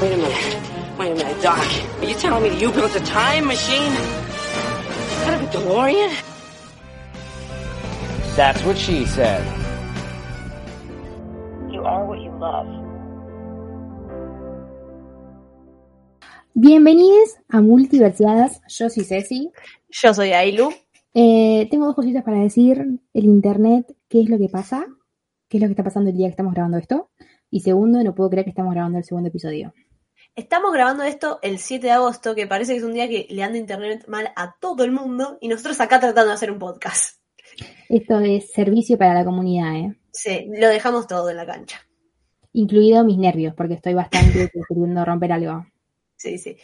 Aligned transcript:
Wait 0.00 0.12
a 0.12 0.16
minute. 0.18 0.56
Wait 0.98 1.12
a 1.12 1.14
minute, 1.14 1.42
Doc. 1.42 1.64
Are 2.00 2.04
you 2.04 2.14
telling 2.16 2.42
me 2.42 2.50
that 2.50 2.60
you 2.60 2.70
built 2.70 2.94
a 2.94 3.00
time 3.00 3.46
machine? 3.46 3.92
Out 5.24 5.34
of 5.34 5.42
a 5.42 5.46
DeLorean? 5.46 6.12
That's 8.36 8.62
what 8.66 8.76
she 8.76 9.06
said. 9.06 9.42
You 11.70 11.80
are 11.80 12.04
what 12.04 12.20
you 12.20 12.30
love. 12.38 12.66
Bienvenidos 16.52 17.36
a 17.48 17.62
Multiversiadas. 17.62 18.60
Yo 18.68 18.90
soy 18.90 19.04
Ceci. 19.04 19.50
Yo 19.88 20.12
soy 20.12 20.34
Ailu. 20.34 20.74
Eh, 21.14 21.68
tengo 21.70 21.86
dos 21.86 21.94
cositas 21.94 22.22
para 22.22 22.40
decir. 22.40 22.84
El 23.14 23.24
internet, 23.24 23.96
qué 24.10 24.20
es 24.20 24.28
lo 24.28 24.36
que 24.36 24.50
pasa, 24.50 24.84
qué 25.48 25.56
es 25.56 25.62
lo 25.62 25.68
que 25.68 25.72
está 25.72 25.84
pasando 25.84 26.10
el 26.10 26.16
día 26.18 26.26
que 26.26 26.32
estamos 26.32 26.52
grabando 26.52 26.76
esto. 26.76 27.08
Y 27.50 27.60
segundo, 27.60 28.02
no 28.04 28.14
puedo 28.14 28.28
creer 28.28 28.44
que 28.44 28.50
estamos 28.50 28.74
grabando 28.74 28.98
el 28.98 29.04
segundo 29.04 29.28
episodio. 29.28 29.72
Estamos 30.36 30.70
grabando 30.70 31.02
esto 31.02 31.38
el 31.40 31.58
7 31.58 31.86
de 31.86 31.92
agosto, 31.94 32.34
que 32.34 32.46
parece 32.46 32.72
que 32.72 32.78
es 32.78 32.84
un 32.84 32.92
día 32.92 33.08
que 33.08 33.26
le 33.30 33.42
anda 33.42 33.56
internet 33.56 34.04
mal 34.06 34.34
a 34.36 34.54
todo 34.60 34.84
el 34.84 34.92
mundo, 34.92 35.38
y 35.40 35.48
nosotros 35.48 35.80
acá 35.80 35.98
tratando 35.98 36.28
de 36.28 36.34
hacer 36.34 36.50
un 36.50 36.58
podcast. 36.58 37.18
Esto 37.88 38.20
es 38.20 38.52
servicio 38.52 38.98
para 38.98 39.14
la 39.14 39.24
comunidad, 39.24 39.74
¿eh? 39.76 39.96
Sí, 40.12 40.46
lo 40.54 40.68
dejamos 40.68 41.06
todo 41.06 41.30
en 41.30 41.38
la 41.38 41.46
cancha. 41.46 41.80
Incluido 42.52 43.02
mis 43.02 43.16
nervios, 43.16 43.54
porque 43.54 43.74
estoy 43.74 43.94
bastante 43.94 44.50
queriendo 44.68 45.06
romper 45.06 45.32
algo. 45.32 45.66
Sí, 46.16 46.36
sí. 46.36 46.58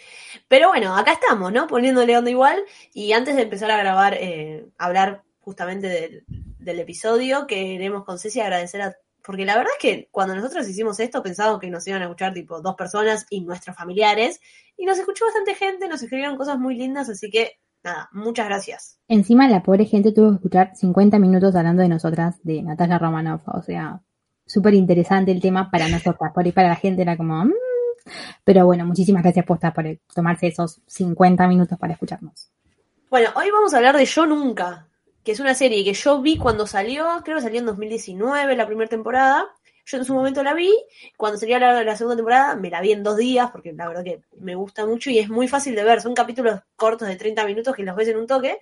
Pero 0.48 0.69
bueno, 0.69 0.95
acá 0.95 1.14
estamos, 1.14 1.51
¿no? 1.51 1.67
Poniéndole 1.67 2.14
onda 2.14 2.31
igual. 2.31 2.62
Y 2.92 3.12
antes 3.12 3.36
de 3.36 3.42
empezar 3.42 3.70
a 3.70 3.79
grabar, 3.79 4.19
eh, 4.20 4.67
hablar 4.77 5.23
justamente 5.41 5.89
del, 5.89 6.25
del 6.59 6.79
episodio, 6.79 7.47
queremos 7.47 8.05
con 8.05 8.19
Ceci 8.19 8.39
agradecer 8.41 8.83
a 8.83 8.97
porque 9.25 9.45
la 9.45 9.56
verdad 9.56 9.73
es 9.78 9.81
que 9.81 10.09
cuando 10.11 10.34
nosotros 10.34 10.69
hicimos 10.69 11.01
esto 11.01 11.23
pensábamos 11.23 11.61
que 11.61 11.70
nos 11.70 11.87
iban 11.87 12.03
a 12.03 12.06
escuchar 12.06 12.33
tipo 12.33 12.61
dos 12.61 12.75
personas 12.75 13.27
y 13.31 13.41
nuestros 13.42 13.77
familiares 13.77 14.41
y 14.77 14.84
nos 14.84 14.98
escuchó 14.98 15.25
bastante 15.25 15.55
gente, 15.55 15.89
nos 15.89 16.03
escribieron 16.03 16.37
cosas 16.37 16.59
muy 16.59 16.77
lindas, 16.77 17.09
así 17.09 17.31
que 17.31 17.59
nada, 17.83 18.09
muchas 18.12 18.47
gracias. 18.47 18.98
Encima 19.09 19.48
la 19.48 19.62
pobre 19.62 19.84
gente 19.84 20.12
tuvo 20.12 20.31
que 20.31 20.37
escuchar 20.37 20.73
50 20.75 21.19
minutos 21.19 21.55
hablando 21.55 21.83
de 21.83 21.89
nosotras, 21.89 22.42
de 22.42 22.62
Natalia 22.62 22.98
Romanoff, 22.98 23.42
o 23.47 23.62
sea, 23.62 24.01
súper 24.47 24.75
interesante 24.75 25.31
el 25.33 25.41
tema 25.41 25.70
para 25.70 25.89
nosotras, 25.89 26.33
por 26.33 26.45
ahí 26.45 26.53
para 26.53 26.69
la 26.69 26.77
gente 26.77 27.03
era 27.03 27.17
como... 27.17 27.45
"Mm". 27.45 27.53
Pero 28.45 28.67
bueno, 28.67 28.84
muchísimas 28.84 29.23
gracias 29.23 29.47
posta 29.47 29.73
por 29.73 29.84
tomarse 30.12 30.48
esos 30.48 30.81
50 30.86 31.47
minutos 31.47 31.79
para 31.79 31.92
escucharnos. 31.92 32.51
Bueno, 33.11 33.31
hoy 33.36 33.51
vamos 33.51 33.73
a 33.75 33.77
hablar 33.77 33.97
de 33.97 34.05
Yo 34.05 34.27
Nunca, 34.27 34.89
que 35.25 35.33
es 35.33 35.41
una 35.41 35.55
serie 35.55 35.84
que 35.84 35.95
yo 35.95 36.20
vi 36.20 36.37
cuando 36.37 36.67
salió, 36.67 37.06
creo 37.25 37.37
que 37.37 37.42
salió 37.42 37.61
en 37.61 37.67
2019, 37.67 38.56
la 38.56 38.67
primera 38.67 38.89
temporada. 38.89 39.47
Yo 39.84 39.98
en 39.98 40.05
su 40.05 40.14
momento 40.14 40.42
la 40.42 40.55
vi, 40.55 40.73
cuando 41.17 41.39
salió 41.39 41.59
la, 41.59 41.83
la, 41.83 41.97
segunda 41.97 42.17
temporada 42.17 42.55
me 42.55 42.70
la 42.70 42.81
vi 42.81 42.92
en 42.92 43.03
dos 43.03 43.17
días, 43.17 43.51
porque 43.51 43.73
la 43.73 43.89
verdad 43.89 44.05
que 44.05 44.20
me 44.39 44.55
gusta 44.55 44.87
mucho 44.87 45.11
y 45.11 45.19
es 45.19 45.29
muy 45.29 45.48
fácil 45.48 45.75
de 45.75 45.83
ver. 45.84 46.01
Son 46.01 46.14
capítulos 46.14 46.61
cortos 46.77 47.09
de 47.09 47.17
30 47.17 47.45
minutos 47.47 47.74
que 47.74 47.83
los 47.83 47.97
ves 47.97 48.08
en 48.08 48.17
un 48.17 48.27
toque. 48.27 48.58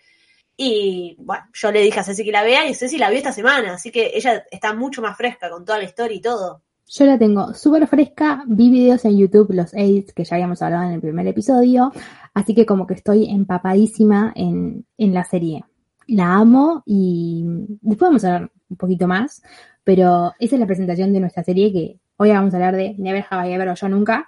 Y 0.57 1.17
bueno, 1.19 1.45
yo 1.55 1.73
le 1.73 1.83
dije 1.83 2.01
a 2.01 2.05
Ceci 2.05 2.25
que 2.25 2.33
la 2.33 2.43
vea 2.43 2.69
y 2.69 2.75
Ceci 2.75 2.99
la 2.99 3.09
vio 3.09 3.19
esta 3.19 3.33
semana, 3.33 3.75
así 3.75 3.91
que 3.91 4.13
ella 4.15 4.45
está 4.51 4.75
mucho 4.75 5.01
más 5.01 5.17
fresca 5.17 5.49
con 5.49 5.65
toda 5.65 5.79
la 5.79 5.85
historia 5.85 6.17
y 6.17 6.21
todo. 6.21 6.63
Yo 6.87 7.07
la 7.07 7.19
tengo 7.19 7.55
súper 7.55 7.87
fresca, 7.87 8.43
vi 8.47 8.69
videos 8.69 9.05
en 9.05 9.17
YouTube, 9.17 9.53
los 9.53 9.73
AIDS 9.75 10.13
que 10.13 10.25
ya 10.25 10.37
habíamos 10.37 10.61
hablado 10.61 10.89
en 10.89 10.95
el 10.95 11.01
primer 11.01 11.27
episodio, 11.27 11.93
así 12.35 12.55
que 12.55 12.67
como 12.67 12.87
que 12.87 12.95
estoy 12.95 13.31
empapadísima 13.31 14.33
en, 14.35 14.85
en 14.99 15.15
la 15.15 15.25
serie 15.25 15.65
la 16.07 16.35
amo 16.35 16.83
y 16.87 17.45
después 17.81 18.09
vamos 18.09 18.25
a 18.25 18.35
hablar 18.35 18.51
un 18.69 18.77
poquito 18.77 19.07
más, 19.07 19.43
pero 19.85 20.33
esa 20.39 20.57
es 20.57 20.61
la 20.61 20.67
presentación 20.67 21.13
de 21.13 21.21
nuestra 21.21 21.45
serie 21.45 21.73
que 21.73 21.99
hoy 22.17 22.31
vamos 22.31 22.53
a 22.53 22.57
hablar 22.57 22.77
de 22.77 22.95
Never 22.99 23.25
Have 23.29 23.51
I 23.51 23.55
Ever 23.55 23.69
o 23.69 23.75
Yo 23.75 23.89
Nunca. 23.89 24.27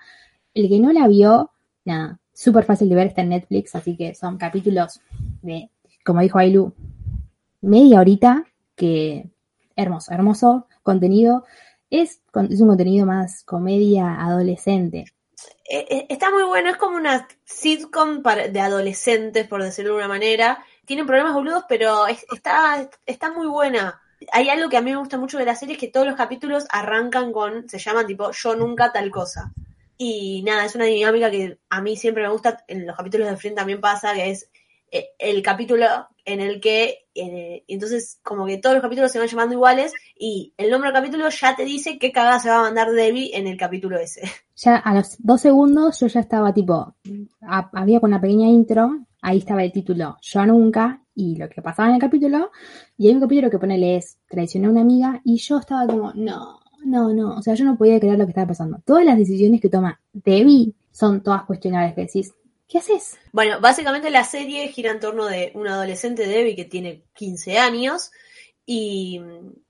El 0.54 0.68
que 0.68 0.78
no 0.78 0.92
la 0.92 1.08
vio, 1.08 1.50
nada, 1.84 2.18
súper 2.32 2.64
fácil 2.64 2.88
de 2.88 2.94
ver, 2.94 3.06
está 3.08 3.22
en 3.22 3.30
Netflix, 3.30 3.74
así 3.74 3.96
que 3.96 4.14
son 4.14 4.38
capítulos 4.38 5.00
de, 5.42 5.70
como 6.04 6.20
dijo 6.20 6.38
Ailu, 6.38 6.74
media 7.60 8.00
horita, 8.00 8.44
que 8.74 9.30
hermoso, 9.76 10.12
hermoso 10.12 10.66
contenido. 10.82 11.44
Es, 11.90 12.22
es 12.50 12.60
un 12.60 12.68
contenido 12.68 13.06
más 13.06 13.44
comedia 13.44 14.20
adolescente. 14.20 15.04
Está 15.68 16.30
muy 16.30 16.44
bueno, 16.44 16.70
es 16.70 16.76
como 16.76 16.96
una 16.96 17.28
sitcom 17.44 18.22
de 18.22 18.60
adolescentes, 18.60 19.46
por 19.46 19.62
decirlo 19.62 19.92
de 19.92 19.98
una 19.98 20.08
manera 20.08 20.64
tienen 20.86 21.06
problemas 21.06 21.34
boludos, 21.34 21.64
pero 21.68 22.06
es, 22.06 22.24
está, 22.32 22.88
está 23.06 23.32
muy 23.32 23.46
buena. 23.46 24.00
Hay 24.32 24.48
algo 24.48 24.68
que 24.68 24.76
a 24.76 24.82
mí 24.82 24.90
me 24.90 24.98
gusta 24.98 25.18
mucho 25.18 25.38
de 25.38 25.44
la 25.44 25.56
serie, 25.56 25.74
es 25.74 25.80
que 25.80 25.88
todos 25.88 26.06
los 26.06 26.16
capítulos 26.16 26.66
arrancan 26.70 27.32
con, 27.32 27.68
se 27.68 27.78
llaman 27.78 28.06
tipo, 28.06 28.30
yo 28.30 28.54
nunca 28.54 28.92
tal 28.92 29.10
cosa. 29.10 29.52
Y 29.98 30.42
nada, 30.44 30.64
es 30.64 30.74
una 30.74 30.84
dinámica 30.84 31.30
que 31.30 31.58
a 31.70 31.80
mí 31.80 31.96
siempre 31.96 32.22
me 32.22 32.30
gusta, 32.30 32.64
en 32.66 32.86
los 32.86 32.96
capítulos 32.96 33.28
de 33.28 33.36
Friend 33.36 33.56
también 33.56 33.80
pasa, 33.80 34.14
que 34.14 34.30
es 34.30 34.48
el 35.18 35.42
capítulo 35.42 35.86
en 36.24 36.40
el 36.40 36.60
que, 36.60 37.06
eh, 37.14 37.64
entonces 37.66 38.20
como 38.22 38.46
que 38.46 38.58
todos 38.58 38.74
los 38.74 38.82
capítulos 38.82 39.10
se 39.10 39.18
van 39.18 39.28
llamando 39.28 39.54
iguales 39.54 39.92
y 40.16 40.52
el 40.56 40.70
nombre 40.70 40.90
del 40.90 41.00
capítulo 41.00 41.28
ya 41.30 41.56
te 41.56 41.64
dice 41.64 41.98
qué 41.98 42.12
cagada 42.12 42.38
se 42.38 42.50
va 42.50 42.58
a 42.58 42.62
mandar 42.62 42.90
Debbie 42.90 43.30
en 43.34 43.46
el 43.46 43.56
capítulo 43.56 43.98
ese. 43.98 44.22
Ya 44.54 44.76
a 44.76 44.94
los 44.94 45.16
dos 45.18 45.40
segundos 45.40 45.98
yo 45.98 46.06
ya 46.06 46.20
estaba 46.20 46.52
tipo, 46.52 46.94
había 47.72 48.00
con 48.00 48.10
una 48.10 48.20
pequeña 48.20 48.48
intro, 48.48 49.06
ahí 49.22 49.38
estaba 49.38 49.64
el 49.64 49.72
título 49.72 50.18
Yo 50.20 50.44
Nunca 50.44 51.00
y 51.14 51.36
lo 51.36 51.48
que 51.48 51.62
pasaba 51.62 51.88
en 51.88 51.96
el 51.96 52.00
capítulo, 52.00 52.50
y 52.96 53.08
hay 53.08 53.14
un 53.14 53.20
capítulo 53.20 53.50
que 53.50 53.58
pone 53.58 53.96
es 53.96 54.18
traicioné 54.28 54.66
a 54.66 54.70
una 54.70 54.80
amiga 54.80 55.20
y 55.24 55.36
yo 55.38 55.58
estaba 55.58 55.86
como, 55.86 56.12
no, 56.14 56.60
no, 56.84 57.12
no, 57.12 57.36
o 57.36 57.42
sea, 57.42 57.54
yo 57.54 57.64
no 57.64 57.76
podía 57.76 58.00
creer 58.00 58.18
lo 58.18 58.24
que 58.24 58.30
estaba 58.30 58.48
pasando. 58.48 58.80
Todas 58.84 59.04
las 59.04 59.16
decisiones 59.16 59.60
que 59.60 59.68
toma 59.68 60.00
Debbie 60.12 60.74
son 60.90 61.22
todas 61.22 61.44
cuestionables 61.44 61.94
que 61.94 62.02
decís, 62.02 62.34
¿qué 62.66 62.78
haces? 62.78 63.18
Bueno, 63.32 63.60
básicamente 63.60 64.10
la 64.10 64.24
serie 64.24 64.68
gira 64.68 64.90
en 64.90 65.00
torno 65.00 65.26
de 65.26 65.52
una 65.54 65.74
adolescente 65.74 66.26
Debbie 66.26 66.56
que 66.56 66.64
tiene 66.64 67.04
15 67.14 67.58
años 67.58 68.10
y 68.64 69.20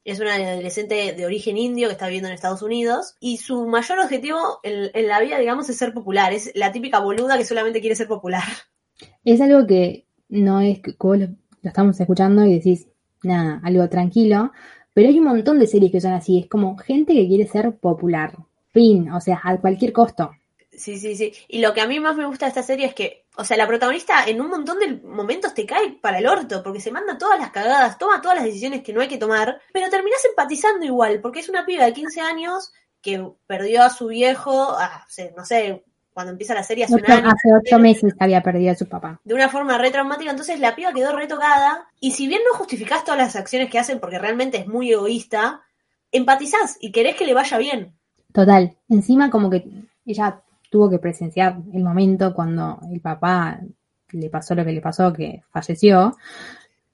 es 0.05 0.21
una 0.21 0.35
adolescente 0.35 1.13
de 1.13 1.27
origen 1.27 1.57
indio 1.57 1.89
que 1.89 1.93
está 1.93 2.07
viviendo 2.07 2.29
en 2.29 2.35
Estados 2.35 2.63
Unidos 2.63 3.17
y 3.21 3.39
su 3.39 3.67
mayor 3.67 3.99
objetivo 3.99 4.61
en, 4.63 4.91
en 4.95 5.09
la 5.09 5.21
vida, 5.21 5.39
digamos, 5.39 5.69
es 5.69 5.77
ser 5.77 5.93
popular. 5.93 6.33
Es 6.33 6.53
la 6.55 6.73
típica 6.73 7.01
boluda 7.01 7.37
que 7.37 7.45
solamente 7.45 7.81
quiere 7.81 7.97
ser 7.97 8.07
popular. 8.07 8.45
Es 9.25 9.41
algo 9.41 9.67
que 9.67 10.07
no 10.29 10.61
es 10.61 10.81
que 10.81 10.95
vos 10.99 11.19
lo, 11.19 11.29
estamos 11.63 12.01
escuchando 12.01 12.45
y 12.45 12.55
decís, 12.55 12.89
nada, 13.23 13.61
algo 13.63 13.89
tranquilo, 13.89 14.53
pero 14.95 15.09
hay 15.09 15.19
un 15.19 15.27
montón 15.27 15.59
de 15.59 15.67
series 15.67 15.93
que 15.93 16.01
son 16.01 16.13
así, 16.13 16.39
es 16.39 16.49
como 16.49 16.77
gente 16.77 17.13
que 17.15 17.29
quiere 17.29 17.47
ser 17.47 17.77
popular, 17.77 18.35
fin, 18.73 19.11
o 19.11 19.21
sea, 19.21 19.41
a 19.43 19.59
cualquier 19.59 19.93
costo. 19.93 20.33
Sí, 20.73 20.99
sí, 20.99 21.15
sí. 21.17 21.33
Y 21.49 21.61
lo 21.61 21.75
que 21.75 21.83
a 21.83 21.87
mí 21.87 22.01
más 22.01 22.17
me 22.17 22.25
gusta 22.25 22.47
de 22.47 22.51
esta 22.51 22.63
serie 22.63 22.87
es 22.87 22.95
que, 22.95 23.27
o 23.37 23.45
sea, 23.45 23.59
la 23.59 23.67
protagonista 23.67 24.25
en 24.25 24.41
un 24.41 24.49
montón 24.49 24.79
de 24.79 25.01
momentos 25.07 25.53
te 25.53 25.67
cae 25.67 25.99
para 26.01 26.19
el 26.19 26.27
orto, 26.27 26.63
porque 26.63 26.81
se 26.81 26.91
manda 26.91 27.19
todas 27.19 27.39
las 27.39 27.51
cagadas, 27.51 27.99
toma 27.99 28.23
todas 28.23 28.39
las 28.39 28.47
decisiones 28.47 28.83
que 28.83 28.93
no 28.93 29.03
hay 29.03 29.09
que 29.09 29.19
tomar, 29.19 29.61
pero 29.73 29.91
terminás 29.91 30.25
empatizando 30.25 30.85
igual, 30.87 31.21
porque 31.21 31.41
es 31.41 31.49
una 31.49 31.67
piba 31.67 31.85
de 31.85 31.93
15 31.93 32.21
años 32.23 32.73
que 33.03 33.25
perdió 33.47 33.83
a 33.83 33.91
su 33.91 34.07
viejo, 34.07 34.71
a, 34.71 35.07
no 35.37 35.45
sé, 35.45 35.85
cuando 36.13 36.33
empieza 36.33 36.55
la 36.55 36.63
serie 36.63 36.85
hace 36.85 36.95
ocho, 36.95 37.05
un 37.07 37.13
año. 37.13 37.29
Hace 37.29 37.49
ocho 37.55 37.79
meses 37.79 38.15
que 38.15 38.25
había 38.25 38.43
perdido 38.43 38.73
a 38.73 38.77
su 38.77 38.87
papá. 38.87 39.21
De 39.25 39.35
una 39.35 39.49
forma 39.49 39.79
re 39.79 39.91
traumática, 39.91 40.31
entonces 40.31 40.61
la 40.61 40.75
piba 40.75 40.93
quedó 40.93 41.17
retocada. 41.17 41.87
Y 42.01 42.13
si 42.13 42.27
bien 42.27 42.43
no 42.51 42.57
justificás 42.57 43.05
todas 43.05 43.19
las 43.19 43.37
acciones 43.37 43.71
que 43.71 43.79
hacen 43.79 44.01
porque 44.01 44.19
realmente 44.19 44.59
es 44.59 44.67
muy 44.67 44.93
egoísta, 44.93 45.63
empatizás 46.11 46.77
y 46.81 46.93
querés 46.93 47.17
que 47.17 47.27
le 47.27 47.35
vaya 47.35 47.59
bien. 47.59 47.95
Total. 48.33 48.77
Encima 48.89 49.31
como 49.31 49.51
que 49.51 49.65
ella 50.07 50.43
tuvo 50.71 50.91
que 50.91 50.99
presenciar 50.99 51.59
el 51.73 51.83
momento 51.83 52.33
cuando 52.35 52.81
el 52.91 53.01
papá 53.01 53.61
le 54.11 54.31
pasó 54.31 54.55
lo 54.55 54.65
que 54.65 54.73
le 54.73 54.81
pasó, 54.81 55.13
que 55.13 55.43
falleció. 55.51 56.17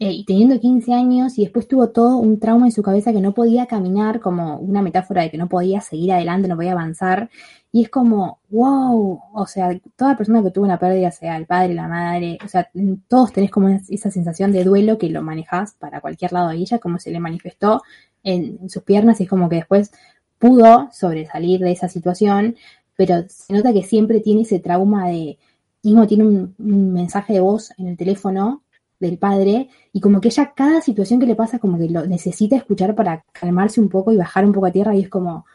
Eh, 0.01 0.13
y 0.13 0.25
teniendo 0.25 0.61
15 0.61 0.93
años 0.95 1.39
y 1.39 1.43
después 1.43 1.67
tuvo 1.67 1.89
todo 1.91 2.19
un 2.19 2.39
trauma 2.39 2.67
en 2.67 2.73
su 2.73 2.83
cabeza 2.83 3.13
que 3.13 3.21
no 3.21 3.35
podía 3.35 3.67
caminar 3.67 4.21
como 4.21 4.57
una 4.59 4.81
metáfora 4.81 5.23
de 5.23 5.31
que 5.33 5.39
no 5.39 5.49
podía 5.49 5.81
seguir 5.81 6.13
adelante, 6.13 6.47
no 6.47 6.55
podía 6.55 6.73
avanzar. 6.73 7.31
Y 7.73 7.83
es 7.83 7.91
como, 7.91 8.39
wow, 8.51 9.21
o 9.35 9.47
sea, 9.47 9.79
toda 9.97 10.17
persona 10.17 10.43
que 10.43 10.53
tuvo 10.53 10.65
una 10.67 10.79
pérdida, 10.79 11.11
sea 11.11 11.37
el 11.37 11.47
padre, 11.47 11.75
la 11.75 11.89
madre, 11.89 12.39
o 12.45 12.49
sea, 12.49 12.71
todos 13.09 13.33
tenés 13.33 13.51
como 13.51 13.69
esa 13.69 14.11
sensación 14.11 14.53
de 14.53 14.65
duelo 14.65 14.99
que 14.99 15.11
lo 15.11 15.23
manejás 15.23 15.75
para 15.75 16.01
cualquier 16.01 16.33
lado 16.33 16.51
de 16.51 16.57
ella, 16.57 16.79
como 16.79 16.99
se 17.01 17.11
le 17.11 17.19
manifestó 17.21 17.83
en, 18.23 18.59
en 18.63 18.71
sus 18.71 18.85
piernas 18.85 19.21
y 19.21 19.25
es 19.25 19.29
como 19.29 19.49
que 19.49 19.57
después 19.57 19.91
pudo 20.39 20.89
sobresalir 20.93 21.61
de 21.61 21.73
esa 21.73 21.89
situación, 21.89 22.57
pero 22.97 23.25
se 23.29 23.53
nota 23.53 23.73
que 23.73 23.83
siempre 23.83 24.21
tiene 24.21 24.43
ese 24.43 24.61
trauma 24.61 25.09
de, 25.09 25.39
mismo 25.83 26.07
tiene 26.07 26.25
un, 26.25 26.55
un 26.59 26.93
mensaje 26.93 27.35
de 27.35 27.41
voz 27.41 27.73
en 27.79 27.89
el 27.89 27.97
teléfono 27.97 28.63
del 29.01 29.19
padre 29.19 29.69
y 29.93 30.01
como 30.01 30.21
que 30.21 30.29
ella 30.29 30.53
cada 30.55 30.81
situación 30.81 31.21
que 31.21 31.27
le 31.27 31.37
pasa 31.37 31.59
como 31.59 31.79
que 31.79 31.89
lo 31.89 32.07
necesita 32.07 32.57
escuchar 32.57 32.95
para 32.95 33.25
calmarse 33.33 33.81
un 33.81 33.89
poco 33.89 34.13
y 34.13 34.17
bajar 34.17 34.45
un 34.45 34.53
poco 34.53 34.67
a 34.67 34.73
tierra 34.73 34.95
y 34.95 35.03
es 35.03 35.09
como, 35.09 35.47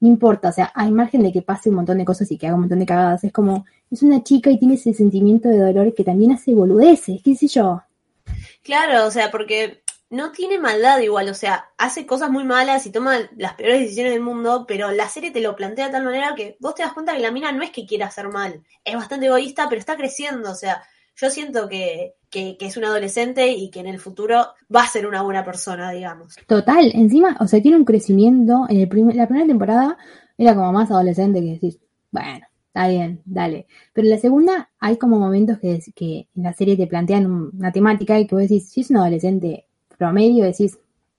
no 0.00 0.08
importa, 0.08 0.48
o 0.48 0.52
sea, 0.52 0.72
hay 0.74 0.90
margen 0.90 1.22
de 1.22 1.32
que 1.32 1.42
pase 1.42 1.68
un 1.68 1.76
montón 1.76 1.98
de 1.98 2.04
cosas 2.04 2.30
y 2.30 2.38
que 2.38 2.46
haga 2.46 2.54
un 2.54 2.62
montón 2.62 2.80
de 2.80 2.86
cagadas, 2.86 3.22
es 3.24 3.32
como, 3.32 3.66
es 3.90 4.02
una 4.02 4.22
chica 4.22 4.50
y 4.50 4.58
tiene 4.58 4.74
ese 4.74 4.94
sentimiento 4.94 5.48
de 5.48 5.58
dolor 5.58 5.94
que 5.94 6.04
también 6.04 6.32
hace 6.32 6.54
boludeces, 6.54 7.20
qué 7.22 7.34
sé 7.36 7.48
yo. 7.48 7.82
Claro, 8.62 9.06
o 9.06 9.10
sea, 9.10 9.30
porque 9.30 9.82
no 10.10 10.32
tiene 10.32 10.58
maldad 10.58 10.98
igual, 10.98 11.28
o 11.28 11.34
sea, 11.34 11.70
hace 11.78 12.04
cosas 12.06 12.30
muy 12.30 12.44
malas 12.44 12.84
y 12.86 12.90
toma 12.90 13.30
las 13.36 13.54
peores 13.54 13.80
decisiones 13.80 14.12
del 14.12 14.22
mundo, 14.22 14.64
pero 14.66 14.90
la 14.90 15.08
serie 15.08 15.30
te 15.30 15.40
lo 15.40 15.54
plantea 15.54 15.86
de 15.86 15.92
tal 15.92 16.04
manera 16.04 16.34
que 16.34 16.56
vos 16.58 16.74
te 16.74 16.82
das 16.82 16.92
cuenta 16.92 17.14
que 17.14 17.20
la 17.20 17.30
mina 17.30 17.52
no 17.52 17.62
es 17.62 17.70
que 17.70 17.86
quiera 17.86 18.06
hacer 18.06 18.28
mal, 18.28 18.62
es 18.84 18.94
bastante 18.96 19.26
egoísta, 19.26 19.68
pero 19.68 19.78
está 19.78 19.96
creciendo, 19.96 20.50
o 20.50 20.54
sea, 20.54 20.82
yo 21.16 21.30
siento 21.30 21.68
que, 21.68 22.14
que, 22.30 22.56
es 22.60 22.76
una 22.76 22.88
adolescente 22.88 23.48
y 23.48 23.70
que 23.70 23.80
en 23.80 23.86
el 23.86 23.98
futuro 23.98 24.46
va 24.74 24.82
a 24.82 24.86
ser 24.88 25.06
una 25.06 25.22
buena 25.22 25.44
persona, 25.44 25.90
digamos. 25.90 26.34
Total, 26.46 26.90
encima, 26.94 27.36
o 27.40 27.46
sea, 27.46 27.60
tiene 27.60 27.76
un 27.76 27.84
crecimiento, 27.84 28.66
en 28.68 28.80
el 28.80 28.88
primer, 28.88 29.16
la 29.16 29.26
primera 29.26 29.46
temporada 29.46 29.98
era 30.38 30.54
como 30.54 30.72
más 30.72 30.90
adolescente 30.90 31.40
que 31.40 31.52
decís, 31.52 31.78
bueno, 32.10 32.46
está 32.68 32.88
bien, 32.88 33.20
dale. 33.24 33.66
Pero 33.92 34.06
en 34.06 34.10
la 34.10 34.18
segunda 34.18 34.70
hay 34.78 34.96
como 34.96 35.18
momentos 35.18 35.58
que, 35.58 35.80
que 35.94 36.28
en 36.34 36.42
la 36.42 36.52
serie 36.54 36.76
te 36.76 36.86
plantean 36.86 37.26
un- 37.26 37.50
una 37.56 37.72
temática 37.72 38.18
y 38.18 38.26
que 38.26 38.34
vos 38.34 38.42
decís, 38.42 38.70
si 38.70 38.80
es 38.80 38.90
un 38.90 38.96
adolescente 38.98 39.66
promedio, 39.98 40.44
decís, 40.44 40.78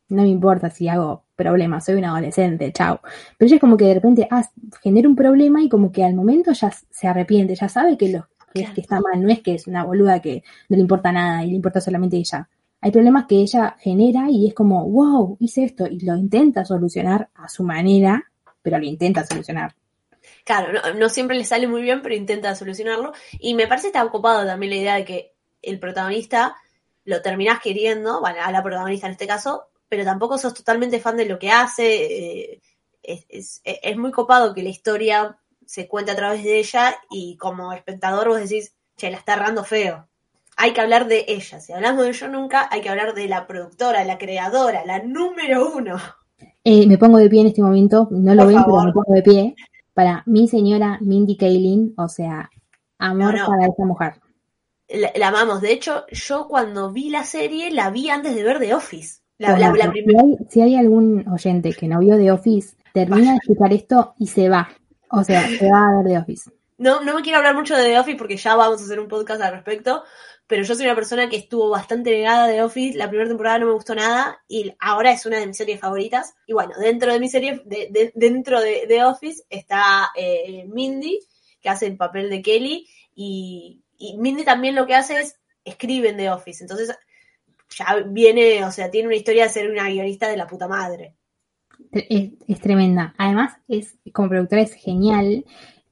no 0.09 0.23
me 0.23 0.29
importa 0.29 0.69
si 0.69 0.87
hago 0.87 1.23
problemas, 1.35 1.85
soy 1.85 1.95
un 1.95 2.05
adolescente, 2.05 2.71
chao. 2.73 2.99
Pero 3.37 3.47
ella 3.47 3.55
es 3.55 3.61
como 3.61 3.77
que 3.77 3.85
de 3.85 3.93
repente 3.95 4.27
ah, 4.29 4.43
genera 4.81 5.07
un 5.07 5.15
problema 5.15 5.61
y 5.61 5.69
como 5.69 5.91
que 5.91 6.03
al 6.03 6.15
momento 6.15 6.51
ya 6.51 6.71
se 6.89 7.07
arrepiente, 7.07 7.55
ya 7.55 7.69
sabe 7.69 7.97
que 7.97 8.09
lo 8.09 8.27
que, 8.53 8.61
es 8.63 8.71
que 8.71 8.81
está 8.81 8.99
mal, 8.99 9.21
no 9.21 9.29
es 9.31 9.41
que 9.41 9.55
es 9.55 9.67
una 9.67 9.83
boluda 9.85 10.21
que 10.21 10.43
no 10.69 10.75
le 10.77 10.81
importa 10.81 11.11
nada 11.11 11.43
y 11.45 11.49
le 11.51 11.55
importa 11.55 11.81
solamente 11.81 12.17
ella. 12.17 12.47
Hay 12.81 12.91
problemas 12.91 13.25
que 13.27 13.35
ella 13.35 13.75
genera 13.79 14.27
y 14.29 14.47
es 14.47 14.53
como, 14.53 14.87
wow, 14.89 15.37
hice 15.39 15.63
esto 15.65 15.87
y 15.87 15.99
lo 16.01 16.15
intenta 16.17 16.65
solucionar 16.65 17.29
a 17.35 17.47
su 17.49 17.63
manera, 17.63 18.23
pero 18.61 18.79
lo 18.79 18.85
intenta 18.85 19.25
solucionar. 19.25 19.75
Claro, 20.45 20.71
no, 20.73 20.93
no 20.93 21.09
siempre 21.09 21.37
le 21.37 21.45
sale 21.45 21.67
muy 21.67 21.81
bien, 21.81 22.01
pero 22.01 22.15
intenta 22.15 22.55
solucionarlo. 22.55 23.13
Y 23.39 23.53
me 23.53 23.67
parece 23.67 23.87
está 23.87 24.03
ocupado 24.03 24.45
también 24.45 24.71
la 24.71 24.77
idea 24.77 24.95
de 24.95 25.05
que 25.05 25.35
el 25.61 25.79
protagonista 25.79 26.55
lo 27.05 27.21
terminás 27.21 27.59
queriendo, 27.61 28.19
bueno, 28.19 28.37
a 28.43 28.51
la 28.51 28.63
protagonista 28.63 29.07
en 29.07 29.13
este 29.13 29.27
caso, 29.27 29.67
pero 29.89 30.03
tampoco 30.05 30.37
sos 30.37 30.53
totalmente 30.53 30.99
fan 30.99 31.17
de 31.17 31.25
lo 31.25 31.39
que 31.39 31.51
hace. 31.51 32.43
eh, 32.53 32.61
es, 33.03 33.25
es- 33.29 33.61
es 33.63 33.97
muy 33.97 34.11
copado 34.11 34.53
que 34.53 34.63
la 34.63 34.69
historia 34.69 35.37
se 35.71 35.87
cuente 35.87 36.11
a 36.11 36.15
través 36.17 36.43
de 36.43 36.59
ella 36.59 36.95
y 37.09 37.37
como 37.37 37.71
espectador 37.71 38.27
vos 38.27 38.39
decís, 38.41 38.75
che, 38.97 39.09
la 39.09 39.15
está 39.17 39.33
errando 39.35 39.63
feo. 39.63 40.09
Hay 40.57 40.73
que 40.73 40.81
hablar 40.81 41.07
de 41.07 41.23
ella. 41.29 41.61
Si 41.61 41.71
hablamos 41.71 42.03
de 42.03 42.11
yo 42.11 42.27
nunca, 42.27 42.67
hay 42.69 42.81
que 42.81 42.89
hablar 42.89 43.13
de 43.13 43.27
la 43.29 43.47
productora, 43.47 44.03
la 44.03 44.17
creadora, 44.17 44.83
la 44.85 44.99
número 45.01 45.71
uno. 45.73 45.95
Eh, 46.65 46.85
me 46.87 46.97
pongo 46.97 47.19
de 47.19 47.29
pie 47.29 47.41
en 47.41 47.47
este 47.47 47.61
momento, 47.61 48.09
no 48.11 48.35
lo 48.35 48.43
Por 48.43 48.51
ven, 48.53 48.61
favor. 48.61 48.73
pero 48.81 48.85
me 48.87 48.91
pongo 48.93 49.13
de 49.15 49.21
pie 49.23 49.55
para 49.93 50.23
mi 50.25 50.47
señora 50.49 50.97
Mindy 51.01 51.37
Kaling, 51.37 51.93
o 51.97 52.07
sea, 52.09 52.49
amor 52.99 53.33
No, 53.35 53.39
no. 53.43 53.47
para 53.47 53.65
esta 53.67 53.85
mujer. 53.85 54.13
La, 54.89 55.11
la 55.15 55.27
amamos. 55.29 55.61
De 55.61 55.71
hecho, 55.71 56.05
yo 56.11 56.47
cuando 56.49 56.91
vi 56.91 57.09
la 57.09 57.23
serie, 57.23 57.71
la 57.71 57.89
vi 57.91 58.09
antes 58.09 58.35
de 58.35 58.43
ver 58.43 58.59
The 58.59 58.73
Office. 58.75 59.21
La, 59.37 59.51
Bueno, 59.51 59.71
la- 59.77 59.85
la 59.85 59.93
si, 59.93 60.01
prim- 60.03 60.19
hay, 60.19 60.37
si 60.49 60.61
hay 60.61 60.75
algún 60.75 61.25
oyente 61.29 61.71
que 61.71 61.87
no 61.87 61.99
vio 61.99 62.17
The 62.17 62.29
Office, 62.33 62.75
termina 62.93 63.31
de 63.31 63.37
escuchar 63.37 63.71
esto 63.71 64.15
y 64.19 64.27
se 64.27 64.49
va. 64.49 64.67
O 65.11 65.23
sea, 65.23 65.47
se 65.47 65.69
va 65.69 65.87
a 65.89 65.95
ver 66.01 66.05
The 66.13 66.17
Office. 66.19 66.49
no, 66.77 67.01
no 67.03 67.15
me 67.15 67.21
quiero 67.21 67.37
hablar 67.37 67.55
mucho 67.55 67.75
de 67.75 67.83
The 67.83 67.99
Office 67.99 68.17
porque 68.17 68.37
ya 68.37 68.55
vamos 68.55 68.81
a 68.81 68.85
hacer 68.85 68.99
un 68.99 69.07
podcast 69.07 69.41
al 69.41 69.53
respecto, 69.53 70.03
pero 70.47 70.63
yo 70.63 70.73
soy 70.75 70.85
una 70.85 70.95
persona 70.95 71.29
que 71.29 71.37
estuvo 71.37 71.69
bastante 71.69 72.11
negada 72.11 72.47
de 72.47 72.55
The 72.55 72.63
Office. 72.63 72.97
La 72.97 73.07
primera 73.09 73.29
temporada 73.29 73.59
no 73.59 73.67
me 73.67 73.73
gustó 73.73 73.93
nada 73.95 74.41
y 74.47 74.73
ahora 74.79 75.11
es 75.11 75.25
una 75.25 75.37
de 75.39 75.47
mis 75.47 75.57
series 75.57 75.79
favoritas. 75.79 76.33
Y 76.47 76.53
bueno, 76.53 76.73
dentro 76.79 77.13
de 77.13 77.19
mi 77.19 77.29
serie, 77.29 77.61
de- 77.65 78.11
dentro 78.15 78.59
de 78.59 78.85
The 78.87 79.03
Office 79.05 79.43
está 79.49 80.09
eh, 80.15 80.65
Mindy, 80.67 81.19
que 81.61 81.69
hace 81.69 81.85
el 81.87 81.95
papel 81.97 82.29
de 82.29 82.41
Kelly, 82.41 82.87
y, 83.15 83.81
y 83.97 84.17
Mindy 84.17 84.43
también 84.43 84.75
lo 84.75 84.85
que 84.87 84.95
hace 84.95 85.19
es 85.19 85.35
escribe 85.63 86.09
en 86.09 86.17
The 86.17 86.31
Office. 86.31 86.63
Entonces 86.63 86.97
ya 87.69 88.03
viene, 88.07 88.65
o 88.65 88.71
sea, 88.71 88.89
tiene 88.91 89.07
una 89.07 89.15
historia 89.15 89.43
de 89.43 89.49
ser 89.49 89.69
una 89.69 89.87
guionista 89.89 90.27
de 90.27 90.35
la 90.37 90.47
puta 90.47 90.67
madre. 90.67 91.15
Es, 91.91 92.31
es 92.47 92.59
tremenda. 92.59 93.13
Además, 93.17 93.53
es 93.67 93.95
como 94.13 94.29
productora 94.29 94.61
es 94.61 94.73
genial 94.73 95.45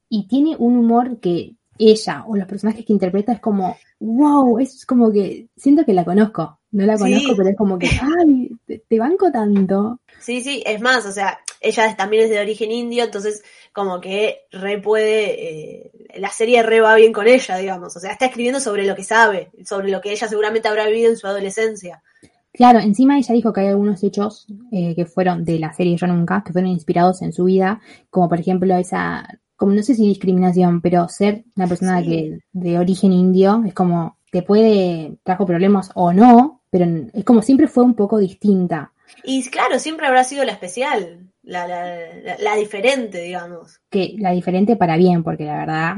y 0.09 0.27
tiene 0.27 0.55
un 0.57 0.77
humor 0.77 1.19
que 1.19 1.55
ella 1.77 2.25
o 2.27 2.35
los 2.35 2.47
personajes 2.47 2.85
que 2.85 2.93
interpreta 2.93 3.31
es 3.33 3.39
como, 3.39 3.77
wow, 3.99 4.59
es 4.59 4.85
como 4.85 5.11
que 5.11 5.47
siento 5.55 5.85
que 5.85 5.93
la 5.93 6.05
conozco. 6.05 6.59
No 6.71 6.85
la 6.85 6.97
Sí. 6.97 7.03
conozco, 7.03 7.35
pero 7.35 7.49
es 7.49 7.55
como 7.57 7.79
que, 7.79 7.87
ay, 7.87 8.51
te, 8.67 8.79
te 8.87 8.99
banco 8.99 9.31
tanto. 9.31 9.99
Sí, 10.19 10.41
sí, 10.41 10.61
es 10.65 10.79
más, 10.81 11.05
o 11.05 11.11
sea, 11.11 11.39
ella 11.61 11.95
también 11.95 12.23
es 12.25 12.29
de 12.29 12.39
origen 12.39 12.71
indio, 12.71 13.03
entonces 13.05 13.43
como 13.73 13.99
que 13.99 14.41
re 14.51 14.79
puede, 14.79 15.47
eh, 15.87 15.91
la 16.17 16.29
serie 16.29 16.61
re 16.61 16.79
va 16.79 16.95
bien 16.95 17.11
con 17.11 17.27
ella, 17.27 17.57
digamos, 17.57 17.95
o 17.95 17.99
sea, 17.99 18.11
está 18.11 18.27
escribiendo 18.27 18.59
sobre 18.59 18.85
lo 18.85 18.95
que 18.95 19.03
sabe, 19.03 19.49
sobre 19.65 19.89
lo 19.89 19.99
que 19.99 20.11
ella 20.11 20.27
seguramente 20.27 20.67
habrá 20.67 20.85
vivido 20.87 21.09
en 21.09 21.17
su 21.17 21.25
adolescencia. 21.27 22.03
Claro, 22.51 22.79
encima 22.79 23.17
ella 23.17 23.33
dijo 23.35 23.53
que 23.53 23.61
hay 23.61 23.67
algunos 23.67 24.03
hechos 24.03 24.47
eh, 24.71 24.95
que 24.95 25.05
fueron 25.05 25.45
de 25.45 25.59
la 25.59 25.71
serie 25.73 25.95
Yo 25.97 26.07
Nunca, 26.07 26.43
que 26.45 26.51
fueron 26.51 26.71
inspirados 26.71 27.21
en 27.21 27.31
su 27.31 27.45
vida, 27.45 27.79
como 28.09 28.27
por 28.27 28.39
ejemplo 28.39 28.75
esa, 28.75 29.39
como 29.55 29.73
no 29.73 29.83
sé 29.83 29.93
si 29.95 30.07
discriminación, 30.07 30.81
pero 30.81 31.07
ser 31.07 31.43
una 31.55 31.67
persona 31.67 32.01
Sí. 32.01 32.07
que 32.07 32.39
de 32.53 32.79
origen 32.79 33.11
indio 33.13 33.63
es 33.65 33.73
como 33.73 34.17
te 34.31 34.41
puede 34.41 35.17
trajo 35.23 35.45
problemas 35.45 35.91
o 35.95 36.11
no, 36.13 36.61
pero 36.69 36.85
es 37.13 37.23
como 37.23 37.41
siempre 37.41 37.67
fue 37.67 37.83
un 37.83 37.93
poco 37.95 38.17
distinta. 38.17 38.91
Y 39.23 39.43
claro, 39.49 39.79
siempre 39.79 40.05
habrá 40.07 40.23
sido 40.23 40.43
la 40.43 40.51
especial, 40.51 41.31
la, 41.43 41.67
la, 41.67 41.85
la, 42.23 42.37
la 42.39 42.55
diferente, 42.55 43.21
digamos. 43.21 43.79
que 43.89 44.15
la 44.19 44.31
diferente 44.31 44.75
para 44.75 44.97
bien, 44.97 45.23
porque 45.23 45.45
la 45.45 45.57
verdad 45.57 45.93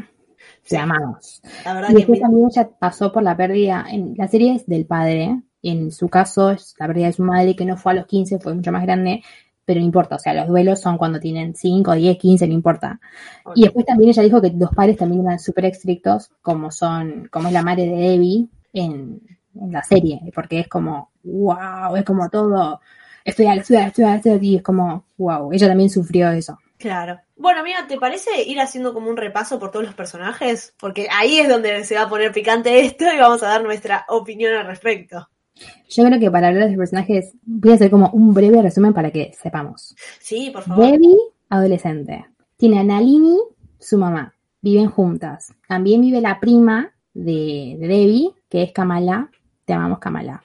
Sí. 0.63 0.75
la 0.75 0.83
amamos. 0.83 1.41
La 1.65 1.73
verdad 1.73 1.89
Y 1.91 1.93
después 1.95 2.19
también 2.19 2.47
ella 2.51 2.69
pasó 2.79 3.11
por 3.11 3.23
la 3.23 3.35
pérdida, 3.37 3.85
en 3.89 4.15
la 4.17 4.27
serie 4.27 4.55
es 4.55 4.65
del 4.65 4.85
padre, 4.85 5.41
en 5.63 5.91
su 5.91 6.09
caso 6.09 6.51
es 6.51 6.75
la 6.79 6.87
pérdida 6.87 7.07
de 7.07 7.13
su 7.13 7.23
madre 7.23 7.55
que 7.55 7.65
no 7.65 7.77
fue 7.77 7.91
a 7.91 7.95
los 7.95 8.07
15, 8.07 8.39
fue 8.39 8.53
mucho 8.53 8.71
más 8.71 8.83
grande, 8.83 9.23
pero 9.65 9.79
no 9.79 9.85
importa, 9.85 10.15
o 10.15 10.19
sea, 10.19 10.33
los 10.33 10.47
duelos 10.47 10.81
son 10.81 10.97
cuando 10.97 11.19
tienen 11.19 11.55
5, 11.55 11.93
10, 11.93 12.17
15, 12.17 12.47
no 12.47 12.53
importa. 12.53 12.99
Y 13.55 13.63
después 13.63 13.85
también 13.85 14.09
ella 14.09 14.23
dijo 14.23 14.41
que 14.41 14.51
los 14.51 14.71
padres 14.71 14.97
también 14.97 15.25
eran 15.25 15.39
súper 15.39 15.65
estrictos, 15.65 16.31
como 16.41 16.71
son, 16.71 17.29
como 17.31 17.47
es 17.47 17.53
la 17.53 17.63
madre 17.63 17.85
de 17.85 17.95
Debbie 17.95 18.49
en, 18.73 19.21
en 19.55 19.71
la 19.71 19.83
serie, 19.83 20.19
porque 20.33 20.59
es 20.59 20.67
como, 20.67 21.11
wow, 21.23 21.95
es 21.95 22.03
como 22.03 22.29
todo, 22.29 22.81
estudiar, 23.23 23.59
estudiar, 23.59 23.87
estudiar, 23.87 24.17
estudiar, 24.17 24.43
y 24.43 24.55
es 24.57 24.63
como, 24.63 25.05
wow, 25.17 25.51
ella 25.53 25.67
también 25.67 25.89
sufrió 25.89 26.31
eso. 26.31 26.57
claro. 26.77 27.19
Bueno, 27.35 27.61
amiga, 27.61 27.87
¿te 27.87 27.97
parece 27.97 28.43
ir 28.43 28.59
haciendo 28.59 28.93
como 28.93 29.09
un 29.09 29.17
repaso 29.17 29.57
por 29.57 29.71
todos 29.71 29.83
los 29.83 29.95
personajes? 29.95 30.75
Porque 30.79 31.07
ahí 31.09 31.39
es 31.39 31.49
donde 31.49 31.83
se 31.85 31.95
va 31.95 32.03
a 32.03 32.09
poner 32.09 32.31
picante 32.31 32.81
esto 32.81 33.05
y 33.11 33.17
vamos 33.17 33.41
a 33.41 33.47
dar 33.47 33.63
nuestra 33.63 34.05
opinión 34.09 34.53
al 34.53 34.67
respecto. 34.67 35.27
Yo 35.89 36.05
creo 36.05 36.19
que 36.19 36.31
para 36.31 36.47
hablar 36.47 36.63
de 36.63 36.69
los 36.71 36.77
personajes 36.77 37.33
voy 37.43 37.71
a 37.71 37.75
hacer 37.75 37.91
como 37.91 38.09
un 38.11 38.33
breve 38.33 38.61
resumen 38.61 38.93
para 38.93 39.11
que 39.11 39.33
sepamos. 39.41 39.95
Sí, 40.19 40.49
por 40.51 40.63
favor. 40.63 40.85
Debbie, 40.85 41.17
adolescente. 41.49 42.25
Tiene 42.57 42.79
a 42.79 42.83
Nalini, 42.83 43.37
su 43.79 43.97
mamá. 43.97 44.33
Viven 44.61 44.89
juntas. 44.89 45.53
También 45.67 46.01
vive 46.01 46.21
la 46.21 46.39
prima 46.39 46.93
de, 47.13 47.77
de 47.79 47.87
Debbie, 47.87 48.31
que 48.47 48.63
es 48.63 48.71
Kamala. 48.71 49.29
Te 49.65 49.73
amamos, 49.73 49.99
Kamala. 49.99 50.43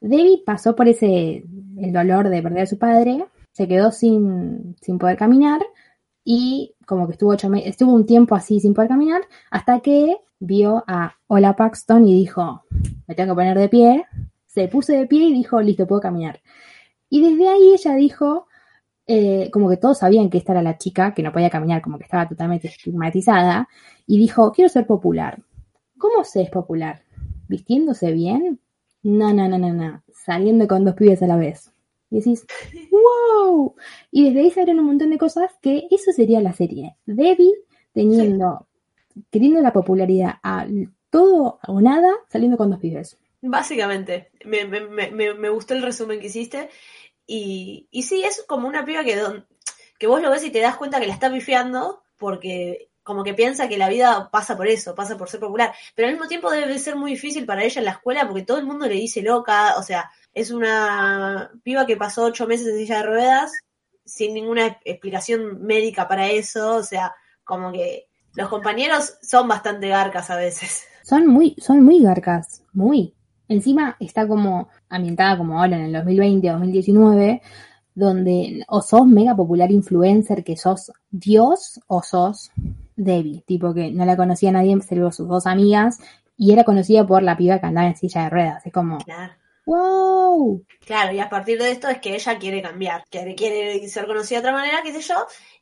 Debbie 0.00 0.42
pasó 0.44 0.76
por 0.76 0.88
ese, 0.88 1.44
el 1.78 1.92
dolor 1.92 2.28
de 2.28 2.42
perder 2.42 2.62
a 2.62 2.66
su 2.66 2.78
padre, 2.78 3.26
se 3.52 3.66
quedó 3.66 3.90
sin, 3.90 4.76
sin 4.80 4.98
poder 4.98 5.16
caminar 5.16 5.60
y 6.24 6.74
como 6.86 7.06
que 7.06 7.12
estuvo, 7.12 7.30
ocho 7.30 7.50
estuvo 7.54 7.92
un 7.92 8.06
tiempo 8.06 8.34
así 8.34 8.60
sin 8.60 8.74
poder 8.74 8.88
caminar 8.88 9.22
hasta 9.50 9.80
que 9.80 10.16
vio 10.38 10.84
a 10.86 11.16
Ola 11.26 11.56
Paxton 11.56 12.06
y 12.06 12.14
dijo, 12.14 12.64
me 13.06 13.14
tengo 13.14 13.34
que 13.34 13.36
poner 13.36 13.58
de 13.58 13.68
pie. 13.68 14.04
Se 14.46 14.68
puso 14.68 14.92
de 14.92 15.06
pie 15.06 15.28
y 15.28 15.32
dijo, 15.32 15.60
listo, 15.60 15.86
puedo 15.86 16.00
caminar. 16.00 16.40
Y 17.08 17.20
desde 17.22 17.48
ahí 17.48 17.72
ella 17.72 17.94
dijo, 17.94 18.46
eh, 19.06 19.50
como 19.52 19.68
que 19.68 19.76
todos 19.76 19.98
sabían 19.98 20.30
que 20.30 20.38
esta 20.38 20.52
era 20.52 20.62
la 20.62 20.78
chica 20.78 21.14
que 21.14 21.22
no 21.22 21.32
podía 21.32 21.50
caminar, 21.50 21.82
como 21.82 21.98
que 21.98 22.04
estaba 22.04 22.28
totalmente 22.28 22.68
estigmatizada, 22.68 23.68
y 24.06 24.18
dijo, 24.18 24.52
quiero 24.52 24.68
ser 24.68 24.86
popular. 24.86 25.42
¿Cómo 25.98 26.24
se 26.24 26.42
es 26.42 26.50
popular? 26.50 27.02
¿Vistiéndose 27.48 28.12
bien? 28.12 28.60
No, 29.02 29.32
no, 29.32 29.48
no, 29.48 29.58
no, 29.58 29.72
no. 29.72 30.02
Saliendo 30.12 30.66
con 30.66 30.84
dos 30.84 30.94
pibes 30.94 31.22
a 31.22 31.26
la 31.26 31.36
vez. 31.36 31.72
Y 32.10 32.16
decís, 32.16 32.44
wow. 32.90 33.74
Y 34.10 34.24
desde 34.24 34.40
ahí 34.40 34.50
se 34.50 34.60
abren 34.60 34.80
un 34.80 34.86
montón 34.86 35.10
de 35.10 35.18
cosas 35.18 35.52
que 35.62 35.86
eso 35.90 36.12
sería 36.12 36.40
la 36.40 36.52
serie. 36.52 36.96
Debbie 37.06 37.54
teniendo, 37.92 38.65
queriendo 39.30 39.60
la 39.60 39.72
popularidad 39.72 40.34
a 40.42 40.66
todo 41.10 41.58
o 41.66 41.80
nada, 41.80 42.10
saliendo 42.28 42.56
con 42.56 42.70
dos 42.70 42.80
pibes. 42.80 43.18
Básicamente, 43.42 44.30
me, 44.44 44.64
me, 44.64 44.80
me, 45.10 45.34
me- 45.34 45.48
gustó 45.50 45.74
el 45.74 45.82
resumen 45.82 46.20
que 46.20 46.26
hiciste. 46.26 46.68
Y, 47.26 47.88
y 47.90 48.04
sí, 48.04 48.22
es 48.24 48.44
como 48.48 48.68
una 48.68 48.84
piba 48.84 49.04
que 49.04 49.16
don- 49.16 49.46
que 49.98 50.06
vos 50.06 50.22
lo 50.22 50.30
ves 50.30 50.44
y 50.44 50.50
te 50.50 50.60
das 50.60 50.76
cuenta 50.76 51.00
que 51.00 51.06
la 51.06 51.14
está 51.14 51.28
bifiando 51.28 52.02
porque 52.18 52.90
como 53.02 53.24
que 53.24 53.34
piensa 53.34 53.68
que 53.68 53.78
la 53.78 53.88
vida 53.88 54.30
pasa 54.32 54.56
por 54.56 54.68
eso, 54.68 54.94
pasa 54.94 55.16
por 55.18 55.28
ser 55.30 55.40
popular, 55.40 55.74
pero 55.94 56.08
al 56.08 56.14
mismo 56.14 56.28
tiempo 56.28 56.50
debe 56.50 56.78
ser 56.78 56.96
muy 56.96 57.12
difícil 57.12 57.46
para 57.46 57.64
ella 57.64 57.80
en 57.80 57.84
la 57.86 57.92
escuela 57.92 58.26
porque 58.28 58.42
todo 58.44 58.58
el 58.58 58.66
mundo 58.66 58.86
le 58.88 58.94
dice 58.94 59.22
loca, 59.22 59.76
o 59.78 59.82
sea, 59.82 60.10
es 60.34 60.50
una 60.50 61.50
piba 61.64 61.86
que 61.86 61.96
pasó 61.96 62.24
ocho 62.24 62.46
meses 62.48 62.68
en 62.68 62.78
silla 62.78 62.98
de 62.98 63.04
ruedas 63.04 63.52
sin 64.04 64.34
ninguna 64.34 64.78
explicación 64.84 65.62
médica 65.64 66.08
para 66.08 66.28
eso, 66.30 66.76
o 66.76 66.82
sea, 66.82 67.14
como 67.44 67.72
que 67.72 68.06
los 68.36 68.48
compañeros 68.48 69.14
son 69.22 69.48
bastante 69.48 69.88
garcas 69.88 70.30
a 70.30 70.36
veces. 70.36 70.84
Son 71.02 71.26
muy, 71.26 71.56
son 71.58 71.82
muy 71.84 72.00
garcas, 72.02 72.62
muy. 72.72 73.14
Encima 73.48 73.96
está 74.00 74.26
como 74.26 74.68
ambientada 74.88 75.38
como 75.38 75.58
ahora 75.60 75.76
en 75.76 75.84
el 75.84 75.92
2020, 75.92 76.48
2019, 76.48 77.42
donde 77.94 78.64
o 78.68 78.82
sos 78.82 79.06
mega 79.06 79.34
popular 79.34 79.70
influencer, 79.70 80.42
que 80.44 80.56
sos 80.56 80.92
Dios, 81.10 81.80
o 81.86 82.02
sos 82.02 82.50
Debbie, 82.96 83.42
tipo 83.46 83.72
que 83.72 83.90
no 83.92 84.04
la 84.04 84.16
conocía 84.16 84.52
nadie, 84.52 84.78
salvo 84.82 85.12
sus 85.12 85.28
dos 85.28 85.46
amigas, 85.46 85.98
y 86.36 86.52
era 86.52 86.64
conocida 86.64 87.06
por 87.06 87.22
la 87.22 87.36
piba 87.36 87.58
que 87.60 87.66
andaba 87.66 87.86
en 87.86 87.96
silla 87.96 88.24
de 88.24 88.30
ruedas. 88.30 88.66
Es 88.66 88.72
como, 88.72 88.98
Claro. 88.98 89.32
wow. 89.64 90.64
Claro, 90.84 91.12
y 91.12 91.20
a 91.20 91.28
partir 91.28 91.58
de 91.58 91.70
esto 91.70 91.88
es 91.88 91.98
que 92.00 92.14
ella 92.14 92.38
quiere 92.38 92.60
cambiar, 92.62 93.04
que 93.10 93.34
quiere 93.34 93.86
ser 93.88 94.06
conocida 94.06 94.40
de 94.40 94.48
otra 94.48 94.58
manera, 94.58 94.82
qué 94.82 94.92
sé 94.92 95.00
yo, 95.00 95.14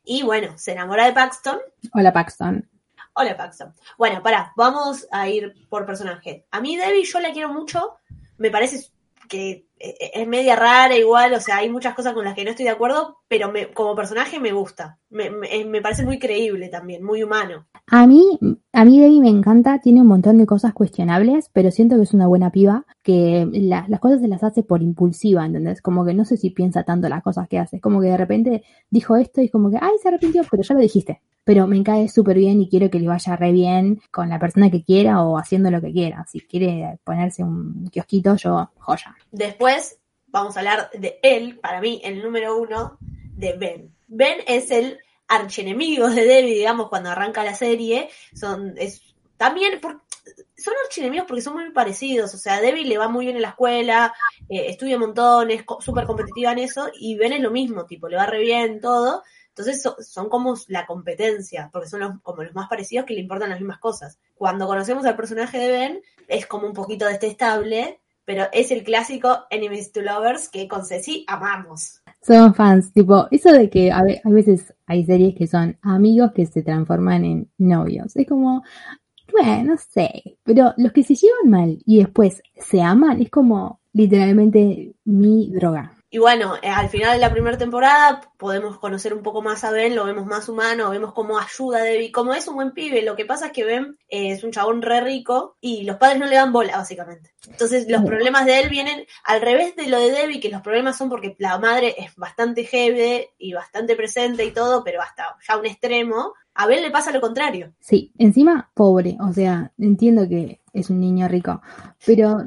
y 0.05 0.23
bueno, 0.23 0.57
se 0.57 0.71
enamora 0.71 1.05
de 1.05 1.13
Paxton. 1.13 1.59
Hola 1.93 2.13
Paxton. 2.13 2.69
Hola 3.13 3.37
Paxton. 3.37 3.73
Bueno, 3.97 4.21
pará, 4.21 4.53
vamos 4.55 5.07
a 5.11 5.27
ir 5.27 5.67
por 5.69 5.85
personaje. 5.85 6.45
A 6.51 6.61
mí 6.61 6.77
Debbie 6.77 7.05
yo 7.05 7.19
la 7.19 7.31
quiero 7.31 7.49
mucho, 7.49 7.97
me 8.37 8.51
parece 8.51 8.89
que 9.27 9.67
eh, 9.79 9.95
es 10.13 10.27
media 10.27 10.55
rara 10.55 10.95
igual, 10.97 11.33
o 11.33 11.39
sea, 11.41 11.57
hay 11.57 11.69
muchas 11.69 11.93
cosas 11.95 12.13
con 12.13 12.23
las 12.25 12.33
que 12.35 12.43
no 12.43 12.51
estoy 12.51 12.65
de 12.65 12.71
acuerdo, 12.71 13.17
pero 13.27 13.51
me- 13.51 13.67
como 13.71 13.95
personaje 13.95 14.39
me 14.39 14.51
gusta, 14.53 14.99
me, 15.09 15.29
me- 15.29 15.65
me 15.65 15.81
parece 15.81 16.05
muy 16.05 16.17
creíble 16.19 16.69
también, 16.69 17.03
muy 17.03 17.23
humano. 17.23 17.67
A 17.87 18.07
mí, 18.07 18.39
a 18.73 18.85
mí 18.85 18.99
Debbie 18.99 19.21
me 19.21 19.29
encanta, 19.29 19.79
tiene 19.79 20.01
un 20.01 20.07
montón 20.07 20.37
de 20.37 20.45
cosas 20.45 20.73
cuestionables, 20.73 21.49
pero 21.53 21.71
siento 21.71 21.97
que 21.97 22.03
es 22.03 22.13
una 22.13 22.27
buena 22.27 22.51
piba, 22.51 22.85
que 23.03 23.47
la- 23.51 23.85
las 23.87 23.99
cosas 23.99 24.21
se 24.21 24.27
las 24.27 24.43
hace 24.43 24.63
por 24.63 24.81
impulsiva, 24.81 25.45
¿entendés? 25.45 25.81
Como 25.81 26.05
que 26.05 26.13
no 26.13 26.25
sé 26.25 26.37
si 26.37 26.49
piensa 26.49 26.83
tanto 26.83 27.09
las 27.09 27.21
cosas 27.23 27.47
que 27.47 27.59
hace, 27.59 27.79
como 27.81 28.01
que 28.01 28.07
de 28.07 28.17
repente 28.17 28.63
dijo 28.89 29.15
esto 29.17 29.41
y 29.41 29.49
como 29.49 29.69
que, 29.69 29.77
ay, 29.81 29.93
se 30.01 30.07
arrepintió, 30.07 30.43
pero 30.49 30.63
ya 30.63 30.73
lo 30.75 30.81
dijiste. 30.81 31.21
Pero 31.45 31.67
me 31.67 31.81
cae 31.83 32.09
súper 32.09 32.37
bien 32.37 32.59
y 32.59 32.67
quiero 32.67 32.89
que 32.89 32.99
le 32.99 33.07
vaya 33.07 33.35
re 33.35 33.51
bien 33.51 34.01
con 34.11 34.29
la 34.29 34.39
persona 34.39 34.69
que 34.71 34.83
quiera 34.83 35.21
o 35.23 35.37
haciendo 35.37 35.69
lo 35.71 35.79
que 35.79 35.93
quiera. 35.93 36.25
Si 36.29 36.41
quiere 36.41 36.99
ponerse 37.03 37.43
un 37.43 37.87
kiosquito, 37.91 38.35
yo, 38.35 38.71
joya. 38.79 39.15
Después 39.31 39.99
vamos 40.27 40.57
a 40.57 40.59
hablar 40.59 40.89
de 40.93 41.19
él, 41.21 41.59
para 41.59 41.79
mí, 41.79 42.01
el 42.03 42.21
número 42.21 42.57
uno, 42.59 42.97
de 42.99 43.53
Ben. 43.53 43.95
Ben 44.07 44.39
es 44.47 44.71
el 44.71 44.97
archienemigo 45.27 46.09
de 46.09 46.25
Debbie, 46.25 46.55
digamos, 46.55 46.89
cuando 46.89 47.09
arranca 47.11 47.43
la 47.43 47.53
serie. 47.53 48.09
Son, 48.33 48.73
es, 48.77 49.01
también, 49.37 49.79
por- 49.79 50.01
son 50.57 50.73
archienemigos 50.85 51.27
porque 51.27 51.41
son 51.41 51.53
muy 51.53 51.69
parecidos. 51.71 52.33
O 52.33 52.37
sea, 52.37 52.59
Debbie 52.59 52.85
le 52.85 52.97
va 52.97 53.07
muy 53.07 53.25
bien 53.25 53.35
en 53.35 53.43
la 53.43 53.49
escuela, 53.49 54.13
eh, 54.49 54.65
estudia 54.69 54.97
montón, 54.97 55.51
es 55.51 55.63
súper 55.79 56.05
competitiva 56.05 56.51
en 56.53 56.59
eso, 56.59 56.89
y 56.99 57.15
Ben 57.17 57.33
es 57.33 57.41
lo 57.41 57.51
mismo, 57.51 57.85
tipo, 57.85 58.07
le 58.09 58.17
va 58.17 58.25
re 58.25 58.39
bien 58.39 58.81
todo. 58.81 59.21
Entonces 59.57 59.81
so- 59.81 59.95
son 60.01 60.27
como 60.27 60.53
la 60.67 60.85
competencia, 60.85 61.69
porque 61.71 61.87
son 61.87 62.01
los, 62.01 62.19
como 62.21 62.43
los 62.43 62.53
más 62.53 62.67
parecidos 62.67 63.05
que 63.05 63.13
le 63.13 63.21
importan 63.21 63.49
las 63.49 63.59
mismas 63.59 63.79
cosas. 63.79 64.19
Cuando 64.35 64.67
conocemos 64.67 65.05
al 65.05 65.15
personaje 65.15 65.57
de 65.57 65.71
Ben, 65.71 66.01
es 66.27 66.45
como 66.45 66.67
un 66.67 66.73
poquito 66.73 67.05
detestable, 67.05 68.01
pero 68.25 68.45
es 68.51 68.71
el 68.71 68.83
clásico 68.83 69.45
Enemies 69.49 69.93
to 69.93 70.01
Lovers 70.01 70.49
que 70.49 70.67
con 70.67 70.85
Ceci 70.85 71.23
amamos. 71.27 72.01
Somos 72.21 72.57
fans, 72.57 72.91
tipo, 72.91 73.27
eso 73.31 73.51
de 73.53 73.69
que 73.69 73.91
a, 73.93 74.03
ve- 74.03 74.19
a 74.25 74.29
veces 74.29 74.73
hay 74.87 75.05
series 75.05 75.35
que 75.35 75.47
son 75.47 75.77
amigos 75.83 76.31
que 76.33 76.45
se 76.47 76.61
transforman 76.63 77.23
en 77.23 77.49
novios. 77.57 78.15
Es 78.15 78.27
como, 78.27 78.63
bueno, 79.31 79.63
no 79.63 79.77
sé, 79.77 80.37
pero 80.43 80.73
los 80.77 80.91
que 80.91 81.03
se 81.03 81.15
llevan 81.15 81.49
mal 81.49 81.77
y 81.85 81.99
después 81.99 82.41
se 82.57 82.81
aman 82.81 83.21
es 83.21 83.29
como 83.29 83.79
literalmente 83.93 84.95
mi 85.05 85.51
droga. 85.53 85.93
Y 86.15 86.17
bueno, 86.17 86.55
eh, 86.61 86.69
al 86.69 86.87
final 86.87 87.15
de 87.15 87.19
la 87.19 87.29
primera 87.29 87.57
temporada 87.57 88.21
podemos 88.37 88.79
conocer 88.79 89.13
un 89.13 89.21
poco 89.21 89.41
más 89.41 89.65
a 89.65 89.71
Ben, 89.71 89.93
lo 89.93 90.05
vemos 90.05 90.25
más 90.25 90.47
humano, 90.47 90.89
vemos 90.91 91.11
cómo 91.11 91.37
ayuda 91.37 91.79
a 91.79 91.83
Debbie, 91.83 92.13
como 92.13 92.33
es 92.33 92.47
un 92.47 92.55
buen 92.55 92.71
pibe. 92.71 93.01
Lo 93.01 93.17
que 93.17 93.25
pasa 93.25 93.47
es 93.47 93.51
que 93.51 93.65
Ben 93.65 93.97
eh, 94.07 94.31
es 94.31 94.45
un 94.45 94.51
chabón 94.51 94.81
re 94.81 95.01
rico 95.01 95.57
y 95.59 95.83
los 95.83 95.97
padres 95.97 96.17
no 96.19 96.25
le 96.25 96.35
dan 96.35 96.53
bola, 96.53 96.77
básicamente. 96.77 97.33
Entonces 97.49 97.89
los 97.89 98.01
Mm. 98.01 98.05
problemas 98.05 98.45
de 98.45 98.61
él 98.61 98.69
vienen 98.69 99.05
al 99.25 99.41
revés 99.41 99.75
de 99.75 99.89
lo 99.89 99.99
de 99.99 100.11
Debbie, 100.11 100.39
que 100.39 100.47
los 100.47 100.61
problemas 100.61 100.97
son 100.97 101.09
porque 101.09 101.35
la 101.37 101.57
madre 101.59 101.95
es 101.97 102.15
bastante 102.15 102.63
heavy 102.63 103.27
y 103.37 103.51
bastante 103.51 103.97
presente 103.97 104.45
y 104.45 104.51
todo, 104.51 104.85
pero 104.85 105.01
hasta 105.01 105.35
ya 105.45 105.57
un 105.57 105.65
extremo. 105.65 106.33
A 106.53 106.65
Ben 106.65 106.81
le 106.81 106.91
pasa 106.91 107.11
lo 107.11 107.19
contrario. 107.19 107.73
Sí, 107.81 108.13
encima 108.17 108.71
pobre, 108.73 109.17
o 109.19 109.33
sea, 109.33 109.73
entiendo 109.77 110.29
que 110.29 110.61
es 110.71 110.89
un 110.89 111.01
niño 111.01 111.27
rico, 111.27 111.61
pero 112.05 112.45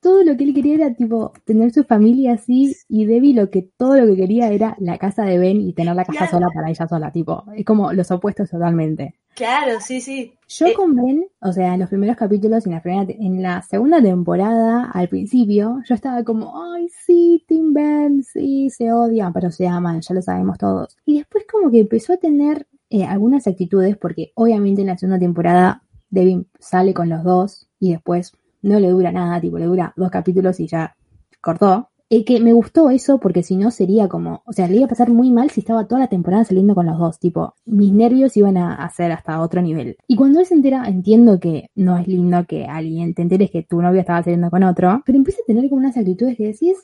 todo 0.00 0.24
lo 0.24 0.36
que 0.36 0.44
él 0.44 0.54
quería 0.54 0.74
era 0.74 0.94
tipo 0.94 1.32
tener 1.44 1.72
su 1.72 1.84
familia 1.84 2.34
así 2.34 2.76
y 2.88 3.04
Debbie 3.06 3.34
lo 3.34 3.50
que 3.50 3.62
todo 3.76 3.96
lo 3.96 4.06
que 4.06 4.16
quería 4.16 4.50
era 4.52 4.76
la 4.78 4.98
casa 4.98 5.24
de 5.24 5.38
Ben 5.38 5.60
y 5.60 5.72
tener 5.74 5.94
la 5.94 6.04
casa 6.04 6.26
Claro. 6.26 6.30
sola 6.30 6.48
para 6.54 6.70
ella 6.70 6.88
sola, 6.88 7.12
tipo, 7.12 7.44
es 7.54 7.64
como 7.64 7.92
los 7.92 8.10
opuestos 8.10 8.50
totalmente. 8.50 9.14
Claro, 9.34 9.80
sí, 9.80 10.00
sí. 10.00 10.34
Yo 10.48 10.66
Eh, 10.66 10.72
con 10.72 10.94
Ben, 10.94 11.24
o 11.40 11.52
sea, 11.52 11.74
en 11.74 11.80
los 11.80 11.88
primeros 11.88 12.16
capítulos, 12.16 12.66
en 12.66 12.72
la, 12.72 12.82
primera 12.82 13.06
en 13.08 13.42
la 13.42 13.62
segunda 13.62 14.02
temporada, 14.02 14.90
al 14.92 15.08
principio, 15.08 15.80
yo 15.88 15.94
estaba 15.94 16.24
como, 16.24 16.62
ay, 16.74 16.88
sí, 16.88 17.44
Tim 17.46 17.72
Ben, 17.72 18.22
sí, 18.22 18.68
se 18.70 18.92
odian, 18.92 19.32
pero 19.32 19.50
se 19.50 19.66
aman, 19.68 20.00
ya 20.02 20.14
lo 20.14 20.22
sabemos 20.22 20.58
todos. 20.58 20.96
Y 21.06 21.18
después 21.18 21.44
como 21.50 21.70
que 21.70 21.80
empezó 21.80 22.12
a 22.14 22.16
tener 22.18 22.66
eh, 22.90 23.04
algunas 23.04 23.46
actitudes, 23.46 23.96
porque 23.96 24.32
obviamente 24.34 24.82
en 24.82 24.88
la 24.88 24.98
segunda 24.98 25.18
temporada 25.20 25.82
Devin 26.10 26.46
sale 26.58 26.92
con 26.92 27.08
los 27.08 27.22
dos 27.24 27.68
y 27.78 27.92
después 27.92 28.32
no 28.62 28.78
le 28.80 28.90
dura 28.90 29.12
nada, 29.12 29.40
tipo, 29.40 29.58
le 29.58 29.66
dura 29.66 29.92
dos 29.96 30.10
capítulos 30.10 30.60
y 30.60 30.66
ya 30.66 30.96
cortó. 31.40 31.90
Eh, 32.12 32.24
que 32.24 32.40
me 32.40 32.52
gustó 32.52 32.90
eso 32.90 33.20
porque 33.20 33.44
si 33.44 33.56
no 33.56 33.70
sería 33.70 34.08
como, 34.08 34.42
o 34.44 34.52
sea, 34.52 34.66
le 34.66 34.74
iba 34.74 34.86
a 34.86 34.88
pasar 34.88 35.10
muy 35.10 35.30
mal 35.30 35.48
si 35.50 35.60
estaba 35.60 35.86
toda 35.86 36.00
la 36.00 36.08
temporada 36.08 36.44
saliendo 36.44 36.74
con 36.74 36.86
los 36.86 36.98
dos, 36.98 37.20
tipo, 37.20 37.54
mis 37.64 37.92
nervios 37.92 38.36
iban 38.36 38.56
a 38.56 38.74
hacer 38.84 39.12
hasta 39.12 39.40
otro 39.40 39.62
nivel. 39.62 39.96
Y 40.08 40.16
cuando 40.16 40.40
él 40.40 40.46
se 40.46 40.54
entera, 40.54 40.88
entiendo 40.88 41.38
que 41.38 41.70
no 41.76 41.96
es 41.96 42.08
lindo 42.08 42.44
que 42.48 42.64
alguien 42.64 43.14
te 43.14 43.22
enteres 43.22 43.52
que 43.52 43.62
tu 43.62 43.80
novio 43.80 44.00
estaba 44.00 44.24
saliendo 44.24 44.50
con 44.50 44.64
otro, 44.64 45.02
pero 45.06 45.18
empieza 45.18 45.40
a 45.42 45.46
tener 45.46 45.68
como 45.68 45.82
unas 45.82 45.96
actitudes 45.96 46.36
que 46.36 46.48
decís, 46.48 46.78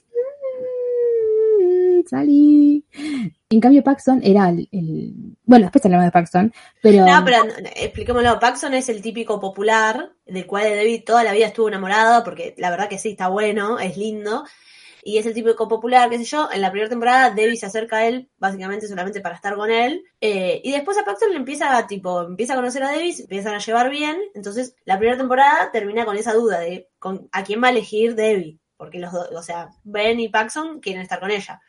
"Mm, 2.11 2.11
salí. 2.11 2.85
En 3.49 3.61
cambio, 3.61 3.83
Paxton 3.85 4.21
era 4.25 4.49
el, 4.51 4.69
el- 4.73 5.37
bueno, 5.45 5.67
después 5.67 5.85
hablamos 5.85 6.07
de 6.07 6.11
Paxton, 6.13 6.53
pero... 6.83 7.05
No, 7.07 7.25
pero 7.25 7.45
expliquémoslo. 7.77 8.39
Paxson 8.41 8.75
es 8.75 8.89
el 8.89 9.03
típico 9.03 9.39
popular 9.41 10.11
del 10.27 10.47
cual 10.47 10.65
David 10.75 11.05
toda 11.05 11.23
la 11.25 11.33
vida 11.33 11.47
estuvo 11.47 11.69
enamorado, 11.69 12.25
porque 12.25 12.55
la 12.59 12.71
verdad 12.71 12.89
que 12.89 12.99
sí, 12.99 13.11
está 13.11 13.29
bueno, 13.29 13.79
es 13.79 13.97
lindo. 13.97 14.45
Y 15.05 15.19
es 15.19 15.27
el 15.27 15.35
típico 15.35 15.69
popular, 15.69 16.11
qué 16.11 16.19
sé 16.19 16.25
yo. 16.25 16.49
En 16.53 16.61
la 16.61 16.71
primera 16.73 16.89
temporada, 16.91 17.31
Debbie 17.31 17.57
se 17.57 17.67
acerca 17.67 17.99
a 17.99 18.07
él, 18.09 18.29
básicamente 18.39 18.89
solamente 18.89 19.21
para 19.21 19.37
estar 19.37 19.55
con 19.55 19.71
él. 19.71 20.03
Eh, 20.21 20.61
y 20.65 20.73
después 20.73 20.99
a 20.99 21.05
Paxton 21.05 21.31
le 21.31 21.37
empieza 21.37 21.87
tipo, 21.87 22.23
empieza 22.23 22.55
a 22.55 22.57
conocer 22.57 22.83
a 22.83 22.93
se 22.93 23.23
empiezan 23.23 23.55
a 23.55 23.59
llevar 23.61 23.89
bien. 23.91 24.17
Entonces, 24.35 24.75
la 24.85 24.99
primera 24.99 25.17
temporada 25.17 25.71
termina 25.71 26.05
con 26.05 26.17
esa 26.17 26.33
duda 26.35 26.59
de 26.59 26.89
con, 26.99 27.29
a 27.31 27.45
quién 27.45 27.63
va 27.63 27.69
a 27.69 27.71
elegir 27.71 28.17
Debbie. 28.17 28.59
Porque 28.77 28.99
los 28.99 29.13
dos, 29.13 29.29
o 29.33 29.43
sea, 29.43 29.69
Ben 29.85 30.19
y 30.19 30.29
Paxson 30.29 30.81
quieren 30.81 31.03
estar 31.03 31.21
con 31.21 31.31
ella. 31.31 31.61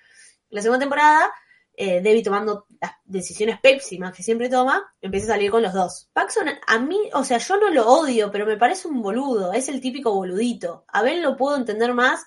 La 0.49 0.61
segunda 0.61 0.79
temporada, 0.79 1.29
eh, 1.73 2.01
Debbie 2.01 2.23
tomando 2.23 2.65
las 2.81 2.91
decisiones 3.05 3.59
pésimas 3.59 4.15
que 4.15 4.23
siempre 4.23 4.49
toma, 4.49 4.93
empieza 5.01 5.27
a 5.27 5.35
salir 5.35 5.51
con 5.51 5.61
los 5.61 5.73
dos. 5.73 6.09
Paxson, 6.13 6.47
a 6.65 6.79
mí, 6.79 6.97
o 7.13 7.23
sea, 7.23 7.37
yo 7.37 7.57
no 7.57 7.69
lo 7.69 7.87
odio, 7.87 8.31
pero 8.31 8.45
me 8.45 8.57
parece 8.57 8.87
un 8.87 9.01
boludo, 9.01 9.53
es 9.53 9.69
el 9.69 9.79
típico 9.79 10.13
boludito. 10.13 10.85
A 10.87 11.03
Ben 11.03 11.21
lo 11.21 11.37
puedo 11.37 11.55
entender 11.55 11.93
más, 11.93 12.25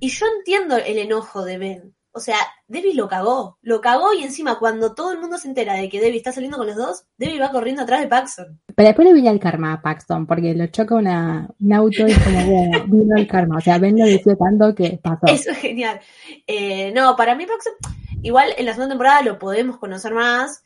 y 0.00 0.08
yo 0.08 0.26
entiendo 0.26 0.76
el 0.76 0.98
enojo 0.98 1.44
de 1.44 1.58
Ben. 1.58 1.94
O 2.12 2.20
sea, 2.20 2.36
Debbie 2.66 2.94
lo 2.94 3.08
cagó, 3.08 3.58
lo 3.62 3.80
cagó 3.80 4.12
y 4.12 4.24
encima 4.24 4.58
cuando 4.58 4.94
todo 4.94 5.12
el 5.12 5.20
mundo 5.20 5.38
se 5.38 5.48
entera 5.48 5.74
de 5.74 5.88
que 5.88 6.00
Debbie 6.00 6.16
está 6.16 6.32
saliendo 6.32 6.56
con 6.56 6.66
los 6.66 6.76
dos, 6.76 7.04
Debbie 7.16 7.38
va 7.38 7.50
corriendo 7.50 7.82
atrás 7.82 8.00
de 8.00 8.08
Paxson. 8.08 8.60
Pero 8.74 8.86
después 8.88 9.06
le 9.06 9.14
viene 9.14 9.30
el 9.30 9.38
karma 9.38 9.74
a 9.74 9.82
Paxton, 9.82 10.26
porque 10.26 10.54
lo 10.54 10.66
choca 10.68 10.94
una, 10.94 11.48
un 11.60 11.72
auto 11.72 12.08
y 12.08 12.12
es 12.12 12.18
como, 12.18 12.44
bueno, 12.44 12.84
vino 12.88 13.16
el 13.16 13.26
karma. 13.26 13.58
O 13.58 13.60
sea, 13.60 13.78
Ben 13.78 13.98
lo 13.98 14.06
decía 14.06 14.36
tanto 14.36 14.74
que 14.74 14.98
pasó. 15.02 15.26
Eso 15.26 15.50
es 15.50 15.58
genial. 15.58 16.00
Eh, 16.46 16.92
no, 16.92 17.14
para 17.14 17.34
mí 17.34 17.46
Paxson, 17.46 17.74
igual 18.22 18.54
en 18.56 18.66
la 18.66 18.72
segunda 18.72 18.94
temporada 18.94 19.22
lo 19.22 19.38
podemos 19.38 19.78
conocer 19.78 20.12
más 20.12 20.62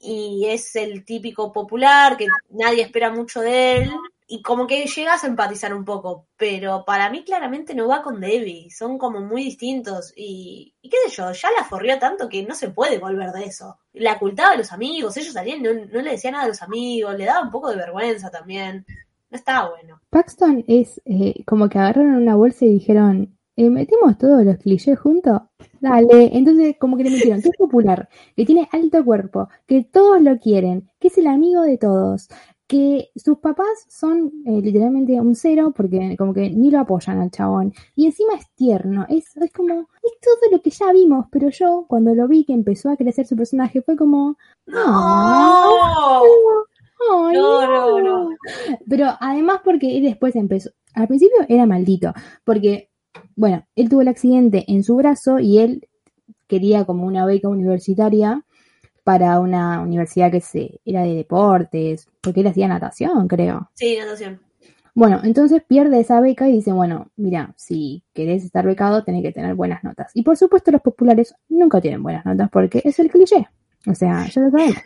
y 0.00 0.46
es 0.48 0.76
el 0.76 1.04
típico 1.04 1.52
popular 1.52 2.16
que 2.16 2.26
nadie 2.50 2.82
espera 2.82 3.10
mucho 3.10 3.40
de 3.40 3.82
él 3.82 3.92
y 4.28 4.42
como 4.42 4.66
que 4.66 4.86
llegas 4.86 5.22
a 5.22 5.28
empatizar 5.28 5.72
un 5.72 5.84
poco, 5.84 6.26
pero 6.36 6.84
para 6.84 7.10
mí 7.10 7.24
claramente 7.24 7.74
no 7.74 7.86
va 7.86 8.02
con 8.02 8.20
Debbie, 8.20 8.70
son 8.70 8.98
como 8.98 9.20
muy 9.20 9.44
distintos 9.44 10.12
y, 10.16 10.74
y 10.82 10.88
qué 10.88 10.96
sé 11.06 11.16
yo, 11.16 11.32
ya 11.32 11.48
la 11.56 11.64
forrió 11.64 11.98
tanto 11.98 12.28
que 12.28 12.44
no 12.44 12.54
se 12.54 12.70
puede 12.70 12.98
volver 12.98 13.30
de 13.30 13.44
eso. 13.44 13.78
La 13.92 14.14
ocultaba 14.14 14.54
a 14.54 14.56
los 14.56 14.72
amigos, 14.72 15.16
ellos 15.16 15.32
salían, 15.32 15.62
no, 15.62 15.72
no 15.72 16.02
le 16.02 16.10
decía 16.10 16.32
nada 16.32 16.44
a 16.44 16.48
los 16.48 16.62
amigos, 16.62 17.16
le 17.16 17.24
daba 17.24 17.44
un 17.44 17.50
poco 17.50 17.70
de 17.70 17.76
vergüenza 17.76 18.30
también, 18.30 18.84
no 19.30 19.36
estaba 19.36 19.70
bueno. 19.70 20.00
Paxton 20.10 20.64
es 20.66 21.00
eh, 21.04 21.44
como 21.46 21.68
que 21.68 21.78
agarraron 21.78 22.16
una 22.16 22.34
bolsa 22.34 22.64
y 22.64 22.70
dijeron, 22.70 23.38
eh, 23.56 23.70
¿metemos 23.70 24.18
todos 24.18 24.44
los 24.44 24.56
clichés 24.58 24.98
juntos? 24.98 25.40
Dale, 25.80 26.30
entonces 26.36 26.76
como 26.78 26.96
que 26.96 27.04
le 27.04 27.10
metieron 27.10 27.40
que 27.40 27.50
es 27.50 27.56
popular, 27.56 28.08
que 28.34 28.44
tiene 28.44 28.68
alto 28.72 29.04
cuerpo, 29.04 29.48
que 29.66 29.84
todos 29.84 30.20
lo 30.20 30.38
quieren, 30.38 30.90
que 30.98 31.08
es 31.08 31.18
el 31.18 31.26
amigo 31.26 31.62
de 31.62 31.78
todos, 31.78 32.28
que 32.66 33.10
sus 33.14 33.38
papás 33.38 33.86
son 33.88 34.32
eh, 34.44 34.60
literalmente 34.60 35.20
un 35.20 35.34
cero 35.34 35.72
porque 35.76 36.16
como 36.16 36.34
que 36.34 36.50
ni 36.50 36.70
lo 36.70 36.80
apoyan 36.80 37.20
al 37.20 37.30
chabón 37.30 37.72
y 37.94 38.06
encima 38.06 38.34
es 38.34 38.50
tierno, 38.54 39.06
es, 39.08 39.36
es 39.36 39.52
como, 39.52 39.88
es 40.02 40.12
todo 40.20 40.50
lo 40.50 40.60
que 40.60 40.70
ya 40.70 40.92
vimos, 40.92 41.26
pero 41.30 41.48
yo 41.50 41.86
cuando 41.88 42.14
lo 42.14 42.26
vi 42.26 42.44
que 42.44 42.52
empezó 42.52 42.90
a 42.90 42.96
crecer 42.96 43.26
su 43.26 43.36
personaje 43.36 43.82
fue 43.82 43.96
como, 43.96 44.36
¡No! 44.66 46.22
No, 47.08 47.30
no, 47.32 48.00
no. 48.00 48.30
Pero 48.88 49.10
además 49.20 49.60
porque 49.64 49.96
él 49.96 50.04
después 50.04 50.34
empezó, 50.34 50.70
al 50.94 51.06
principio 51.06 51.36
era 51.48 51.66
maldito, 51.66 52.12
porque, 52.44 52.90
bueno, 53.36 53.64
él 53.76 53.88
tuvo 53.88 54.00
el 54.00 54.08
accidente 54.08 54.64
en 54.66 54.82
su 54.82 54.96
brazo 54.96 55.38
y 55.38 55.58
él 55.58 55.88
quería 56.46 56.84
como 56.84 57.06
una 57.06 57.26
beca 57.26 57.48
universitaria 57.48 58.45
para 59.06 59.38
una 59.38 59.82
universidad 59.82 60.32
que 60.32 60.40
se, 60.40 60.80
era 60.84 61.02
de 61.02 61.14
deportes, 61.14 62.08
porque 62.20 62.40
él 62.40 62.48
hacía 62.48 62.66
natación, 62.66 63.28
creo. 63.28 63.70
Sí, 63.74 63.96
natación. 63.96 64.40
Bueno, 64.96 65.20
entonces 65.22 65.62
pierde 65.62 66.00
esa 66.00 66.20
beca 66.20 66.48
y 66.48 66.54
dice, 66.54 66.72
bueno, 66.72 67.12
mira, 67.14 67.54
si 67.56 68.02
querés 68.12 68.42
estar 68.42 68.66
becado 68.66 69.04
tenés 69.04 69.22
que 69.22 69.30
tener 69.30 69.54
buenas 69.54 69.84
notas. 69.84 70.10
Y 70.14 70.24
por 70.24 70.36
supuesto 70.36 70.72
los 70.72 70.80
populares 70.80 71.36
nunca 71.48 71.80
tienen 71.80 72.02
buenas 72.02 72.26
notas 72.26 72.50
porque 72.50 72.82
es 72.84 72.98
el 72.98 73.08
cliché. 73.08 73.46
O 73.86 73.94
sea, 73.94 74.26
ya 74.26 74.40
lo 74.40 74.50
sabemos. 74.50 74.82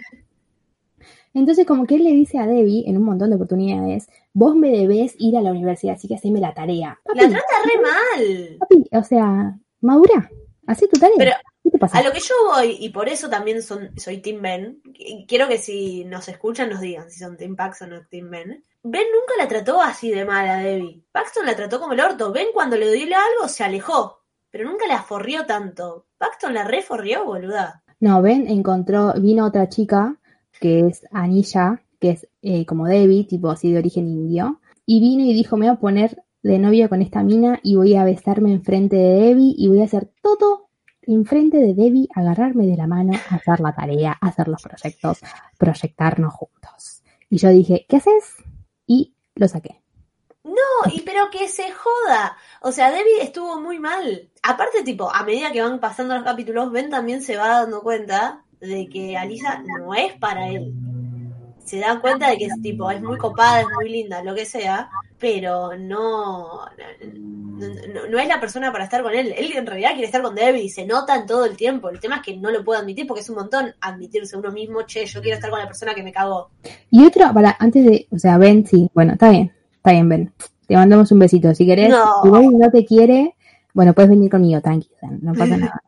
Entonces 1.33 1.65
como 1.65 1.87
que 1.87 1.95
él 1.95 2.05
le 2.05 2.13
dice 2.13 2.39
a 2.41 2.47
Debbie 2.47 2.85
en 2.91 2.99
un 2.99 3.05
montón 3.05 3.31
de 3.31 3.37
oportunidades, 3.37 4.07
vos 4.35 4.55
me 4.55 4.71
debés 4.71 5.15
ir 5.19 5.39
a 5.39 5.41
la 5.41 5.51
universidad, 5.51 5.95
así 5.95 6.09
que 6.09 6.17
haceme 6.17 6.41
la 6.41 6.53
tarea. 6.53 7.01
La 7.15 7.27
trata 7.27 7.55
re 7.65 7.81
mal. 7.81 8.57
papi, 8.59 8.85
o 8.93 9.03
sea, 9.03 9.59
madura, 9.81 10.31
hacé 10.67 10.89
tu 10.89 11.01
tarea. 11.01 11.17
Pero 11.17 11.33
¿Qué 11.63 11.71
te 11.71 11.79
pasa? 11.79 11.99
A 11.99 12.03
lo 12.03 12.13
que 12.13 12.21
yo 12.21 12.35
voy, 12.47 12.77
y 12.81 12.89
por 12.91 13.09
eso 13.09 13.29
también 13.29 13.63
son, 13.63 13.91
soy 13.99 14.19
Team 14.19 14.43
Ben, 14.43 14.83
y 14.95 15.27
quiero 15.27 15.49
que 15.49 15.59
si 15.59 16.05
nos 16.05 16.29
escuchan 16.29 16.71
nos 16.71 16.81
digan 16.81 17.11
si 17.11 17.19
son 17.19 17.37
Team 17.37 17.57
Paxton 17.57 17.93
o 17.93 18.07
Team 18.07 18.31
Ben. 18.31 18.65
Ben 18.83 19.07
nunca 19.13 19.35
la 19.39 19.47
trató 19.47 19.83
así 19.83 20.11
de 20.11 20.25
mal 20.25 20.49
a 20.49 20.59
Debbie. 20.59 21.05
Paxton 21.13 21.45
la 21.45 21.55
trató 21.55 21.79
como 21.81 21.93
el 21.93 22.01
orto. 22.01 22.33
Ben 22.33 22.49
cuando 22.55 22.77
le 22.77 22.91
dio 22.93 23.05
algo 23.05 23.49
se 23.49 23.63
alejó, 23.63 24.21
pero 24.51 24.69
nunca 24.69 24.87
la 24.87 25.03
forrió 25.03 25.45
tanto. 25.45 26.07
Paxton 26.17 26.55
la 26.55 26.65
reforrió, 26.65 27.25
boluda. 27.25 27.83
No, 28.01 28.23
Ben 28.23 28.49
encontró, 28.49 29.13
vino 29.19 29.45
otra 29.45 29.69
chica 29.69 30.17
que 30.59 30.87
es 30.87 31.07
Anilla, 31.11 31.83
que 32.01 32.11
es 32.11 32.29
eh, 32.43 32.65
como 32.65 32.87
Debbie, 32.87 33.25
tipo 33.25 33.51
así 33.51 33.71
de 33.73 33.79
origen 33.79 34.09
indio, 34.09 34.61
y 34.87 35.01
vino 35.01 35.25
y 35.25 35.35
dijo, 35.35 35.57
me 35.57 35.67
voy 35.67 35.77
a 35.77 35.81
poner 35.81 36.23
de 36.43 36.59
novio 36.59 36.89
con 36.89 37.03
esta 37.03 37.23
mina 37.23 37.61
y 37.63 37.77
voy 37.77 37.95
a 37.95 38.05
besarme 38.05 38.53
enfrente 38.53 38.97
de 38.97 39.21
Debbie 39.21 39.55
y 39.57 39.69
voy 39.69 39.83
a 39.83 39.85
hacer 39.85 40.11
todo 40.23 40.70
enfrente 41.15 41.59
de 41.59 41.75
Debbie, 41.75 42.09
agarrarme 42.15 42.67
de 42.67 42.77
la 42.77 42.87
mano, 42.87 43.13
hacer 43.31 43.61
la 43.61 43.75
tarea, 43.75 44.17
hacer 44.21 44.49
los 44.49 44.63
proyectos, 44.63 45.21
proyectarnos 45.59 46.33
juntos. 46.35 47.03
Y 47.29 47.39
yo 47.39 47.49
dije, 47.51 47.87
¿qué 47.89 47.97
haces? 47.97 48.37
Y 48.87 49.15
lo 49.35 49.49
saqué. 49.49 49.81
No, 50.43 50.93
y 50.93 51.03
pero 51.03 51.31
que 51.31 51.49
se 51.49 51.71
joda. 51.71 52.37
O 52.63 52.73
sea, 52.73 52.91
Debbie 52.91 53.23
estuvo 53.23 53.61
muy 53.61 53.79
mal. 53.79 54.31
Aparte, 54.43 54.83
tipo, 54.83 55.11
a 55.13 55.23
medida 55.23 55.53
que 55.53 55.63
van 55.63 55.81
pasando 55.81 56.15
los 56.15 56.25
capítulos, 56.25 56.73
Ben 56.73 56.91
también 56.91 57.23
se 57.23 57.37
va 57.37 57.61
dando 57.61 57.83
cuenta 57.83 58.45
de 58.61 58.89
que 58.89 59.17
Alisa 59.17 59.63
no 59.63 59.95
es 59.95 60.15
para 60.15 60.49
él. 60.49 60.75
Se 61.71 61.79
da 61.79 62.01
cuenta 62.01 62.29
de 62.31 62.37
que 62.37 62.47
es 62.47 62.61
tipo, 62.61 62.91
es 62.91 63.01
muy 63.01 63.17
copada, 63.17 63.61
es 63.61 63.69
muy 63.73 63.89
linda, 63.89 64.25
lo 64.25 64.35
que 64.35 64.45
sea, 64.45 64.91
pero 65.21 65.77
no, 65.79 66.67
no, 68.11 68.19
es 68.19 68.27
la 68.27 68.41
persona 68.41 68.73
para 68.73 68.83
estar 68.83 69.05
con 69.05 69.15
él. 69.15 69.33
Él 69.39 69.53
en 69.55 69.67
realidad 69.67 69.91
quiere 69.91 70.07
estar 70.07 70.21
con 70.21 70.35
Debbie 70.35 70.65
y 70.65 70.69
se 70.69 70.85
nota 70.85 71.15
en 71.15 71.27
todo 71.27 71.45
el 71.45 71.57
tiempo. 71.57 71.89
El 71.89 72.01
tema 72.01 72.17
es 72.17 72.23
que 72.23 72.37
no 72.37 72.51
lo 72.51 72.65
puedo 72.65 72.81
admitir 72.81 73.07
porque 73.07 73.21
es 73.21 73.31
un 73.31 73.37
montón 73.37 73.73
admitirse 73.81 74.37
uno 74.37 74.51
mismo, 74.51 74.83
che, 74.83 75.07
yo 75.07 75.21
quiero 75.23 75.37
estar 75.37 75.49
con 75.49 75.61
la 75.61 75.69
persona 75.69 75.95
que 75.95 76.03
me 76.03 76.13
cagó. 76.13 76.51
Y 76.91 77.05
otro, 77.05 77.33
para, 77.33 77.55
antes 77.61 77.85
de, 77.85 78.09
o 78.11 78.19
sea, 78.19 78.37
Ben, 78.37 78.67
sí, 78.67 78.91
bueno, 78.93 79.13
está 79.13 79.31
bien, 79.31 79.53
está 79.77 79.93
bien, 79.93 80.09
Ben. 80.09 80.33
Te 80.67 80.75
mandamos 80.75 81.13
un 81.13 81.21
besito. 81.21 81.55
Si 81.55 81.65
querés, 81.65 81.91
No. 81.91 82.21
si 82.25 82.31
Ben 82.31 82.59
no 82.59 82.69
te 82.69 82.85
quiere, 82.85 83.37
bueno, 83.75 83.95
puedes 83.95 84.11
venir 84.11 84.29
conmigo, 84.29 84.61
tranqui, 84.61 84.91
no 85.21 85.35
pasa 85.35 85.57
nada. 85.57 85.85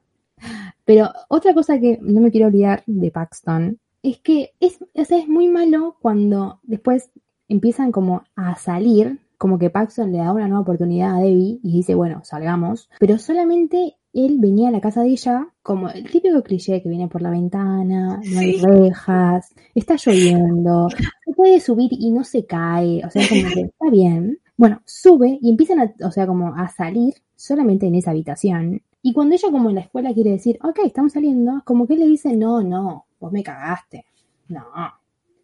Pero 0.84 1.10
otra 1.26 1.52
cosa 1.54 1.80
que 1.80 1.98
no 2.00 2.20
me 2.20 2.30
quiero 2.30 2.46
olvidar 2.46 2.84
de 2.86 3.10
Paxton 3.10 3.80
es 4.02 4.18
que 4.18 4.52
es, 4.60 4.78
o 4.94 5.04
sea, 5.04 5.18
es 5.18 5.28
muy 5.28 5.48
malo 5.48 5.96
cuando 6.00 6.60
después 6.62 7.10
empiezan 7.48 7.92
como 7.92 8.24
a 8.36 8.56
salir, 8.56 9.20
como 9.38 9.58
que 9.58 9.70
Paxton 9.70 10.12
le 10.12 10.18
da 10.18 10.32
una 10.32 10.46
nueva 10.48 10.62
oportunidad 10.62 11.16
a 11.16 11.20
Debbie 11.20 11.60
y 11.62 11.72
dice, 11.72 11.94
bueno, 11.94 12.20
salgamos, 12.24 12.88
pero 13.00 13.18
solamente 13.18 13.96
él 14.12 14.36
venía 14.38 14.68
a 14.68 14.72
la 14.72 14.80
casa 14.80 15.02
de 15.02 15.08
ella 15.08 15.48
como 15.62 15.88
el 15.88 16.10
típico 16.10 16.42
cliché 16.42 16.82
que 16.82 16.88
viene 16.88 17.08
por 17.08 17.22
la 17.22 17.30
ventana, 17.30 18.20
no 18.24 18.38
hay 18.40 18.54
Sí. 18.54 18.64
rejas, 18.64 19.54
está 19.74 19.96
lloviendo, 19.96 20.88
se 21.24 21.32
puede 21.34 21.60
subir 21.60 21.90
y 21.92 22.10
no 22.10 22.22
se 22.24 22.44
cae, 22.46 23.02
o 23.04 23.10
sea, 23.10 23.26
como 23.28 23.42
que 23.54 23.60
está 23.62 23.90
bien. 23.90 24.38
Bueno, 24.56 24.82
sube 24.84 25.38
y 25.40 25.50
empiezan 25.50 25.80
a, 25.80 25.94
o 26.06 26.10
sea, 26.12 26.26
como 26.26 26.54
a 26.54 26.68
salir 26.68 27.14
solamente 27.36 27.86
en 27.86 27.94
esa 27.96 28.10
habitación. 28.12 28.82
Y 29.02 29.12
cuando 29.12 29.34
ella 29.34 29.50
como 29.50 29.68
en 29.68 29.76
la 29.76 29.80
escuela 29.82 30.14
quiere 30.14 30.30
decir, 30.30 30.58
ok, 30.62 30.78
estamos 30.84 31.12
saliendo, 31.12 31.62
como 31.64 31.86
que 31.86 31.94
él 31.94 32.00
le 32.00 32.06
dice, 32.06 32.36
no, 32.36 32.62
no, 32.62 33.06
vos 33.18 33.32
me 33.32 33.42
cagaste. 33.42 34.06
No. 34.48 34.64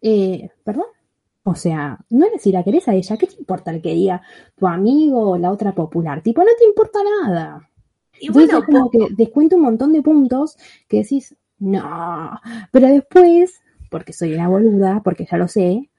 Eh, 0.01 0.49
¿perdón? 0.63 0.85
O 1.43 1.55
sea, 1.55 1.99
no 2.09 2.25
eres 2.25 2.41
si 2.41 2.51
la 2.51 2.63
querés 2.63 2.87
a 2.87 2.95
ella, 2.95 3.17
¿qué 3.17 3.27
te 3.27 3.35
importa 3.35 3.71
el 3.71 3.81
que 3.81 3.93
diga 3.93 4.21
tu 4.55 4.67
amigo 4.67 5.31
o 5.31 5.37
la 5.37 5.51
otra 5.51 5.73
popular? 5.73 6.21
Tipo, 6.21 6.41
no 6.41 6.51
te 6.57 6.65
importa 6.65 6.99
nada. 7.23 7.69
Y 8.19 8.27
Entonces 8.27 8.51
bueno, 8.51 8.59
es 8.59 8.65
como 8.65 8.89
que 8.89 9.13
descuento 9.15 9.55
un 9.55 9.63
montón 9.63 9.93
de 9.93 10.01
puntos 10.01 10.57
que 10.87 10.97
decís, 10.97 11.35
no. 11.57 12.39
Pero 12.71 12.87
después, 12.87 13.61
porque 13.89 14.13
soy 14.13 14.33
una 14.33 14.47
boluda, 14.47 15.01
porque 15.03 15.27
ya 15.29 15.37
lo 15.37 15.47
sé, 15.47 15.89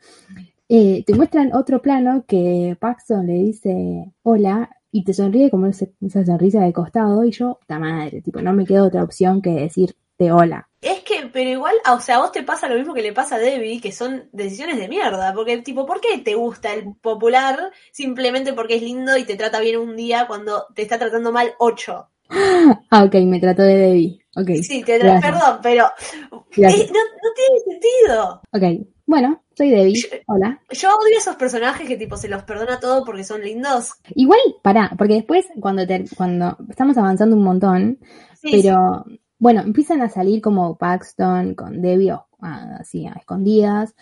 eh, 0.68 1.03
te 1.05 1.14
muestran 1.14 1.53
otro 1.53 1.83
plano 1.83 2.25
que 2.27 2.77
Paxton 2.79 3.27
le 3.27 3.35
dice 3.35 4.12
hola 4.23 4.70
y 4.92 5.05
te 5.05 5.12
sonríe 5.14 5.50
como 5.50 5.66
ese- 5.66 5.92
esa 6.00 6.24
sonrisa 6.24 6.61
de 6.62 6.72
costado 6.72 7.24
y 7.24 7.31
yo, 7.33 7.59
ta 7.66 7.79
madre, 7.79 8.20
tipo, 8.22 8.40
no 8.42 8.53
me 8.53 8.64
queda 8.66 8.85
otra 8.85 9.03
opción 9.03 9.40
que 9.42 9.50
decirte 9.50 10.33
hola. 10.33 10.68
Es 10.83 11.00
que, 11.00 11.29
pero 11.33 11.50
igual, 11.50 11.74
o 11.92 12.00
sea, 12.00 12.16
a 12.16 12.20
vos 12.20 12.33
te 12.33 12.42
pasa 12.42 12.68
lo 12.68 12.74
mismo 12.76 12.94
que 12.94 13.03
le 13.03 13.12
pasa 13.12 13.37
a 13.37 13.38
Debbie, 13.38 13.81
que 13.81 13.92
son 13.92 14.29
decisiones 14.33 14.79
de 14.79 14.88
mierda. 14.88 15.33
Porque, 15.35 15.59
tipo, 15.59 15.85
¿por 15.87 16.00
qué 16.00 16.18
te 16.18 16.35
gusta 16.35 16.72
el 16.72 16.94
popular 17.00 17.70
simplemente 17.92 18.53
porque 18.55 18.76
es 18.76 18.83
lindo 18.83 19.16
y 19.16 19.24
te 19.24 19.37
trata 19.37 19.61
bien 19.61 19.79
un 19.79 19.94
día 19.96 20.26
cuando 20.26 20.66
te 20.74 20.83
está 20.83 20.98
tratando 20.98 21.33
mal 21.33 21.53
ocho? 21.59 22.09
Ah, 22.90 23.05
ok, 23.05 23.14
me 23.26 23.40
trató 23.40 23.62
de 23.62 23.76
Debbie. 23.76 24.20
Ok. 24.37 24.50
Sí, 24.62 24.83
te 24.85 24.98
gracias. 24.98 25.20
perdón, 25.22 25.59
pero 25.62 25.87
eh, 25.87 26.38
no, 26.57 27.00
no 27.00 27.31
tiene 27.35 27.61
sentido. 27.66 28.42
Ok, 28.53 28.87
bueno, 29.11 29.42
soy 29.57 29.70
Debbie. 29.70 30.01
Hola. 30.27 30.61
Yo 30.70 30.88
odio 30.88 31.18
esos 31.18 31.35
personajes 31.37 31.87
que, 31.88 31.96
tipo, 31.96 32.16
se 32.16 32.29
los 32.29 32.44
perdona 32.44 32.79
todo 32.79 33.05
porque 33.05 33.25
son 33.25 33.42
lindos. 33.42 33.94
Igual, 34.14 34.38
pará, 34.62 34.92
porque 34.96 35.14
después 35.14 35.46
cuando 35.59 35.87
te, 35.87 36.05
cuando 36.16 36.57
estamos 36.68 36.96
avanzando 36.96 37.35
un 37.37 37.42
montón, 37.42 37.99
Sí, 38.35 38.49
pero 38.53 39.05
bueno, 39.38 39.62
empiezan 39.62 40.01
a 40.01 40.09
salir 40.09 40.40
como 40.40 40.77
Paxton 40.79 41.55
con 41.55 41.83
Debbie 41.83 42.12
o- 42.12 42.27
ah, 42.40 42.77
así 42.81 43.05
a 43.07 43.12
escondidas 43.12 43.94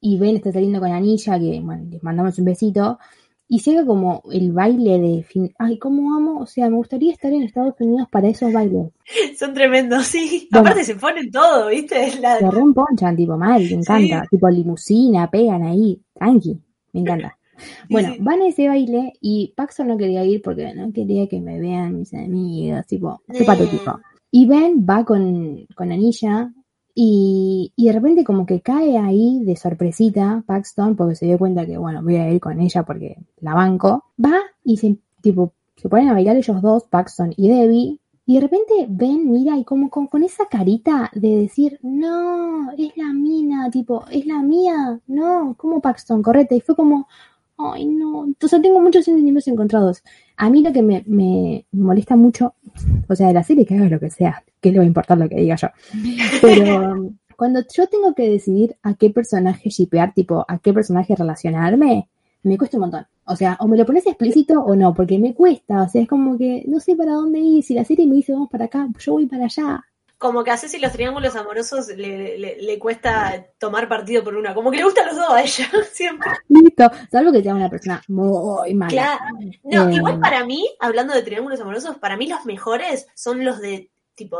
y 0.00 0.18
Ben 0.18 0.36
está 0.36 0.52
saliendo 0.52 0.80
con 0.80 0.90
Anilla 0.92 1.38
que 1.38 1.60
bueno, 1.60 1.84
les 1.90 2.02
mandamos 2.02 2.38
un 2.38 2.44
besito 2.46 2.98
y 3.48 3.60
llega 3.60 3.84
como 3.84 4.22
el 4.32 4.52
baile 4.52 4.98
de 4.98 5.22
fin, 5.24 5.52
ay, 5.58 5.78
cómo 5.78 6.14
amo, 6.16 6.38
o 6.40 6.46
sea, 6.46 6.70
me 6.70 6.76
gustaría 6.76 7.12
estar 7.12 7.32
en 7.32 7.42
Estados 7.42 7.74
Unidos 7.80 8.08
para 8.10 8.28
esos 8.28 8.52
bailes. 8.52 8.88
son 9.38 9.52
tremendos, 9.54 10.06
sí. 10.06 10.48
Bueno. 10.50 10.68
Aparte 10.68 10.84
se 10.84 10.94
ponen 10.96 11.30
todo, 11.30 11.68
¿viste? 11.68 12.18
La- 12.20 12.38
Se 12.38 12.50
romponchan, 12.50 13.14
tipo 13.16 13.36
mal, 13.36 13.62
me 13.62 13.70
encanta, 13.72 14.24
tipo 14.30 14.48
limusina, 14.48 15.30
pegan 15.30 15.62
ahí, 15.64 16.00
tranqui, 16.14 16.58
me 16.92 17.00
encanta. 17.00 17.36
Bueno, 17.90 18.14
sí. 18.14 18.18
van 18.20 18.40
a 18.40 18.48
ese 18.48 18.66
baile 18.66 19.12
y 19.20 19.52
Paxton 19.56 19.86
no 19.86 19.96
quería 19.96 20.24
ir 20.24 20.40
porque 20.42 20.74
no 20.74 20.90
quería 20.92 21.28
que 21.28 21.40
me 21.40 21.60
vean 21.60 21.96
mis 21.98 22.12
amigas, 22.14 22.86
tipo, 22.86 23.22
Eh. 23.28 23.44
patético. 23.44 24.00
Y 24.32 24.46
Ben 24.46 24.84
va 24.88 25.04
con, 25.04 25.66
con 25.76 25.92
Anilla 25.92 26.50
y, 26.94 27.72
y 27.74 27.86
de 27.86 27.92
repente 27.92 28.24
como 28.24 28.44
que 28.44 28.60
cae 28.60 28.98
ahí 28.98 29.42
de 29.44 29.56
sorpresita 29.56 30.44
Paxton 30.46 30.94
porque 30.96 31.14
se 31.14 31.26
dio 31.26 31.38
cuenta 31.38 31.64
que, 31.64 31.78
bueno, 31.78 32.02
voy 32.02 32.16
a 32.16 32.30
ir 32.30 32.40
con 32.40 32.60
ella 32.60 32.82
porque 32.82 33.16
la 33.40 33.54
banco. 33.54 34.04
Va 34.22 34.38
y 34.64 34.76
se, 34.76 34.98
tipo, 35.22 35.54
se 35.76 35.88
ponen 35.88 36.08
a 36.08 36.12
bailar 36.12 36.36
ellos 36.36 36.60
dos, 36.60 36.84
Paxton 36.84 37.32
y 37.36 37.48
Debbie. 37.48 37.98
Y 38.24 38.34
de 38.36 38.40
repente 38.40 38.86
Ben 38.88 39.30
mira 39.30 39.56
y 39.56 39.64
como 39.64 39.90
con, 39.90 40.06
con 40.06 40.22
esa 40.22 40.46
carita 40.46 41.10
de 41.14 41.36
decir, 41.36 41.78
no, 41.82 42.70
es 42.72 42.96
la 42.96 43.12
mina, 43.12 43.70
tipo, 43.70 44.04
es 44.10 44.26
la 44.26 44.42
mía, 44.42 45.00
no, 45.06 45.54
como 45.58 45.80
Paxton, 45.80 46.22
correte. 46.22 46.56
Y 46.56 46.60
fue 46.60 46.76
como, 46.76 47.08
ay, 47.56 47.86
no, 47.86 48.28
o 48.40 48.48
sea, 48.48 48.60
tengo 48.60 48.80
muchos 48.80 49.04
sentimientos 49.04 49.48
encontrados. 49.48 50.02
A 50.42 50.50
mí 50.50 50.60
lo 50.60 50.72
que 50.72 50.82
me, 50.82 51.04
me 51.06 51.66
molesta 51.70 52.16
mucho, 52.16 52.56
o 53.08 53.14
sea, 53.14 53.28
de 53.28 53.32
la 53.32 53.44
serie 53.44 53.64
que 53.64 53.76
haga 53.76 53.88
lo 53.88 54.00
que 54.00 54.10
sea, 54.10 54.42
que 54.60 54.72
le 54.72 54.78
va 54.78 54.82
a 54.82 54.88
importar 54.88 55.16
lo 55.16 55.28
que 55.28 55.36
diga 55.36 55.54
yo. 55.54 55.68
Pero 56.40 57.14
cuando 57.36 57.60
yo 57.72 57.86
tengo 57.86 58.12
que 58.12 58.28
decidir 58.28 58.76
a 58.82 58.94
qué 58.94 59.10
personaje 59.10 59.70
shipear, 59.70 60.12
tipo, 60.14 60.44
a 60.48 60.58
qué 60.58 60.72
personaje 60.72 61.14
relacionarme, 61.14 62.08
me 62.42 62.58
cuesta 62.58 62.76
un 62.76 62.80
montón. 62.80 63.06
O 63.24 63.36
sea, 63.36 63.56
o 63.60 63.68
me 63.68 63.76
lo 63.76 63.86
pones 63.86 64.04
explícito 64.04 64.60
o 64.60 64.74
no, 64.74 64.92
porque 64.94 65.16
me 65.16 65.32
cuesta. 65.32 65.82
O 65.82 65.88
sea, 65.88 66.02
es 66.02 66.08
como 66.08 66.36
que 66.36 66.64
no 66.66 66.80
sé 66.80 66.96
para 66.96 67.12
dónde 67.12 67.38
ir. 67.38 67.62
Si 67.62 67.74
la 67.74 67.84
serie 67.84 68.08
me 68.08 68.16
dice 68.16 68.32
vamos 68.32 68.50
para 68.50 68.64
acá, 68.64 68.88
yo 68.98 69.12
voy 69.12 69.26
para 69.26 69.44
allá. 69.44 69.84
Como 70.22 70.44
que 70.44 70.52
a 70.52 70.56
Ceci 70.56 70.78
los 70.78 70.92
triángulos 70.92 71.34
amorosos 71.34 71.88
le, 71.88 72.38
le, 72.38 72.62
le 72.62 72.78
cuesta 72.78 73.44
tomar 73.58 73.88
partido 73.88 74.22
por 74.22 74.36
una. 74.36 74.54
Como 74.54 74.70
que 74.70 74.76
le 74.76 74.84
gustan 74.84 75.08
los 75.08 75.16
dos 75.16 75.28
a 75.30 75.42
ella, 75.42 75.68
siempre. 75.92 76.30
Listo. 76.48 76.88
Salvo 77.10 77.32
que 77.32 77.42
sea 77.42 77.56
una 77.56 77.68
persona 77.68 78.00
muy 78.06 78.72
mala. 78.72 78.90
Claro. 78.92 79.24
No, 79.64 79.88
Eh, 79.88 79.94
igual 79.96 80.20
para 80.20 80.44
mí, 80.44 80.64
hablando 80.78 81.12
de 81.12 81.22
triángulos 81.22 81.60
amorosos, 81.60 81.98
para 81.98 82.16
mí 82.16 82.28
los 82.28 82.46
mejores 82.46 83.08
son 83.16 83.44
los 83.44 83.58
de 83.58 83.90
tipo 84.14 84.38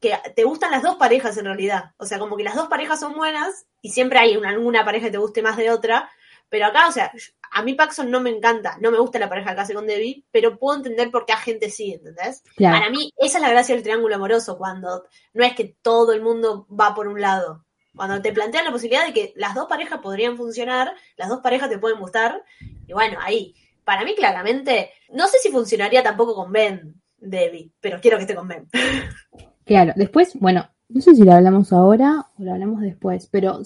que 0.00 0.14
te 0.34 0.42
gustan 0.42 0.72
las 0.72 0.82
dos 0.82 0.96
parejas 0.96 1.36
en 1.36 1.44
realidad. 1.44 1.92
O 1.96 2.06
sea, 2.06 2.18
como 2.18 2.36
que 2.36 2.42
las 2.42 2.56
dos 2.56 2.66
parejas 2.66 2.98
son 2.98 3.14
buenas 3.14 3.66
y 3.80 3.90
siempre 3.90 4.18
hay 4.18 4.36
una, 4.36 4.48
alguna 4.48 4.84
pareja 4.84 5.06
que 5.06 5.12
te 5.12 5.18
guste 5.18 5.42
más 5.42 5.56
de 5.56 5.70
otra. 5.70 6.10
Pero 6.50 6.66
acá, 6.66 6.88
o 6.88 6.92
sea, 6.92 7.12
a 7.52 7.62
mí 7.62 7.74
Paxson 7.74 8.10
no 8.10 8.20
me 8.20 8.30
encanta, 8.30 8.76
no 8.80 8.90
me 8.90 8.98
gusta 8.98 9.18
la 9.18 9.28
pareja 9.28 9.54
que 9.54 9.60
hace 9.60 9.74
con 9.74 9.86
Debbie, 9.86 10.24
pero 10.30 10.58
puedo 10.58 10.76
entender 10.76 11.10
por 11.10 11.24
qué 11.24 11.32
a 11.32 11.38
gente 11.38 11.70
sí, 11.70 11.92
¿entendés? 11.92 12.42
Claro. 12.56 12.78
Para 12.78 12.90
mí, 12.90 13.12
esa 13.16 13.38
es 13.38 13.42
la 13.42 13.50
gracia 13.50 13.74
del 13.74 13.84
triángulo 13.84 14.16
amoroso, 14.16 14.58
cuando 14.58 15.04
no 15.32 15.44
es 15.44 15.54
que 15.54 15.76
todo 15.80 16.12
el 16.12 16.22
mundo 16.22 16.66
va 16.68 16.94
por 16.94 17.08
un 17.08 17.20
lado. 17.20 17.64
Cuando 17.94 18.20
te 18.20 18.32
plantean 18.32 18.64
la 18.64 18.72
posibilidad 18.72 19.06
de 19.06 19.12
que 19.12 19.32
las 19.36 19.54
dos 19.54 19.66
parejas 19.66 20.00
podrían 20.00 20.36
funcionar, 20.36 20.92
las 21.16 21.28
dos 21.28 21.40
parejas 21.40 21.70
te 21.70 21.78
pueden 21.78 22.00
gustar, 22.00 22.44
y 22.86 22.92
bueno, 22.92 23.18
ahí, 23.22 23.54
para 23.84 24.04
mí 24.04 24.14
claramente, 24.14 24.90
no 25.10 25.26
sé 25.28 25.38
si 25.38 25.50
funcionaría 25.50 26.02
tampoco 26.02 26.34
con 26.34 26.52
Ben, 26.52 27.00
Debbie, 27.18 27.70
pero 27.80 28.00
quiero 28.00 28.16
que 28.16 28.22
esté 28.22 28.34
con 28.34 28.48
Ben. 28.48 28.68
Claro, 29.66 29.92
después, 29.94 30.32
bueno, 30.40 30.68
no 30.88 31.00
sé 31.00 31.14
si 31.14 31.22
lo 31.22 31.32
hablamos 31.32 31.72
ahora 31.72 32.26
o 32.36 32.42
lo 32.42 32.52
hablamos 32.54 32.80
después, 32.80 33.28
pero 33.30 33.60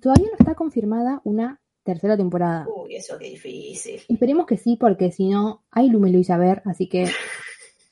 todavía 0.00 0.30
no 0.30 0.36
está 0.36 0.56
confirmada 0.56 1.20
una 1.22 1.60
tercera 1.84 2.16
temporada. 2.16 2.66
Uy, 2.74 2.96
eso 2.96 3.16
qué 3.18 3.26
difícil. 3.30 4.00
Esperemos 4.08 4.46
que 4.46 4.56
sí, 4.56 4.76
porque 4.78 5.12
si 5.12 5.28
no, 5.28 5.62
Ailu 5.70 6.00
me 6.00 6.10
lo 6.10 6.18
hizo 6.18 6.36
ver, 6.38 6.62
así 6.64 6.88
que 6.88 7.06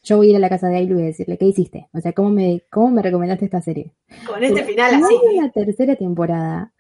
yo 0.02 0.16
voy 0.16 0.28
a 0.28 0.31
ir 0.31 0.37
a 0.37 0.40
la 0.40 0.48
casa 0.48 0.68
de 0.68 0.76
Ailu 0.78 0.98
y 0.98 1.02
decirle, 1.05 1.38
¿qué 1.38 1.44
hiciste? 1.46 1.88
O 1.92 2.00
sea, 2.00 2.12
¿cómo 2.12 2.31
me, 2.31 2.62
cómo 2.70 2.90
me 2.90 3.02
recomendaste 3.02 3.44
esta 3.44 3.61
serie? 3.61 3.92
Con 4.26 4.42
este 4.42 4.55
Pero 4.62 4.66
final 4.66 4.94
así. 4.94 5.14
hay 5.31 5.38
una 5.38 5.50
tercera 5.52 5.94
temporada. 5.94 6.72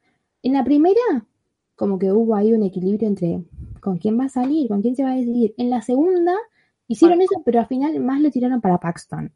En 0.42 0.54
la 0.54 0.64
primera, 0.64 1.26
como 1.76 1.98
que 1.98 2.10
hubo 2.10 2.34
ahí 2.34 2.52
un 2.52 2.62
equilibrio 2.64 3.06
entre 3.08 3.42
con 3.80 3.98
quién 3.98 4.18
va 4.18 4.24
a 4.24 4.28
salir, 4.28 4.68
con 4.68 4.82
quién 4.82 4.96
se 4.96 5.04
va 5.04 5.12
a 5.12 5.16
decidir. 5.16 5.54
En 5.56 5.70
la 5.70 5.82
segunda, 5.82 6.34
hicieron 6.88 7.18
Bueno. 7.18 7.30
eso, 7.32 7.42
pero 7.44 7.60
al 7.60 7.66
final 7.66 7.98
más 8.00 8.20
lo 8.20 8.30
tiraron 8.30 8.60
para 8.60 8.78
Paxton. 8.78 9.32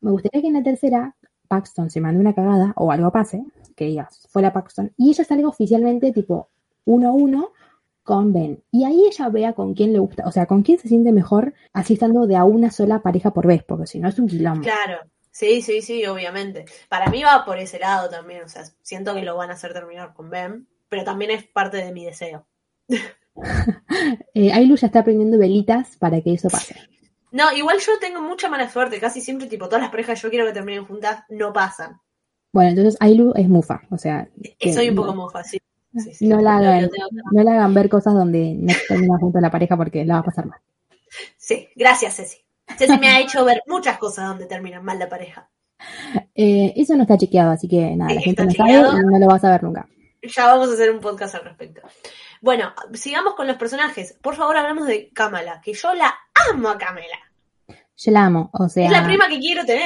Me 0.00 0.10
gustaría 0.10 0.42
que 0.42 0.48
en 0.48 0.54
la 0.54 0.62
tercera, 0.62 1.16
Paxton 1.48 1.90
se 1.90 2.00
mande 2.00 2.20
una 2.20 2.34
cagada 2.34 2.72
o 2.76 2.92
algo 2.92 3.10
pase, 3.10 3.44
que 3.74 3.86
digas, 3.86 4.26
fue 4.30 4.42
la 4.42 4.52
Paxton, 4.52 4.92
y 4.96 5.10
ella 5.10 5.24
salga 5.24 5.48
oficialmente 5.48 6.12
tipo 6.12 6.48
uno 6.84 7.08
a 7.08 7.12
uno 7.12 7.52
con 8.02 8.32
Ben. 8.32 8.62
Y 8.70 8.84
ahí 8.84 9.06
ella 9.06 9.28
vea 9.30 9.52
con 9.54 9.74
quién 9.74 9.92
le 9.92 9.98
gusta, 9.98 10.26
o 10.26 10.32
sea, 10.32 10.46
con 10.46 10.62
quién 10.62 10.78
se 10.78 10.88
siente 10.88 11.10
mejor 11.10 11.54
así 11.72 11.94
estando 11.94 12.26
de 12.26 12.36
a 12.36 12.44
una 12.44 12.70
sola 12.70 13.02
pareja 13.02 13.32
por 13.32 13.46
vez, 13.46 13.64
porque 13.64 13.86
si 13.86 13.98
no 13.98 14.08
es 14.08 14.18
un 14.18 14.28
quilombo. 14.28 14.62
Claro. 14.62 15.00
Sí, 15.30 15.62
sí, 15.62 15.82
sí, 15.82 16.06
obviamente. 16.06 16.64
Para 16.88 17.10
mí 17.10 17.24
va 17.24 17.44
por 17.44 17.58
ese 17.58 17.80
lado 17.80 18.08
también, 18.08 18.44
o 18.44 18.48
sea, 18.48 18.62
siento 18.82 19.14
que 19.14 19.22
lo 19.22 19.36
van 19.36 19.50
a 19.50 19.54
hacer 19.54 19.72
terminar 19.72 20.14
con 20.14 20.30
Ben, 20.30 20.68
pero 20.88 21.02
también 21.02 21.32
es 21.32 21.44
parte 21.44 21.78
de 21.78 21.92
mi 21.92 22.04
deseo. 22.04 22.46
Eh, 24.32 24.52
Ailu 24.52 24.76
ya 24.76 24.86
está 24.86 25.02
prendiendo 25.02 25.38
velitas 25.38 25.96
para 25.96 26.20
que 26.20 26.34
eso 26.34 26.48
pase. 26.48 26.76
No, 27.32 27.52
igual 27.52 27.80
yo 27.80 27.98
tengo 27.98 28.20
mucha 28.20 28.48
mala 28.48 28.70
suerte, 28.70 29.00
casi 29.00 29.20
siempre, 29.20 29.48
tipo, 29.48 29.66
todas 29.66 29.82
las 29.82 29.90
parejas 29.90 30.20
que 30.20 30.22
yo 30.24 30.30
quiero 30.30 30.46
que 30.46 30.52
terminen 30.52 30.86
juntas 30.86 31.24
no 31.28 31.52
pasan. 31.52 32.00
Bueno, 32.52 32.70
entonces 32.70 32.96
Ailu 33.00 33.32
es 33.34 33.48
mufa, 33.48 33.82
o 33.90 33.98
sea, 33.98 34.28
que 34.56 34.72
Soy 34.72 34.90
un 34.90 34.94
poco 34.94 35.16
mofa, 35.16 35.42
sí. 35.42 35.58
Sí, 35.96 36.14
sí, 36.14 36.26
no 36.28 36.40
la 36.40 36.56
hagan, 36.56 36.90
no 37.32 37.42
la 37.42 37.52
hagan 37.52 37.74
ver 37.74 37.88
cosas 37.88 38.14
donde 38.14 38.54
no 38.58 38.72
termina 38.88 39.18
junto 39.18 39.38
a 39.38 39.40
la 39.40 39.50
pareja 39.50 39.76
porque 39.76 40.04
la 40.04 40.14
va 40.14 40.20
a 40.20 40.24
pasar 40.24 40.46
mal. 40.46 40.58
Sí, 41.36 41.68
gracias, 41.76 42.16
Ceci. 42.16 42.38
Ceci 42.76 42.98
me 42.98 43.08
ha 43.08 43.20
hecho 43.20 43.44
ver 43.44 43.62
muchas 43.66 43.98
cosas 43.98 44.26
donde 44.26 44.46
terminan 44.46 44.84
mal 44.84 44.98
la 44.98 45.08
pareja. 45.08 45.48
Eh, 46.34 46.72
eso 46.76 46.96
no 46.96 47.02
está 47.02 47.16
chequeado, 47.18 47.50
así 47.52 47.68
que 47.68 47.94
nada, 47.96 48.10
Sí, 48.10 48.16
la 48.16 48.20
gente 48.22 48.44
no 48.44 48.50
chequeado. 48.50 48.90
sabe 48.90 49.02
y 49.02 49.06
no 49.12 49.18
lo 49.18 49.26
va 49.26 49.36
a 49.36 49.40
saber 49.40 49.62
nunca. 49.62 49.88
Ya 50.22 50.46
vamos 50.46 50.70
a 50.70 50.72
hacer 50.72 50.90
un 50.90 51.00
podcast 51.00 51.34
al 51.34 51.44
respecto. 51.44 51.82
Bueno, 52.40 52.72
sigamos 52.94 53.34
con 53.34 53.46
los 53.46 53.56
personajes. 53.56 54.18
Por 54.22 54.34
favor, 54.34 54.56
hablamos 54.56 54.86
de 54.86 55.10
Kamala, 55.10 55.60
que 55.62 55.74
yo 55.74 55.92
la 55.94 56.14
amo 56.50 56.70
a 56.70 56.78
Kamala. 56.78 57.18
Yo 57.96 58.10
la 58.10 58.24
amo, 58.24 58.50
o 58.52 58.68
sea, 58.68 58.86
Es 58.86 58.90
la 58.92 59.04
prima 59.04 59.28
que 59.28 59.38
quiero 59.38 59.64
tener. 59.64 59.84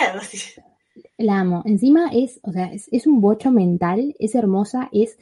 la 1.19 1.41
amo. 1.41 1.63
Encima 1.67 2.11
es, 2.13 2.39
o 2.43 2.53
sea, 2.53 2.67
es, 2.73 2.89
es 2.93 3.07
un 3.07 3.21
bocho 3.21 3.51
mental, 3.51 4.15
es 4.19 4.35
hermosa, 4.35 4.89
es 4.93 5.19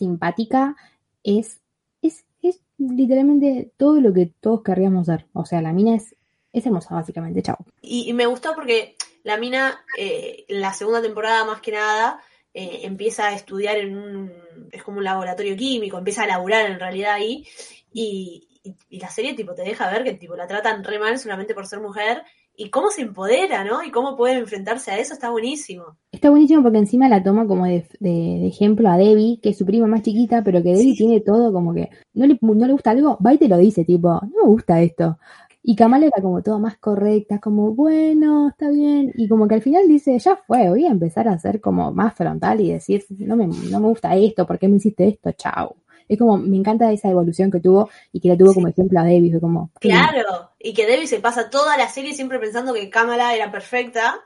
simpática, 0.00 0.76
es, 1.22 1.60
es, 2.02 2.24
es 2.42 2.60
literalmente 2.78 3.70
todo 3.76 4.00
lo 4.00 4.12
que 4.12 4.32
todos 4.40 4.62
querríamos 4.62 5.06
ser. 5.06 5.26
O 5.34 5.44
sea, 5.44 5.60
la 5.62 5.72
mina 5.72 5.94
es, 5.94 6.16
es 6.52 6.64
hermosa, 6.66 6.94
básicamente, 6.94 7.42
chao. 7.42 7.58
Y, 7.82 8.12
me 8.14 8.26
gustó 8.26 8.54
porque 8.54 8.96
la 9.22 9.36
mina, 9.36 9.78
eh, 9.98 10.44
la 10.48 10.72
segunda 10.72 11.02
temporada 11.02 11.44
más 11.44 11.60
que 11.60 11.72
nada, 11.72 12.20
eh, 12.54 12.80
empieza 12.84 13.28
a 13.28 13.34
estudiar 13.34 13.76
en 13.76 13.96
un, 13.96 14.32
es 14.72 14.82
como 14.82 14.98
un 14.98 15.04
laboratorio 15.04 15.54
químico, 15.56 15.98
empieza 15.98 16.22
a 16.24 16.26
laburar 16.26 16.70
en 16.70 16.80
realidad 16.80 17.12
ahí, 17.14 17.46
y, 17.92 18.48
y- 18.64 18.74
y 18.88 19.00
la 19.00 19.10
serie 19.10 19.34
tipo 19.34 19.54
te 19.54 19.62
deja 19.62 19.90
ver 19.90 20.02
que 20.04 20.14
tipo 20.14 20.34
la 20.36 20.46
tratan 20.46 20.82
re 20.82 20.98
mal 20.98 21.18
solamente 21.18 21.54
por 21.54 21.66
ser 21.66 21.80
mujer, 21.80 22.24
y 22.62 22.70
cómo 22.70 22.90
se 22.90 23.02
empodera, 23.02 23.64
¿no? 23.64 23.82
Y 23.82 23.90
cómo 23.90 24.16
puede 24.16 24.34
enfrentarse 24.34 24.90
a 24.90 24.98
eso, 24.98 25.14
está 25.14 25.30
buenísimo. 25.30 25.96
Está 26.12 26.28
buenísimo 26.30 26.62
porque 26.62 26.78
encima 26.78 27.08
la 27.08 27.22
toma 27.22 27.46
como 27.46 27.64
de, 27.64 27.86
de- 28.00 28.38
de 28.40 28.46
ejemplo 28.48 28.88
a 28.90 28.96
Debbie, 28.98 29.40
que 29.42 29.50
es 29.50 29.58
su 29.58 29.64
prima 29.64 29.86
más 29.86 30.02
chiquita, 30.02 30.42
pero 30.44 30.62
que 30.62 30.70
Debbie 30.74 30.92
Sí. 30.92 30.98
tiene 30.98 31.20
todo 31.20 31.52
como 31.52 31.72
que 31.72 31.88
no 32.14 32.26
le, 32.26 32.38
no 32.42 32.66
le 32.66 32.72
gusta 32.72 32.90
algo, 32.90 33.16
va 33.24 33.32
y 33.34 33.38
te 33.38 33.48
lo 33.48 33.56
dice, 33.56 33.84
tipo, 33.84 34.08
no 34.10 34.42
me 34.42 34.48
gusta 34.48 34.82
esto. 34.82 35.18
Y 35.62 35.76
Kamala 35.76 36.06
era 36.06 36.22
como 36.22 36.42
todo 36.42 36.58
más 36.58 36.78
correcta, 36.78 37.38
como, 37.38 37.74
bueno, 37.74 38.48
está 38.48 38.70
bien. 38.70 39.12
Y 39.14 39.28
como 39.28 39.46
que 39.48 39.54
al 39.56 39.62
final 39.62 39.86
dice, 39.88 40.18
ya 40.18 40.36
fue, 40.36 40.68
voy 40.70 40.86
a 40.86 40.90
empezar 40.90 41.28
a 41.28 41.38
ser 41.38 41.60
como 41.60 41.92
más 41.92 42.14
frontal 42.14 42.60
y 42.60 42.72
decir, 42.72 43.04
no 43.18 43.36
me, 43.36 43.46
no 43.46 43.80
me 43.80 43.88
gusta 43.88 44.16
esto, 44.16 44.46
¿por 44.46 44.58
qué 44.58 44.68
me 44.68 44.76
hiciste 44.76 45.06
esto? 45.08 45.32
Chao. 45.32 45.76
Es 46.10 46.18
como, 46.18 46.36
me 46.36 46.56
encanta 46.56 46.92
esa 46.92 47.08
evolución 47.08 47.50
que 47.50 47.60
tuvo 47.60 47.88
y 48.12 48.20
que 48.20 48.28
la 48.28 48.36
tuvo 48.36 48.52
como 48.52 48.68
ejemplo 48.68 48.98
a 49.00 49.04
Debbie, 49.04 49.30
fue 49.30 49.40
como. 49.40 49.70
Claro, 49.80 50.50
y 50.58 50.74
que 50.74 50.86
Debbie 50.86 51.06
se 51.06 51.20
pasa 51.20 51.48
toda 51.50 51.76
la 51.78 51.88
serie 51.88 52.12
siempre 52.14 52.38
pensando 52.38 52.74
que 52.74 52.90
Kamala 52.90 53.34
era 53.34 53.50
perfecta, 53.52 54.16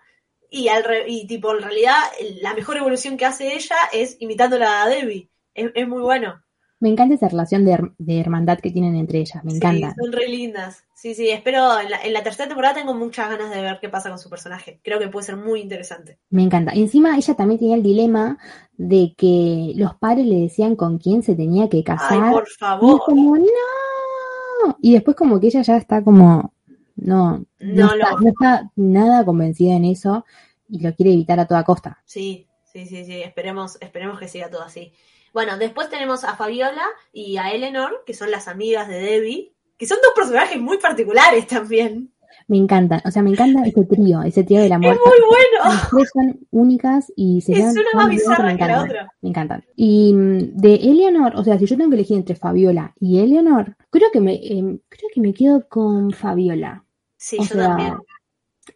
y, 0.50 0.68
al 0.68 0.82
re- 0.84 1.04
y 1.08 1.26
tipo, 1.26 1.52
en 1.54 1.62
realidad, 1.62 1.96
la 2.40 2.54
mejor 2.54 2.76
evolución 2.78 3.16
que 3.16 3.26
hace 3.26 3.54
ella 3.54 3.76
es 3.92 4.16
imitándola 4.20 4.82
a 4.82 4.88
Debbie. 4.88 5.28
Es, 5.54 5.70
es 5.74 5.86
muy 5.88 6.00
bueno. 6.00 6.42
Me 6.80 6.88
encanta 6.90 7.14
esa 7.14 7.28
relación 7.28 7.64
de, 7.64 7.72
her- 7.72 7.94
de 7.98 8.20
hermandad 8.20 8.58
que 8.60 8.70
tienen 8.70 8.94
entre 8.96 9.18
ellas, 9.20 9.42
me 9.44 9.50
Sí, 9.52 9.56
encanta. 9.58 9.94
son 10.00 10.12
re 10.12 10.28
lindas. 10.28 10.84
Sí, 11.04 11.14
sí, 11.14 11.28
espero, 11.28 11.78
en 11.80 11.90
la, 11.90 12.00
en 12.02 12.14
la 12.14 12.22
tercera 12.22 12.48
temporada 12.48 12.76
tengo 12.76 12.94
muchas 12.94 13.28
ganas 13.28 13.50
de 13.50 13.60
ver 13.60 13.78
qué 13.78 13.90
pasa 13.90 14.08
con 14.08 14.18
su 14.18 14.30
personaje. 14.30 14.80
Creo 14.82 14.98
que 14.98 15.08
puede 15.08 15.26
ser 15.26 15.36
muy 15.36 15.60
interesante. 15.60 16.18
Me 16.30 16.42
encanta. 16.42 16.74
Y 16.74 16.80
encima 16.80 17.14
ella 17.14 17.34
también 17.34 17.60
tenía 17.60 17.76
el 17.76 17.82
dilema 17.82 18.38
de 18.78 19.14
que 19.14 19.74
los 19.76 19.96
padres 19.96 20.24
le 20.24 20.36
decían 20.40 20.76
con 20.76 20.96
quién 20.96 21.22
se 21.22 21.34
tenía 21.34 21.68
que 21.68 21.76
Ay, 21.76 21.82
casar. 21.84 22.32
por 22.32 22.44
Y 22.44 22.50
es 22.52 22.56
favor. 22.58 23.02
como, 23.04 23.36
no. 23.36 24.78
Y 24.80 24.94
después 24.94 25.14
como 25.14 25.38
que 25.40 25.48
ella 25.48 25.60
ya 25.60 25.76
está 25.76 26.02
como, 26.02 26.54
no, 26.96 27.44
no, 27.60 27.84
No 27.84 27.92
está, 27.92 28.12
lo- 28.12 28.20
no 28.20 28.28
está 28.30 28.70
nada 28.76 29.26
convencida 29.26 29.74
en 29.74 29.84
eso 29.84 30.24
y 30.70 30.80
lo 30.80 30.94
quiere 30.94 31.12
evitar 31.12 31.38
a 31.38 31.46
toda 31.46 31.64
costa. 31.64 32.02
Sí, 32.06 32.48
sí, 32.62 32.86
sí, 32.86 33.04
sí, 33.04 33.20
esperemos, 33.22 33.76
esperemos 33.82 34.18
que 34.18 34.28
siga 34.28 34.48
todo 34.48 34.62
así. 34.62 34.94
Bueno, 35.34 35.58
después 35.58 35.90
tenemos 35.90 36.24
a 36.24 36.36
Fabiola 36.36 36.86
y 37.12 37.36
a 37.36 37.50
Eleanor, 37.50 38.04
que 38.06 38.14
son 38.14 38.30
las 38.30 38.48
amigas 38.48 38.88
de 38.88 39.00
Debbie, 39.00 39.53
que 39.84 39.88
son 39.88 39.98
dos 40.02 40.12
personajes 40.16 40.58
muy 40.58 40.78
particulares 40.78 41.46
también. 41.46 42.10
Me 42.48 42.56
encantan, 42.56 43.02
o 43.04 43.10
sea, 43.10 43.22
me 43.22 43.30
encanta 43.30 43.62
ese 43.66 43.84
trío, 43.84 44.22
ese 44.22 44.44
trío 44.44 44.60
de 44.60 44.68
la 44.70 44.76
Es 44.76 44.80
muerte. 44.80 45.02
muy 45.04 45.18
bueno. 45.28 45.74
Las 45.74 45.90
tres 45.90 46.10
son 46.12 46.40
únicas 46.50 47.12
y 47.16 47.42
se 47.42 47.52
Es 47.52 47.74
una 47.74 47.82
más 47.94 48.08
bizarra 48.08 48.56
que 48.56 48.64
la 48.64 48.82
otra. 48.82 49.12
Me 49.20 49.28
encantan. 49.28 49.62
Y 49.76 50.12
mm, 50.14 50.56
de 50.56 50.74
Eleanor, 50.74 51.36
o 51.36 51.44
sea, 51.44 51.58
si 51.58 51.66
yo 51.66 51.76
tengo 51.76 51.90
que 51.90 51.96
elegir 51.96 52.16
entre 52.16 52.34
Fabiola 52.34 52.94
y 52.98 53.18
Eleanor, 53.18 53.76
creo 53.90 54.10
que 54.10 54.20
me, 54.20 54.34
em, 54.36 54.78
creo 54.88 55.10
que 55.14 55.20
me 55.20 55.34
quedo 55.34 55.68
con 55.68 56.10
Fabiola. 56.12 56.84
Sí, 57.16 57.36
O 57.38 57.42
yo 57.42 57.48
sea, 57.48 57.68
también. 57.68 57.94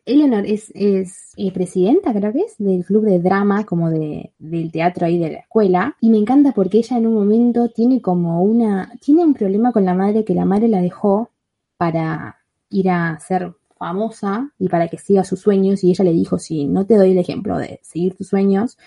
Eleanor 0.05 0.44
es, 0.46 0.70
es 0.74 1.33
eh, 1.37 1.53
presidenta, 1.53 2.12
creo 2.12 2.33
que 2.33 2.40
es, 2.40 2.57
del 2.59 2.85
club 2.85 3.05
de 3.05 3.20
drama, 3.20 3.64
como 3.64 3.90
de, 3.90 4.33
del 4.38 4.70
teatro 4.72 5.07
ahí 5.07 5.18
de 5.18 5.33
la 5.33 5.38
escuela. 5.38 5.96
Y 6.01 6.11
me 6.11 6.18
encanta 6.18 6.53
porque 6.53 6.79
ella 6.79 6.98
en 6.98 7.07
un 7.07 7.14
momento 7.14 7.68
tiene 7.70 8.01
como 8.01 8.42
una, 8.42 8.92
tiene 9.01 9.24
un 9.24 9.35
problema 9.35 9.72
con 9.72 9.85
la 9.85 9.94
madre 9.94 10.24
que 10.24 10.35
la 10.35 10.44
madre 10.44 10.68
la 10.68 10.81
dejó 10.81 11.31
para 11.77 12.38
ir 12.70 12.90
a 12.90 13.18
ser 13.20 13.55
famosa 13.79 14.53
y 14.59 14.68
para 14.68 14.88
que 14.88 14.98
siga 14.98 15.24
sus 15.24 15.40
sueños. 15.40 15.85
Y 15.85 15.90
ella 15.90 16.05
le 16.05 16.12
dijo, 16.12 16.38
si 16.38 16.66
no 16.66 16.87
te 16.87 16.96
doy 16.96 17.12
el 17.12 17.18
ejemplo 17.18 17.59
de 17.59 17.81
seguir 17.83 18.16
tus 18.16 18.29
sueños, 18.29 18.79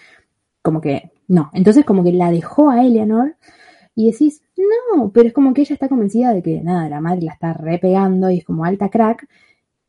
como 0.61 0.81
que 0.81 1.11
no. 1.27 1.49
Entonces 1.53 1.85
como 1.85 2.03
que 2.03 2.11
la 2.11 2.31
dejó 2.31 2.69
a 2.69 2.85
Eleanor 2.85 3.35
y 3.95 4.11
decís, 4.11 4.43
no, 4.95 5.11
pero 5.11 5.27
es 5.27 5.33
como 5.33 5.53
que 5.53 5.61
ella 5.61 5.73
está 5.73 5.89
convencida 5.89 6.33
de 6.33 6.41
que 6.41 6.61
nada, 6.61 6.89
la 6.89 7.01
madre 7.01 7.23
la 7.23 7.33
está 7.33 7.53
repegando 7.53 8.29
y 8.29 8.39
es 8.39 8.45
como 8.45 8.65
alta 8.65 8.89
crack. 8.89 9.27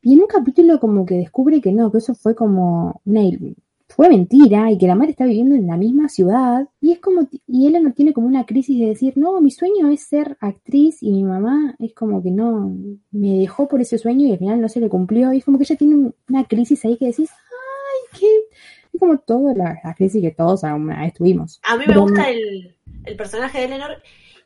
Y 0.03 0.15
en 0.15 0.21
un 0.21 0.27
capítulo 0.27 0.81
como 0.81 1.07
que 1.07 1.15
descubre 1.17 1.61
que 1.61 1.73
no, 1.73 1.91
que 1.93 1.99
eso 1.99 2.15
fue 2.15 2.35
como 2.35 3.01
una 3.05 3.21
fue 3.89 4.09
mentira 4.09 4.71
y 4.73 4.79
que 4.79 4.87
la 4.87 4.95
madre 4.95 5.11
está 5.11 5.27
viviendo 5.27 5.55
en 5.55 5.67
la 5.67 5.77
misma 5.77 6.09
ciudad. 6.09 6.67
Y 6.81 6.93
es 6.93 6.99
como 7.01 7.29
y 7.47 7.67
Eleanor 7.67 7.93
tiene 7.93 8.15
como 8.15 8.27
una 8.27 8.47
crisis 8.47 8.79
de 8.81 8.87
decir 8.87 9.13
no 9.17 9.39
mi 9.43 9.51
sueño 9.51 9.91
es 9.91 10.01
ser 10.05 10.37
actriz 10.41 11.03
y 11.03 11.11
mi 11.13 11.25
mamá 11.25 11.77
es 11.79 11.93
como 11.95 12.23
que 12.23 12.31
no 12.31 12.75
me 13.11 13.39
dejó 13.39 13.69
por 13.69 13.83
ese 13.83 13.99
sueño 13.99 14.27
y 14.27 14.33
al 14.33 14.39
final 14.39 14.61
no 14.63 14.69
se 14.71 14.81
le 14.81 14.89
cumplió 14.89 15.33
y 15.33 15.39
es 15.39 15.45
como 15.45 15.59
que 15.59 15.65
ella 15.65 15.77
tiene 15.77 16.11
una 16.29 16.45
crisis 16.45 16.83
ahí 16.87 16.97
que 16.97 17.07
decís 17.07 17.29
ay 17.31 18.19
qué 18.19 18.27
es 18.95 18.99
como 18.99 19.19
toda 19.19 19.55
la, 19.55 19.79
la 19.85 19.95
crisis 19.95 20.23
que 20.23 20.31
todos 20.31 20.65
alguna 20.65 21.03
vez 21.03 21.13
tuvimos 21.13 21.61
A 21.69 21.75
mí 21.77 21.81
me 21.81 21.87
Pero- 21.89 22.03
gusta 22.03 22.31
el, 22.31 22.75
el 23.05 23.17
personaje 23.17 23.59
de 23.59 23.65
Eleanor. 23.67 23.91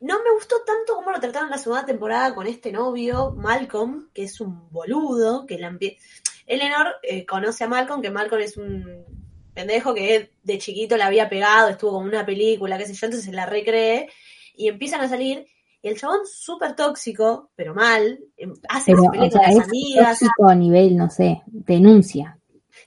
No 0.01 0.15
me 0.23 0.31
gustó 0.33 0.57
tanto 0.65 0.95
cómo 0.95 1.11
lo 1.11 1.19
trataron 1.19 1.49
la 1.49 1.57
segunda 1.57 1.85
temporada 1.85 2.33
con 2.35 2.47
este 2.47 2.71
novio, 2.71 3.31
Malcolm, 3.35 4.09
que 4.13 4.23
es 4.23 4.39
un 4.41 4.69
boludo, 4.69 5.45
que 5.45 5.57
la 5.57 5.69
empie- 5.71 5.97
Eleanor 6.45 6.87
eh, 7.03 7.25
conoce 7.25 7.63
a 7.63 7.67
Malcolm, 7.67 8.01
que 8.01 8.11
Malcolm 8.11 8.41
es 8.41 8.57
un 8.57 9.05
pendejo 9.53 9.93
que 9.93 10.31
de 10.43 10.57
chiquito 10.59 10.97
la 10.97 11.07
había 11.07 11.29
pegado, 11.29 11.69
estuvo 11.69 11.93
como 11.93 12.05
una 12.05 12.25
película, 12.25 12.77
qué 12.77 12.85
sé 12.85 12.93
yo, 12.93 13.07
entonces 13.07 13.25
se 13.25 13.35
la 13.35 13.45
recree, 13.47 14.07
y 14.55 14.67
empiezan 14.67 15.01
a 15.01 15.09
salir, 15.09 15.45
y 15.81 15.87
el 15.87 15.97
chabón 15.99 16.19
súper 16.25 16.75
tóxico, 16.75 17.49
pero 17.55 17.73
mal, 17.73 18.19
em, 18.37 18.53
hace 18.69 18.91
pero 18.91 19.01
o 19.01 19.11
sea 19.11 19.11
con 19.11 19.29
las 19.41 19.55
es 19.55 19.59
amigas, 19.63 20.19
tóxico 20.19 20.47
a 20.47 20.55
nivel 20.55 20.95
no 20.95 21.09
sé 21.09 21.41
denuncia 21.47 22.36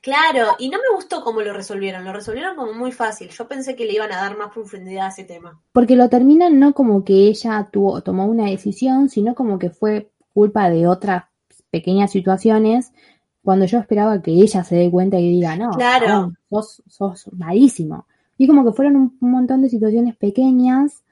Claro, 0.03 0.57
y 0.59 0.71
no 0.71 0.79
me 0.79 0.95
gustó 0.97 1.23
cómo 1.23 1.43
lo 1.43 1.53
resolvieron, 1.53 2.05
lo 2.05 2.13
resolvieron 2.13 2.57
como 2.57 2.73
muy 2.73 2.91
fácil. 2.91 3.29
Yo 3.29 3.47
pensé 3.47 3.77
que 3.77 3.85
le 3.85 3.93
iban 3.93 4.11
a 4.13 4.17
dar 4.17 4.37
más 4.37 4.51
profundidad 4.51 5.07
a 5.07 5.09
ese 5.11 5.25
tema. 5.25 5.61
Porque 5.73 5.95
lo 5.95 6.09
terminan 6.09 6.59
no 6.59 6.73
como 6.73 7.05
que 7.05 7.29
ella 7.29 7.69
tuvo, 7.71 8.01
tomó 8.03 8.25
una 8.25 8.47
decisión, 8.47 9.11
sino 9.11 9.35
como 9.35 9.59
que 9.59 9.69
fue 9.69 10.11
culpa 10.33 10.71
de 10.71 10.87
otras 10.87 11.25
pequeñas 11.71 12.11
situaciones, 12.11 12.93
cuando 13.43 13.67
yo 13.67 13.79
esperaba 13.79 14.23
que 14.23 14.33
ella 14.33 14.65
se 14.65 14.77
dé 14.77 14.91
cuenta 14.91 15.19
y 15.19 15.31
diga, 15.31 15.57
no, 15.57 15.71
Claro. 15.73 16.07
chabón, 16.07 16.39
sos, 16.49 16.83
sos 16.89 17.31
malísimo. 17.33 18.07
Y 18.39 18.47
como 18.47 18.65
que 18.65 18.73
fueron 18.73 18.97
un, 18.97 19.19
un 19.21 19.31
montón 19.31 19.61
de 19.63 19.69
situaciones 19.69 20.17
pequeñas 20.17 21.05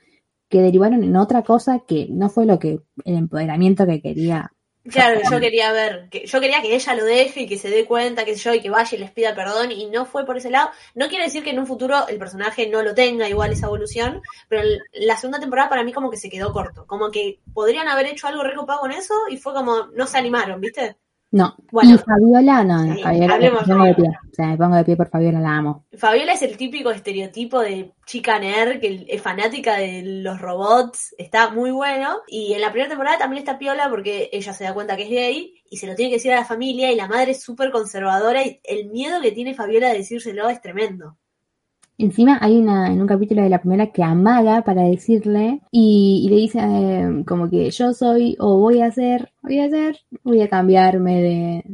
que 0.49 0.63
derivaron 0.63 1.05
en 1.05 1.17
otra 1.17 1.43
cosa 1.43 1.81
que 1.81 2.09
no 2.11 2.31
fue 2.31 2.47
lo 2.47 2.59
que, 2.59 2.81
el 3.05 3.17
empoderamiento 3.17 3.87
que 3.87 4.01
quería. 4.01 4.53
Claro, 4.91 5.21
yo 5.31 5.41
quería 5.41 5.73
ver, 5.73 6.09
que 6.11 6.27
yo 6.27 6.41
quería 6.41 6.63
que 6.63 6.75
ella 6.75 6.95
lo 6.95 7.05
deje 7.05 7.43
y 7.43 7.47
que 7.47 7.59
se 7.59 7.71
dé 7.71 7.85
cuenta, 7.85 8.25
que 8.25 8.35
yo, 8.35 8.55
y 8.55 8.61
que 8.61 8.71
vaya 8.71 8.97
y 8.97 9.01
les 9.01 9.11
pida 9.11 9.35
perdón, 9.35 9.73
y 9.73 9.87
no 9.87 10.07
fue 10.07 10.25
por 10.25 10.37
ese 10.37 10.51
lado. 10.51 10.71
No 10.95 11.09
quiere 11.09 11.25
decir 11.25 11.43
que 11.43 11.51
en 11.51 11.59
un 11.59 11.67
futuro 11.67 12.07
el 12.09 12.19
personaje 12.19 12.69
no 12.69 12.83
lo 12.83 12.95
tenga 12.95 13.29
igual 13.29 13.53
esa 13.53 13.67
evolución, 13.67 14.23
pero 14.49 14.63
la 14.93 15.17
segunda 15.17 15.41
temporada 15.41 15.69
para 15.69 15.85
mí 15.85 15.93
como 15.93 16.11
que 16.11 16.17
se 16.17 16.31
quedó 16.31 16.53
corto. 16.53 16.87
Como 16.87 17.11
que 17.11 17.41
podrían 17.53 17.89
haber 17.89 18.07
hecho 18.07 18.27
algo 18.27 18.43
recopado 18.43 18.81
con 18.81 18.93
eso 18.93 19.15
y 19.31 19.37
fue 19.37 19.53
como, 19.55 19.89
no 19.89 20.07
se 20.07 20.19
animaron, 20.19 20.61
¿viste? 20.61 20.97
No. 21.31 21.55
Bueno. 21.71 21.95
y 21.95 21.99
Fabiola, 21.99 22.65
no, 22.65 22.87
no, 22.87 22.95
Sí, 22.95 23.03
Fabiola, 23.03 23.39
me 23.39 23.51
pongo 23.51 23.83
de 23.85 23.89
de 23.89 23.95
pie. 23.95 24.09
O 24.09 24.35
sea, 24.35 24.47
me 24.47 24.57
pongo 24.57 24.77
de 24.77 24.85
pie 24.85 24.97
por 24.97 25.11
Fabiola, 25.11 25.41
la 25.41 25.57
amo. 25.57 25.85
Fabiola 25.97 26.33
es 26.33 26.43
el 26.43 26.57
típico 26.57 26.91
estereotipo 26.91 27.61
de 27.61 27.93
chica 28.07 28.39
nerd 28.39 28.81
que 28.81 29.05
es 29.07 29.21
fanática 29.21 29.77
de 29.77 30.03
los 30.05 30.41
robots, 30.41 31.15
está 31.19 31.51
muy 31.51 31.71
bueno. 31.71 32.21
Y 32.27 32.55
en 32.55 32.63
la 32.63 32.71
primera 32.71 32.89
temporada 32.89 33.19
también 33.19 33.41
está 33.43 33.59
piola 33.59 33.91
porque 33.91 34.31
ella 34.33 34.55
se 34.55 34.65
da 34.65 34.73
cuenta 34.73 34.97
que 34.97 35.03
es 35.03 35.11
gay 35.11 35.55
y 35.71 35.77
se 35.77 35.87
lo 35.87 35.95
tiene 35.95 36.11
que 36.11 36.17
decir 36.17 36.33
a 36.33 36.41
la 36.41 36.45
familia 36.47 36.91
y 36.91 36.97
la 36.97 37.09
madre 37.09 37.33
es 37.33 37.43
súper 37.43 37.71
conservadora 37.71 38.43
y 38.43 38.61
el 38.65 38.89
miedo 38.89 39.21
que 39.21 39.33
tiene 39.33 39.55
Fabiola 39.55 39.89
de 39.89 39.99
decírselo 39.99 40.49
es 40.49 40.63
tremendo. 40.63 41.19
Encima 41.99 42.39
hay 42.41 42.57
una, 42.57 42.93
en 42.93 43.01
un 43.01 43.09
capítulo 43.09 43.43
de 43.43 43.49
la 43.51 43.61
primera 43.61 43.91
que 43.93 44.03
amaga 44.05 44.63
para 44.63 44.83
decirle 44.83 45.61
y, 45.73 46.23
y 46.25 46.29
le 46.31 46.37
dice 46.37 46.59
eh, 46.63 47.25
como 47.27 47.51
que 47.51 47.71
yo 47.71 47.93
soy 47.93 48.37
o 48.39 48.59
voy 48.59 48.81
a 48.81 48.87
hacer, 48.87 49.33
voy 49.43 49.59
a 49.59 49.65
hacer, 49.67 49.99
voy 50.23 50.41
a 50.43 50.49
cambiarme 50.49 51.21
de, 51.23 51.65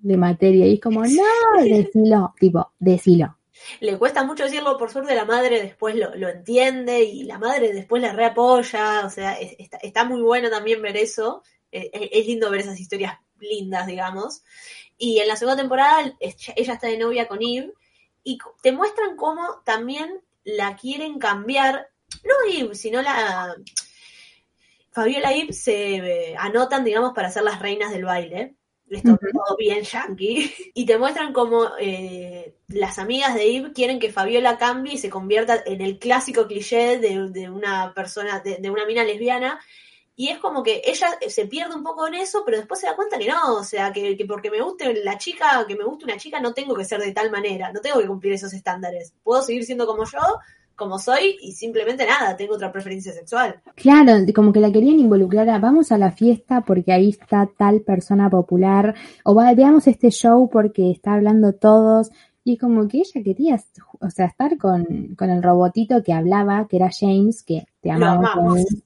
de 0.00 0.16
materia 0.16 0.66
y 0.68 0.74
es 0.74 0.80
como, 0.80 1.02
no, 1.04 1.22
decilo, 1.64 2.32
tipo, 2.38 2.70
decilo. 2.78 3.36
Le 3.80 3.98
cuesta 3.98 4.24
mucho 4.24 4.44
decirlo, 4.44 4.78
por 4.78 4.90
suerte 4.90 5.14
la 5.14 5.24
madre 5.24 5.60
después 5.62 5.94
lo, 5.96 6.14
lo 6.16 6.28
entiende 6.28 7.02
y 7.04 7.24
la 7.24 7.38
madre 7.38 7.72
después 7.72 8.00
la 8.02 8.12
reapoya, 8.12 9.04
o 9.04 9.10
sea, 9.10 9.34
es- 9.34 9.56
está, 9.58 9.78
está 9.78 10.04
muy 10.04 10.22
bueno 10.22 10.48
también 10.50 10.80
ver 10.82 10.96
eso, 10.96 11.42
Eh, 11.74 11.90
es, 11.92 12.08
es 12.12 12.26
lindo 12.26 12.50
ver 12.50 12.60
esas 12.60 12.78
historias 12.78 13.14
lindas, 13.40 13.86
digamos. 13.86 14.42
Y 14.98 15.18
en 15.20 15.28
la 15.28 15.36
segunda 15.36 15.56
temporada 15.60 16.02
ella 16.20 16.72
está 16.74 16.86
de 16.86 16.98
novia 16.98 17.26
con 17.28 17.38
Eve 17.42 17.72
y 18.24 18.38
te 18.62 18.72
muestran 18.72 19.16
cómo 19.16 19.62
también 19.64 20.20
la 20.44 20.76
quieren 20.76 21.18
cambiar, 21.18 21.88
no 22.24 22.34
Eve, 22.50 22.74
sino 22.74 23.02
la... 23.02 23.54
Fabiola 24.90 25.34
y 25.34 25.40
Eve 25.40 25.52
se 25.54 25.96
eh, 25.96 26.36
anotan, 26.38 26.84
digamos, 26.84 27.14
para 27.14 27.30
ser 27.30 27.44
las 27.44 27.60
reinas 27.60 27.92
del 27.92 28.04
baile. 28.04 28.56
Esto 28.90 29.12
Ujú. 29.12 29.26
todo 29.32 29.56
bien 29.56 29.82
yankee. 29.82 30.52
Y 30.74 30.84
te 30.84 30.98
muestran 30.98 31.32
cómo 31.32 31.70
eh, 31.80 32.54
las 32.68 32.98
amigas 32.98 33.34
de 33.34 33.56
Eve 33.56 33.72
quieren 33.72 33.98
que 33.98 34.12
Fabiola 34.12 34.58
cambie 34.58 34.94
y 34.94 34.98
se 34.98 35.08
convierta 35.08 35.62
en 35.64 35.80
el 35.80 35.98
clásico 35.98 36.46
cliché 36.46 36.98
de, 36.98 37.30
de 37.30 37.48
una 37.48 37.94
persona, 37.94 38.40
de, 38.40 38.58
de 38.58 38.70
una 38.70 38.84
mina 38.84 39.02
lesbiana. 39.02 39.60
Y 40.14 40.28
es 40.28 40.38
como 40.38 40.62
que 40.62 40.82
ella 40.84 41.08
se 41.26 41.46
pierde 41.46 41.74
un 41.74 41.82
poco 41.82 42.06
en 42.06 42.14
eso, 42.14 42.42
pero 42.44 42.58
después 42.58 42.80
se 42.80 42.86
da 42.86 42.96
cuenta 42.96 43.18
que 43.18 43.28
no, 43.28 43.56
o 43.56 43.64
sea, 43.64 43.92
que, 43.92 44.16
que 44.16 44.26
porque 44.26 44.50
me 44.50 44.60
guste 44.60 44.92
la 45.02 45.16
chica, 45.16 45.64
que 45.66 45.74
me 45.74 45.84
guste 45.84 46.04
una 46.04 46.18
chica, 46.18 46.38
no 46.38 46.52
tengo 46.52 46.74
que 46.74 46.84
ser 46.84 47.00
de 47.00 47.12
tal 47.12 47.30
manera, 47.30 47.72
no 47.72 47.80
tengo 47.80 47.98
que 47.98 48.06
cumplir 48.06 48.34
esos 48.34 48.52
estándares. 48.52 49.14
Puedo 49.22 49.42
seguir 49.42 49.64
siendo 49.64 49.86
como 49.86 50.04
yo, 50.04 50.20
como 50.76 50.98
soy, 50.98 51.38
y 51.40 51.52
simplemente 51.52 52.06
nada, 52.06 52.36
tengo 52.36 52.54
otra 52.54 52.72
preferencia 52.72 53.12
sexual. 53.12 53.60
Claro, 53.74 54.12
como 54.34 54.52
que 54.52 54.60
la 54.60 54.72
querían 54.72 54.98
involucrar 54.98 55.48
a 55.48 55.58
vamos 55.58 55.92
a 55.92 55.98
la 55.98 56.12
fiesta 56.12 56.60
porque 56.62 56.92
ahí 56.92 57.10
está 57.10 57.48
tal 57.56 57.80
persona 57.80 58.28
popular, 58.28 58.94
o 59.24 59.34
va, 59.34 59.52
veamos 59.54 59.86
este 59.86 60.10
show 60.10 60.50
porque 60.50 60.90
está 60.90 61.14
hablando 61.14 61.54
todos. 61.54 62.10
Y 62.44 62.58
como 62.58 62.88
que 62.88 62.98
ella 62.98 63.22
quería, 63.22 63.62
o 64.00 64.10
sea, 64.10 64.26
estar 64.26 64.58
con, 64.58 65.14
con 65.16 65.30
el 65.30 65.44
robotito 65.44 66.02
que 66.02 66.12
hablaba, 66.12 66.66
que 66.68 66.76
era 66.76 66.90
James, 66.90 67.44
que 67.44 67.66
te. 67.80 67.90
James. 67.90 68.82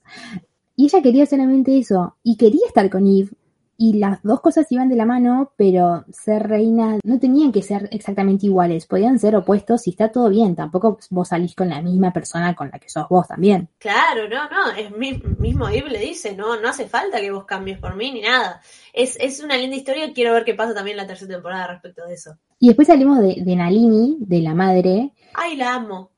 Y 0.76 0.84
ella 0.84 1.02
quería 1.02 1.26
solamente 1.26 1.78
eso, 1.78 2.16
y 2.22 2.36
quería 2.36 2.66
estar 2.66 2.88
con 2.90 3.06
Eve. 3.06 3.30
Y 3.78 3.98
las 3.98 4.22
dos 4.22 4.40
cosas 4.40 4.72
iban 4.72 4.88
de 4.88 4.96
la 4.96 5.04
mano, 5.04 5.52
pero 5.54 6.06
ser 6.10 6.48
reina 6.48 6.98
no 7.04 7.18
tenían 7.18 7.52
que 7.52 7.60
ser 7.60 7.90
exactamente 7.92 8.46
iguales, 8.46 8.86
podían 8.86 9.18
ser 9.18 9.36
opuestos 9.36 9.86
y 9.86 9.90
está 9.90 10.08
todo 10.10 10.30
bien. 10.30 10.56
Tampoco 10.56 10.98
vos 11.10 11.28
salís 11.28 11.54
con 11.54 11.68
la 11.68 11.82
misma 11.82 12.10
persona 12.10 12.54
con 12.54 12.70
la 12.72 12.78
que 12.78 12.88
sos 12.88 13.06
vos 13.10 13.28
también. 13.28 13.68
Claro, 13.76 14.30
no, 14.30 14.48
no, 14.48 14.70
es 14.74 14.90
mi- 14.96 15.22
mismo 15.38 15.68
Eve 15.68 15.90
le 15.90 15.98
dice, 15.98 16.34
no, 16.34 16.58
no 16.58 16.68
hace 16.70 16.86
falta 16.88 17.20
que 17.20 17.30
vos 17.30 17.44
cambies 17.44 17.78
por 17.78 17.94
mí 17.96 18.12
ni 18.12 18.22
nada. 18.22 18.62
Es, 18.94 19.18
es 19.20 19.40
una 19.44 19.58
linda 19.58 19.76
historia, 19.76 20.10
quiero 20.14 20.32
ver 20.32 20.46
qué 20.46 20.54
pasa 20.54 20.72
también 20.72 20.94
en 20.98 21.02
la 21.02 21.06
tercera 21.06 21.34
temporada 21.34 21.66
respecto 21.66 22.06
de 22.06 22.14
eso. 22.14 22.38
Y 22.58 22.68
después 22.68 22.88
salimos 22.88 23.18
de, 23.18 23.42
de 23.44 23.56
Nalini, 23.56 24.16
de 24.20 24.40
la 24.40 24.54
madre. 24.54 25.12
Ay, 25.34 25.54
la 25.56 25.74
amo. 25.74 26.12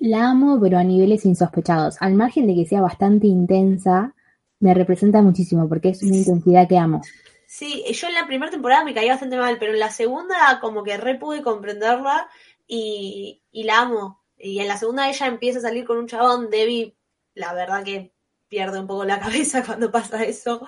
La 0.00 0.30
amo, 0.30 0.58
pero 0.60 0.78
a 0.78 0.84
niveles 0.84 1.24
insospechados. 1.24 1.96
Al 2.00 2.14
margen 2.14 2.46
de 2.46 2.54
que 2.54 2.66
sea 2.66 2.80
bastante 2.80 3.26
intensa, 3.26 4.14
me 4.60 4.74
representa 4.74 5.22
muchísimo 5.22 5.68
porque 5.68 5.90
es 5.90 6.02
una 6.02 6.16
intensidad 6.16 6.68
que 6.68 6.78
amo. 6.78 7.02
Sí, 7.46 7.84
yo 7.92 8.08
en 8.08 8.14
la 8.14 8.26
primera 8.26 8.50
temporada 8.50 8.84
me 8.84 8.94
caí 8.94 9.08
bastante 9.08 9.36
mal, 9.36 9.58
pero 9.58 9.72
en 9.72 9.78
la 9.78 9.90
segunda 9.90 10.58
como 10.60 10.82
que 10.82 10.96
re 10.96 11.16
pude 11.16 11.42
comprenderla 11.42 12.28
y, 12.66 13.42
y 13.52 13.64
la 13.64 13.80
amo. 13.80 14.24
Y 14.36 14.58
en 14.58 14.68
la 14.68 14.76
segunda 14.76 15.08
ella 15.08 15.26
empieza 15.26 15.58
a 15.60 15.62
salir 15.62 15.84
con 15.84 15.98
un 15.98 16.08
chabón, 16.08 16.50
Debbie, 16.50 16.96
la 17.34 17.54
verdad 17.54 17.84
que 17.84 18.12
pierde 18.48 18.80
un 18.80 18.86
poco 18.86 19.04
la 19.04 19.20
cabeza 19.20 19.64
cuando 19.64 19.90
pasa 19.90 20.24
eso. 20.24 20.66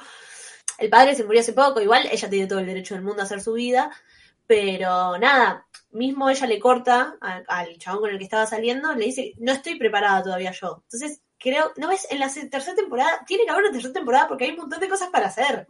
El 0.79 0.91
padre 0.91 1.15
se 1.15 1.25
murió 1.25 1.41
hace 1.41 1.53
poco, 1.53 1.81
igual 1.81 2.09
ella 2.11 2.29
tiene 2.29 2.47
todo 2.47 2.59
el 2.59 2.67
derecho 2.67 2.95
del 2.95 3.05
mundo 3.05 3.23
a 3.23 3.25
hacer 3.25 3.41
su 3.41 3.55
vida, 3.55 3.91
pero 4.47 5.19
nada, 5.19 5.67
mismo 5.91 6.29
ella 6.31 6.47
le 6.47 6.59
corta 6.61 7.17
a- 7.21 7.43
al 7.49 7.79
chabón 7.79 8.01
con 8.01 8.11
el 8.11 8.19
que 8.19 8.25
estaba 8.25 8.47
saliendo, 8.47 8.95
le 8.95 9.07
dice, 9.07 9.35
no 9.39 9.53
estoy 9.53 9.77
preparada 9.79 10.23
todavía 10.23 10.53
yo. 10.53 10.83
Entonces, 10.85 11.23
creo, 11.39 11.73
¿no 11.77 11.89
ves? 11.89 12.07
En 12.11 12.19
la 12.21 12.29
tercera 12.51 12.75
temporada, 12.75 13.23
tiene 13.27 13.45
que 13.45 13.51
haber 13.51 13.65
una 13.65 13.73
tercera 13.73 13.93
temporada 13.95 14.29
porque 14.29 14.45
hay 14.45 14.51
un 14.53 14.57
montón 14.59 14.81
de 14.81 14.89
cosas 14.89 15.09
para 15.11 15.27
hacer. 15.27 15.67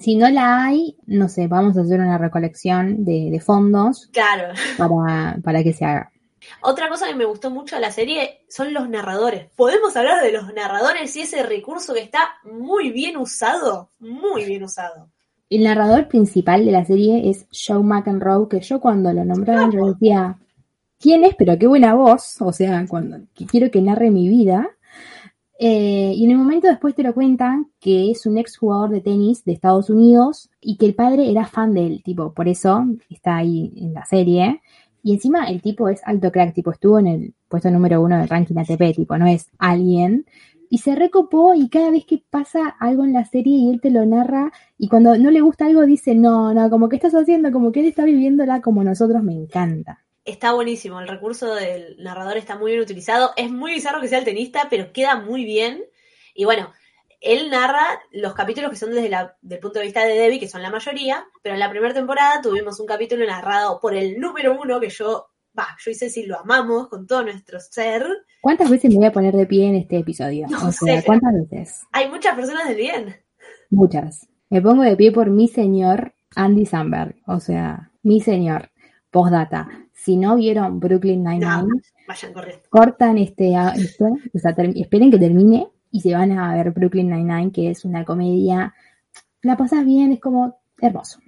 Si 0.00 0.16
no 0.16 0.28
la 0.28 0.64
hay, 0.64 0.96
no 1.06 1.28
sé, 1.28 1.46
vamos 1.46 1.76
a 1.76 1.82
hacer 1.82 2.00
una 2.00 2.18
recolección 2.18 3.04
de, 3.04 3.28
de 3.30 3.40
fondos 3.40 4.08
Claro. 4.12 4.52
para, 4.76 5.38
para 5.42 5.62
que 5.62 5.72
se 5.72 5.84
haga. 5.84 6.10
Otra 6.62 6.88
cosa 6.88 7.06
que 7.06 7.14
me 7.14 7.24
gustó 7.24 7.50
mucho 7.50 7.74
de 7.76 7.82
la 7.82 7.90
serie 7.92 8.44
son 8.48 8.72
los 8.72 8.88
narradores. 8.88 9.50
Podemos 9.56 9.96
hablar 9.96 10.22
de 10.22 10.32
los 10.32 10.52
narradores 10.54 11.14
y 11.16 11.22
ese 11.22 11.42
recurso 11.42 11.92
que 11.94 12.00
está 12.00 12.36
muy 12.44 12.90
bien 12.90 13.16
usado, 13.16 13.90
muy 13.98 14.44
bien 14.44 14.62
usado. 14.62 15.10
El 15.50 15.64
narrador 15.64 16.08
principal 16.08 16.64
de 16.66 16.72
la 16.72 16.84
serie 16.84 17.30
es 17.30 17.46
Joe 17.50 17.82
McEnroe, 17.82 18.48
que 18.48 18.60
yo 18.60 18.80
cuando 18.80 19.12
lo 19.12 19.24
nombraron 19.24 19.70
yo 19.72 19.92
decía, 19.92 20.38
¿quién 20.98 21.24
es? 21.24 21.34
Pero 21.36 21.58
qué 21.58 21.66
buena 21.66 21.94
voz, 21.94 22.36
o 22.40 22.52
sea, 22.52 22.84
cuando 22.86 23.18
que 23.34 23.46
quiero 23.46 23.70
que 23.70 23.80
narre 23.80 24.10
mi 24.10 24.28
vida. 24.28 24.68
Eh, 25.60 26.12
y 26.14 26.24
en 26.24 26.30
el 26.30 26.38
momento 26.38 26.68
después 26.68 26.94
te 26.94 27.02
lo 27.02 27.14
cuentan 27.14 27.66
que 27.80 28.12
es 28.12 28.26
un 28.26 28.38
ex 28.38 28.56
jugador 28.58 28.90
de 28.90 29.00
tenis 29.00 29.44
de 29.44 29.52
Estados 29.54 29.90
Unidos 29.90 30.50
y 30.60 30.76
que 30.76 30.86
el 30.86 30.94
padre 30.94 31.30
era 31.30 31.46
fan 31.46 31.74
del 31.74 32.00
tipo, 32.04 32.32
por 32.32 32.46
eso 32.46 32.86
está 33.10 33.38
ahí 33.38 33.72
en 33.76 33.94
la 33.94 34.04
serie. 34.04 34.60
Y 35.02 35.14
encima 35.14 35.48
el 35.48 35.62
tipo 35.62 35.88
es 35.88 36.00
alto 36.04 36.30
crack, 36.30 36.54
tipo 36.54 36.70
estuvo 36.70 36.98
en 36.98 37.06
el 37.06 37.34
puesto 37.48 37.70
número 37.70 38.02
uno 38.02 38.18
del 38.18 38.28
ranking 38.28 38.56
ATP, 38.56 38.94
tipo, 38.94 39.16
no 39.16 39.26
es 39.26 39.46
alguien. 39.58 40.26
Y 40.70 40.78
se 40.78 40.94
recopó 40.94 41.54
y 41.54 41.68
cada 41.68 41.90
vez 41.90 42.04
que 42.04 42.22
pasa 42.30 42.76
algo 42.78 43.04
en 43.04 43.12
la 43.12 43.24
serie 43.24 43.56
y 43.56 43.70
él 43.70 43.80
te 43.80 43.90
lo 43.90 44.04
narra 44.04 44.52
y 44.76 44.88
cuando 44.88 45.16
no 45.16 45.30
le 45.30 45.40
gusta 45.40 45.66
algo 45.66 45.86
dice, 45.86 46.14
no, 46.14 46.52
no, 46.54 46.70
como 46.70 46.88
que 46.88 46.96
estás 46.96 47.14
haciendo, 47.14 47.50
como 47.52 47.72
que 47.72 47.80
él 47.80 47.86
está 47.86 48.04
viviéndola 48.04 48.60
como 48.60 48.84
nosotros, 48.84 49.22
me 49.22 49.32
encanta. 49.32 50.04
está 50.24 50.52
buenísimo. 50.52 51.00
El 51.00 51.08
recurso 51.08 51.54
del 51.54 51.96
narrador 52.02 52.36
está 52.36 52.56
muy 52.56 52.72
bien 52.72 52.82
utilizado. 52.82 53.32
Es 53.36 53.50
muy 53.50 53.72
bizarro 53.72 54.00
que 54.00 54.08
sea 54.08 54.18
el 54.18 54.24
tenista, 54.24 54.68
pero 54.70 54.92
queda 54.92 55.16
muy 55.16 55.44
bien. 55.44 55.84
Y 56.34 56.44
bueno, 56.44 56.72
él 57.20 57.50
narra 57.50 58.00
los 58.12 58.34
capítulos 58.34 58.70
que 58.70 58.76
son 58.76 58.92
desde 58.92 59.10
del 59.40 59.58
punto 59.58 59.78
de 59.78 59.86
vista 59.86 60.04
de 60.04 60.14
Debbie, 60.14 60.38
que 60.38 60.48
son 60.48 60.62
la 60.62 60.70
mayoría, 60.70 61.26
pero 61.42 61.54
en 61.54 61.60
la 61.60 61.70
primera 61.70 61.94
temporada 61.94 62.40
tuvimos 62.40 62.78
un 62.78 62.86
capítulo 62.86 63.26
narrado 63.26 63.80
por 63.80 63.94
el 63.94 64.20
número 64.20 64.56
uno 64.60 64.78
que 64.78 64.90
yo, 64.90 65.28
yo 65.84 65.90
y 65.90 65.94
Ceci 65.94 66.26
lo 66.26 66.38
amamos 66.40 66.88
con 66.88 67.06
todo 67.06 67.22
nuestro 67.24 67.58
ser. 67.60 68.04
¿Cuántas 68.40 68.70
veces 68.70 68.90
me 68.90 68.96
voy 68.96 69.06
a 69.06 69.12
poner 69.12 69.34
de 69.34 69.46
pie 69.46 69.66
en 69.68 69.74
este 69.76 69.98
episodio? 69.98 70.46
No 70.48 70.68
o 70.68 70.72
sea, 70.72 71.00
sé. 71.00 71.06
¿cuántas 71.06 71.32
veces? 71.34 71.82
Hay 71.92 72.08
muchas 72.10 72.34
personas 72.36 72.68
de 72.68 72.74
bien. 72.74 73.16
Muchas. 73.70 74.28
Me 74.50 74.62
pongo 74.62 74.82
de 74.82 74.96
pie 74.96 75.12
por 75.12 75.30
mi 75.30 75.48
señor 75.48 76.14
Andy 76.36 76.66
Samberg. 76.66 77.16
O 77.26 77.40
sea, 77.40 77.90
mi 78.02 78.20
señor. 78.20 78.70
Postdata. 79.10 79.68
Si 79.94 80.16
no 80.16 80.36
vieron 80.36 80.80
Brooklyn 80.80 81.22
No, 81.22 81.30
Nine-Nine, 81.30 81.80
vayan 82.06 82.32
corriendo. 82.32 82.62
cortan 82.70 83.16
este, 83.18 83.48
o 83.56 84.38
sea, 84.38 84.54
esperen 84.76 85.10
que 85.10 85.18
termine 85.18 85.68
y 85.90 86.00
se 86.02 86.14
van 86.14 86.32
a 86.38 86.54
ver 86.54 86.70
Brooklyn 86.72 87.08
Nine-Nine, 87.10 87.50
que 87.50 87.70
es 87.70 87.84
una 87.86 88.04
comedia. 88.04 88.74
La 89.42 89.56
pasas 89.56 89.84
bien, 89.84 90.12
es 90.12 90.20
como 90.20 90.60
hermoso. 90.80 91.20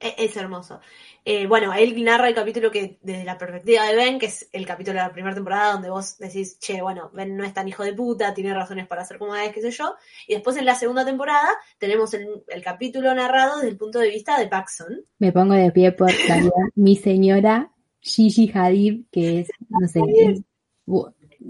E- 0.00 0.14
Es 0.18 0.36
hermoso. 0.36 0.80
Eh, 1.24 1.46
bueno, 1.46 1.72
él 1.74 2.02
narra 2.02 2.28
el 2.28 2.34
capítulo 2.34 2.70
que, 2.70 2.98
desde 3.02 3.24
la 3.24 3.36
perspectiva 3.36 3.84
de 3.86 3.94
Ben, 3.96 4.18
que 4.18 4.26
es 4.26 4.48
el 4.52 4.66
capítulo 4.66 4.98
de 4.98 5.04
la 5.06 5.12
primera 5.12 5.34
temporada, 5.34 5.72
donde 5.74 5.90
vos 5.90 6.16
decís, 6.18 6.58
che, 6.58 6.80
bueno, 6.80 7.10
Ben 7.12 7.36
no 7.36 7.44
es 7.44 7.52
tan 7.52 7.68
hijo 7.68 7.84
de 7.84 7.92
puta, 7.92 8.32
tiene 8.34 8.54
razones 8.54 8.86
para 8.86 9.04
ser 9.04 9.18
como 9.18 9.34
es, 9.34 9.52
qué 9.52 9.60
sé 9.60 9.70
yo. 9.70 9.94
Y 10.26 10.34
después 10.34 10.56
en 10.56 10.64
la 10.64 10.74
segunda 10.74 11.04
temporada 11.04 11.48
tenemos 11.78 12.12
el, 12.14 12.26
el 12.48 12.62
capítulo 12.62 13.14
narrado 13.14 13.56
desde 13.56 13.68
el 13.70 13.76
punto 13.76 13.98
de 13.98 14.08
vista 14.10 14.38
de 14.38 14.48
Paxson. 14.48 15.04
Me 15.18 15.30
pongo 15.32 15.54
de 15.54 15.70
pie 15.72 15.92
por 15.92 16.10
también 16.26 16.52
mi 16.74 16.96
señora 16.96 17.70
Gigi 18.00 18.50
Hadid, 18.54 19.04
que 19.12 19.40
es, 19.40 19.48
no 19.68 19.86
sé, 19.88 20.00
es- 20.16 20.42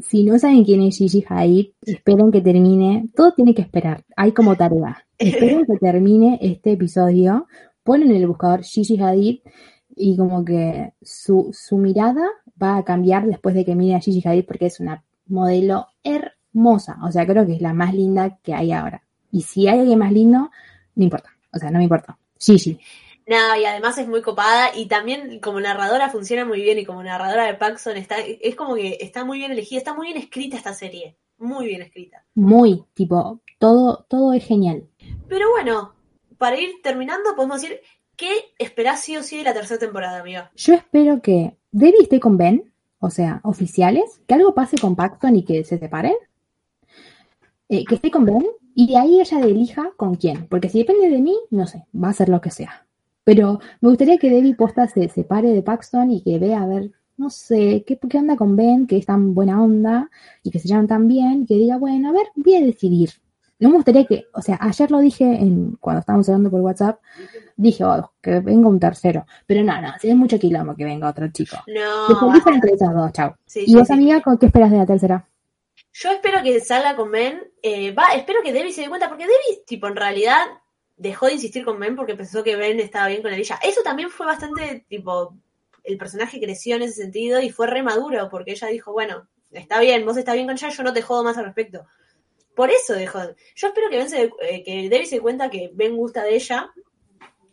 si 0.02 0.24
no 0.24 0.38
saben 0.38 0.64
quién 0.64 0.82
es 0.82 0.98
Gigi 0.98 1.24
Hadid, 1.28 1.68
esperen 1.82 2.30
que 2.30 2.40
termine, 2.40 3.08
todo 3.14 3.32
tiene 3.32 3.54
que 3.54 3.62
esperar, 3.62 4.04
hay 4.16 4.32
como 4.32 4.56
tarea. 4.56 5.04
Esperen 5.20 5.66
que 5.66 5.76
termine 5.78 6.38
este 6.40 6.72
episodio, 6.72 7.46
ponen 7.90 8.12
en 8.12 8.18
el 8.18 8.28
buscador 8.28 8.62
Gigi 8.62 9.02
Hadid 9.02 9.40
y 9.96 10.16
como 10.16 10.44
que 10.44 10.92
su, 11.02 11.50
su 11.52 11.76
mirada 11.76 12.24
va 12.62 12.76
a 12.76 12.84
cambiar 12.84 13.26
después 13.26 13.52
de 13.52 13.64
que 13.64 13.74
mire 13.74 13.96
a 13.96 14.00
Gigi 14.00 14.22
Hadid 14.24 14.44
porque 14.44 14.66
es 14.66 14.78
una 14.78 15.02
modelo 15.26 15.88
hermosa, 16.04 17.00
o 17.02 17.10
sea, 17.10 17.26
creo 17.26 17.44
que 17.44 17.54
es 17.54 17.60
la 17.60 17.74
más 17.74 17.92
linda 17.92 18.38
que 18.44 18.54
hay 18.54 18.70
ahora. 18.70 19.02
Y 19.32 19.42
si 19.42 19.66
hay 19.66 19.80
alguien 19.80 19.98
más 19.98 20.12
lindo, 20.12 20.52
no 20.94 21.02
importa, 21.02 21.30
o 21.52 21.58
sea, 21.58 21.72
no 21.72 21.78
me 21.78 21.82
importa. 21.82 22.16
Gigi. 22.38 22.78
Nada, 23.26 23.58
y 23.58 23.64
además 23.64 23.98
es 23.98 24.06
muy 24.06 24.22
copada 24.22 24.68
y 24.72 24.86
también 24.86 25.40
como 25.40 25.60
narradora 25.60 26.10
funciona 26.10 26.44
muy 26.44 26.62
bien 26.62 26.78
y 26.78 26.84
como 26.84 27.02
narradora 27.02 27.46
de 27.46 27.54
Paxson 27.54 27.96
está, 27.96 28.18
es 28.20 28.54
como 28.54 28.76
que 28.76 28.98
está 29.00 29.24
muy 29.24 29.38
bien 29.38 29.50
elegida, 29.50 29.78
está 29.78 29.94
muy 29.94 30.12
bien 30.12 30.18
escrita 30.18 30.56
esta 30.56 30.74
serie, 30.74 31.16
muy 31.38 31.66
bien 31.66 31.82
escrita. 31.82 32.24
muy, 32.36 32.84
tipo, 32.94 33.40
todo, 33.58 34.06
todo 34.08 34.32
es 34.32 34.46
genial. 34.46 34.86
Pero 35.28 35.50
bueno, 35.50 35.94
para 36.40 36.58
ir 36.58 36.70
terminando 36.82 37.36
podemos 37.36 37.60
decir, 37.60 37.80
¿qué 38.16 38.30
esperás 38.58 39.02
sí 39.02 39.14
o 39.18 39.22
sí 39.22 39.36
de 39.36 39.44
la 39.44 39.52
tercera 39.52 39.78
temporada, 39.78 40.20
amiga? 40.20 40.50
Yo 40.56 40.72
espero 40.72 41.20
que 41.20 41.54
Debbie 41.70 42.00
esté 42.00 42.18
con 42.18 42.38
Ben, 42.38 42.72
o 42.98 43.10
sea, 43.10 43.42
oficiales, 43.44 44.22
que 44.26 44.34
algo 44.34 44.54
pase 44.54 44.78
con 44.78 44.96
Paxton 44.96 45.36
y 45.36 45.44
que 45.44 45.64
se 45.64 45.78
separen. 45.78 46.14
Eh, 47.68 47.84
que 47.84 47.96
esté 47.96 48.10
con 48.10 48.24
Ben 48.24 48.46
y 48.74 48.86
de 48.86 48.96
ahí 48.96 49.20
ella 49.20 49.40
elija 49.40 49.92
con 49.98 50.14
quién. 50.14 50.46
Porque 50.48 50.70
si 50.70 50.78
depende 50.78 51.10
de 51.10 51.20
mí, 51.20 51.36
no 51.50 51.66
sé, 51.66 51.84
va 51.94 52.08
a 52.08 52.14
ser 52.14 52.30
lo 52.30 52.40
que 52.40 52.50
sea. 52.50 52.86
Pero 53.22 53.60
me 53.82 53.90
gustaría 53.90 54.16
que 54.16 54.30
Debbie 54.30 54.54
posta 54.54 54.88
se 54.88 55.10
separe 55.10 55.50
de 55.50 55.62
Paxton 55.62 56.10
y 56.10 56.22
que 56.22 56.38
vea 56.38 56.62
a 56.62 56.66
ver, 56.66 56.90
no 57.18 57.28
sé, 57.28 57.84
qué, 57.86 57.98
qué 57.98 58.16
onda 58.16 58.36
con 58.36 58.56
Ben, 58.56 58.86
que 58.86 58.96
es 58.96 59.04
tan 59.04 59.34
buena 59.34 59.62
onda 59.62 60.10
y 60.42 60.50
que 60.50 60.58
se 60.58 60.68
llevan 60.68 60.88
tan 60.88 61.06
bien, 61.06 61.44
que 61.44 61.56
diga, 61.56 61.76
bueno, 61.76 62.08
a 62.08 62.12
ver, 62.12 62.28
voy 62.34 62.54
a 62.54 62.62
decidir. 62.62 63.10
No 63.60 63.68
me 63.68 63.76
gustaría 63.76 64.06
que, 64.06 64.26
o 64.32 64.40
sea, 64.40 64.58
ayer 64.60 64.90
lo 64.90 64.98
dije 64.98 65.24
en, 65.24 65.76
cuando 65.80 66.00
estábamos 66.00 66.28
hablando 66.28 66.50
por 66.50 66.60
WhatsApp, 66.60 67.00
dije, 67.56 67.84
oh, 67.84 68.10
que 68.22 68.40
venga 68.40 68.68
un 68.68 68.80
tercero. 68.80 69.26
Pero 69.46 69.62
no, 69.62 69.80
no, 69.80 69.92
si 70.00 70.08
es 70.08 70.16
mucho 70.16 70.38
quilombo 70.38 70.74
que 70.74 70.84
venga 70.84 71.10
otro 71.10 71.28
chico. 71.30 71.58
No, 71.66 72.30
elijan 72.30 72.54
entre 72.54 72.72
esos 72.72 72.94
dos, 72.94 73.12
chao. 73.12 73.36
sí, 73.44 73.64
¿Y 73.66 73.74
vos, 73.74 73.86
sí. 73.86 73.92
amiga, 73.92 74.22
con 74.22 74.38
qué 74.38 74.46
esperas 74.46 74.70
de 74.70 74.78
la 74.78 74.86
tercera? 74.86 75.28
Yo 75.92 76.10
espero 76.10 76.42
que 76.42 76.60
salga 76.60 76.96
con 76.96 77.10
Ben, 77.10 77.42
eh, 77.62 77.92
va, 77.92 78.14
espero 78.14 78.40
que 78.42 78.52
Debbie 78.52 78.72
se 78.72 78.82
dé 78.82 78.88
cuenta, 78.88 79.08
porque 79.08 79.24
Debbie, 79.24 79.64
tipo, 79.66 79.88
en 79.88 79.96
realidad 79.96 80.46
dejó 80.96 81.26
de 81.26 81.34
insistir 81.34 81.64
con 81.64 81.78
Ben 81.78 81.96
porque 81.96 82.14
pensó 82.14 82.42
que 82.42 82.56
Ben 82.56 82.80
estaba 82.80 83.08
bien 83.08 83.22
con 83.22 83.32
ella. 83.32 83.58
Eso 83.62 83.82
también 83.82 84.10
fue 84.10 84.24
bastante, 84.24 84.86
tipo, 84.88 85.34
el 85.84 85.98
personaje 85.98 86.40
creció 86.40 86.76
en 86.76 86.82
ese 86.82 86.94
sentido 86.94 87.40
y 87.40 87.50
fue 87.50 87.66
re 87.66 87.82
maduro, 87.82 88.28
porque 88.30 88.52
ella 88.52 88.68
dijo, 88.68 88.92
bueno, 88.92 89.26
está 89.50 89.80
bien, 89.80 90.04
vos 90.04 90.16
estás 90.16 90.34
bien 90.34 90.46
con 90.46 90.56
ella, 90.56 90.68
yo 90.68 90.82
no 90.82 90.92
te 90.92 91.02
jodo 91.02 91.24
más 91.24 91.36
al 91.36 91.46
respecto. 91.46 91.86
Por 92.60 92.70
eso 92.70 92.92
dejó. 92.92 93.20
Yo 93.56 93.68
espero 93.68 93.88
que, 93.88 93.96
ben 93.96 94.10
se 94.10 94.24
eh, 94.42 94.62
que 94.62 94.90
Debbie 94.90 95.06
se 95.06 95.14
dé 95.14 95.22
cuenta 95.22 95.48
que 95.48 95.70
Ben 95.72 95.96
gusta 95.96 96.24
de 96.24 96.34
ella 96.34 96.70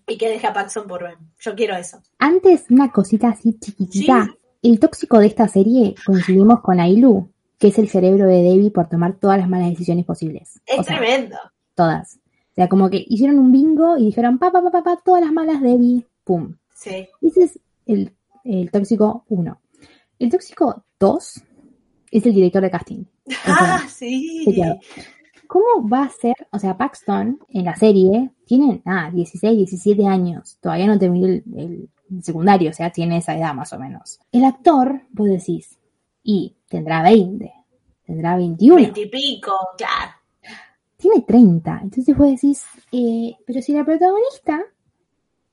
y 0.06 0.18
que 0.18 0.28
deje 0.28 0.46
a 0.46 0.52
Paxson 0.52 0.86
por 0.86 1.02
Ben. 1.02 1.16
Yo 1.40 1.56
quiero 1.56 1.78
eso. 1.78 2.02
Antes, 2.20 2.66
una 2.70 2.92
cosita 2.92 3.30
así 3.30 3.58
chiquitita. 3.58 4.36
El 4.62 4.82
tóxico 4.82 5.20
de 5.20 5.28
esta 5.28 5.48
serie 5.48 5.96
coincidimos 6.06 6.60
con 6.60 6.82
Ailu, 6.82 7.32
que 7.58 7.70
es 7.70 7.80
el 7.80 7.88
cerebro 7.88 8.26
de 8.26 8.44
Debbie 8.44 8.70
por 8.70 8.90
tomar 8.90 9.16
todas 9.18 9.40
las 9.40 9.48
malas 9.48 9.70
decisiones 9.70 10.06
posibles. 10.06 10.60
Es 10.66 10.80
O 10.80 10.84
sea, 10.84 10.98
tremendo. 10.98 11.38
todas. 11.74 12.16
O 12.18 12.56
sea, 12.56 12.68
como 12.68 12.90
que 12.90 13.06
hicieron 13.08 13.40
un 13.40 13.54
bingo 13.54 13.98
y 13.98 14.08
dijeron, 14.08 14.38
pa, 14.38 14.52
pa, 14.52 14.62
pa, 14.62 14.72
pa, 14.72 14.84
pa, 14.84 14.98
todas 15.06 15.24
las 15.24 15.32
malas 15.32 15.62
Debbie, 15.62 16.06
pum. 16.26 16.58
Sí. 16.76 17.08
Ese 17.22 17.44
es 17.46 17.60
el, 17.86 18.12
el 18.44 18.70
tóxico 18.72 19.24
1. 19.30 19.62
El 20.20 20.30
tóxico 20.30 20.84
2 21.00 21.44
es 22.12 22.26
el 22.26 22.34
director 22.34 22.62
de 22.62 22.72
casting. 22.72 23.06
Sea, 23.28 23.40
Ah, 23.46 23.88
sí. 23.90 24.46
¿Cómo 25.48 25.88
va 25.88 26.04
a 26.04 26.10
ser? 26.10 26.36
O 26.52 26.60
sea, 26.60 26.78
Paxton 26.78 27.40
en 27.50 27.66
la 27.66 27.76
serie 27.76 28.32
tiene, 28.46 28.82
ah, 28.86 29.10
16, 29.14 29.58
17 29.58 30.06
años. 30.06 30.58
Todavía 30.62 30.88
no 30.88 31.00
terminó 31.00 31.28
el, 31.28 31.44
el 31.56 32.24
secundario, 32.24 32.70
o 32.70 32.74
sea, 32.74 32.92
tiene 32.92 33.18
esa 33.18 33.38
edad 33.38 33.54
más 33.54 33.72
o 33.74 33.80
menos. 33.80 34.20
El 34.32 34.44
actor, 34.44 35.02
vos 35.12 35.28
decís, 35.30 35.78
y 36.24 36.56
tendrá 36.68 37.02
20, 37.04 37.54
tendrá 38.06 38.36
21, 38.36 38.76
Veintipico, 38.76 39.54
claro. 39.78 40.12
tiene 40.98 41.22
30. 41.22 41.80
Entonces 41.84 42.18
vos 42.18 42.28
decís, 42.30 42.64
eh, 42.92 43.36
pero 43.46 43.62
si 43.62 43.72
la 43.74 43.86
protagonista 43.86 44.62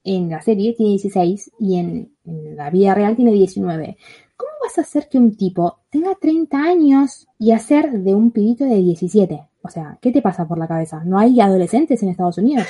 en 0.02 0.28
la 0.28 0.42
serie 0.42 0.74
tiene 0.74 0.90
16 0.92 1.52
y 1.60 1.78
en, 1.78 2.12
en 2.24 2.56
la 2.56 2.70
vida 2.70 2.94
real 2.94 3.14
tiene 3.16 3.32
19. 3.32 3.96
¿Cómo 4.37 4.51
vas 4.62 4.79
a 4.79 4.83
hacer 4.83 5.09
que 5.09 5.18
un 5.18 5.37
tipo 5.37 5.81
tenga 5.90 6.14
30 6.14 6.59
años 6.59 7.27
y 7.38 7.53
hacer 7.53 7.90
de 7.92 8.14
un 8.14 8.31
pibito 8.31 8.64
de 8.64 8.77
17? 8.77 9.42
O 9.62 9.68
sea, 9.68 9.99
¿qué 10.01 10.12
te 10.12 10.23
pasa 10.23 10.47
por 10.47 10.59
la 10.59 10.68
cabeza? 10.68 11.03
¿No 11.05 11.18
hay 11.18 11.40
adolescentes 11.40 12.03
en 12.03 12.09
Estados 12.11 12.38
Unidos? 12.38 12.66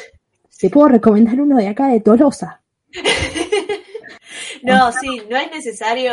Te 0.59 0.71
puedo 0.71 0.89
recomendar 0.89 1.41
uno 1.41 1.57
de 1.57 1.69
acá 1.69 1.89
de 1.89 2.01
Tolosa. 2.01 2.63
No, 4.63 4.91
sí, 4.93 5.21
no 5.31 5.37
es 5.37 5.51
necesario 5.51 6.13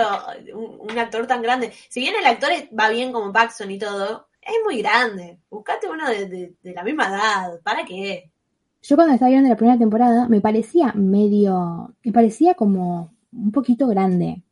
un, 0.56 0.92
un 0.92 1.00
actor 1.00 1.26
tan 1.28 1.42
grande. 1.42 1.72
Si 1.90 2.02
bien 2.02 2.16
el 2.20 2.26
actor 2.26 2.50
va 2.78 2.90
bien 2.90 3.12
como 3.14 3.32
Paxson 3.32 3.72
y 3.72 3.80
todo, 3.80 4.28
es 4.42 4.56
muy 4.66 4.82
grande. 4.82 5.40
Buscate 5.50 5.90
uno 5.90 6.08
de, 6.10 6.26
de- 6.28 6.56
de 6.62 6.74
la 6.74 6.84
misma 6.84 7.08
edad. 7.08 7.60
¿Para 7.64 7.86
qué? 7.86 8.30
Yo 8.82 8.96
cuando 8.96 9.14
estaba 9.14 9.30
viendo 9.30 9.50
la 9.50 9.56
primera 9.56 9.78
temporada 9.78 10.28
me 10.28 10.42
parecía 10.42 10.92
medio, 10.94 11.94
me 12.04 12.12
parecía 12.12 12.54
como 12.56 13.14
un 13.32 13.52
poquito 13.52 13.88
grande. 13.88 14.44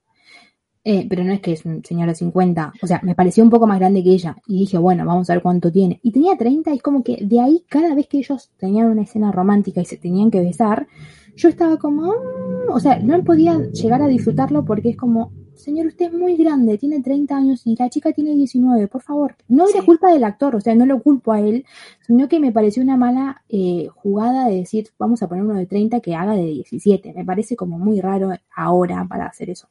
Eh, 0.84 1.06
pero 1.10 1.24
no 1.26 1.34
es 1.34 1.42
que 1.42 1.52
es 1.52 1.66
un 1.66 1.84
señor 1.84 2.08
de 2.08 2.16
50, 2.16 2.72
o 2.82 2.88
sea, 2.88 3.02
me 3.04 3.14
pareció 3.14 3.44
un 3.44 3.50
poco 3.50 3.68
más 3.68 3.80
grande 3.80 4.02
que 4.04 4.12
ella. 4.12 4.36
Y 4.48 4.60
dije, 4.60 4.78
bueno, 4.78 5.06
vamos 5.06 5.30
a 5.30 5.34
ver 5.34 5.42
cuánto 5.44 5.72
tiene. 5.72 6.00
Y 6.04 6.12
tenía 6.12 6.38
30 6.38 6.72
y 6.72 6.78
es 6.78 6.82
como 6.82 7.04
que 7.04 7.18
de 7.26 7.42
ahí 7.42 7.66
cada 7.68 7.94
vez 7.96 8.08
que 8.08 8.18
ellos 8.20 8.50
tenían 8.58 8.88
una 8.88 9.02
escena 9.04 9.32
romántica 9.32 9.82
y 9.82 9.86
se 9.86 9.98
tenían 9.98 10.32
que 10.32 10.40
besar, 10.40 10.88
yo 11.36 11.50
estaba 11.50 11.78
como, 11.78 12.04
"Mm", 12.04 12.72
o 12.72 12.80
sea, 12.80 13.00
no 13.00 13.24
podía 13.24 13.60
llegar 13.72 14.02
a 14.02 14.08
disfrutarlo 14.08 14.64
porque 14.66 14.90
es 14.90 14.98
como, 14.98 15.32
señor, 15.54 15.88
usted 15.88 16.06
es 16.08 16.14
muy 16.14 16.38
grande, 16.38 16.78
tiene 16.78 17.02
30 17.02 17.36
años 17.36 17.62
y 17.66 17.76
la 17.78 17.90
chica 17.90 18.14
tiene 18.14 18.34
19, 18.34 18.88
por 18.88 19.02
favor. 19.02 19.36
No 19.50 19.68
era 19.68 19.82
Sí. 19.82 19.86
culpa 19.86 20.12
del 20.14 20.24
actor, 20.24 20.56
o 20.56 20.62
sea, 20.62 20.76
no 20.76 20.86
lo 20.86 21.02
culpo 21.04 21.34
a 21.34 21.42
él, 21.42 21.66
sino 22.08 22.30
que 22.30 22.40
me 22.40 22.54
pareció 22.54 22.82
una 22.82 22.96
mala 22.96 23.44
eh, 23.50 23.88
jugada 23.94 24.48
de 24.48 24.56
decir, 24.56 24.88
vamos 24.98 25.22
a 25.22 25.28
poner 25.28 25.44
uno 25.44 25.56
de 25.56 25.66
30 25.66 26.00
que 26.00 26.16
haga 26.16 26.34
de 26.36 26.46
17. 26.46 27.14
Me 27.14 27.26
parece 27.26 27.58
como 27.58 27.78
muy 27.78 28.00
raro 28.00 28.32
ahora 28.56 29.06
para 29.10 29.26
hacer 29.26 29.50
eso. 29.50 29.68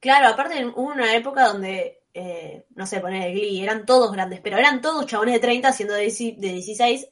Claro, 0.00 0.28
aparte 0.28 0.64
hubo 0.66 0.92
una 0.92 1.14
época 1.14 1.48
donde, 1.48 2.00
eh, 2.14 2.66
no 2.74 2.86
sé, 2.86 3.00
poner 3.00 3.28
el 3.28 3.32
Glee, 3.34 3.62
eran 3.62 3.84
todos 3.84 4.12
grandes, 4.12 4.40
pero 4.40 4.56
eran 4.58 4.80
todos 4.80 5.06
chabones 5.06 5.34
de 5.34 5.40
30 5.40 5.72
siendo 5.72 5.94
de, 5.94 6.06
dieci- 6.06 6.36
de 6.36 6.52
16. 6.52 7.08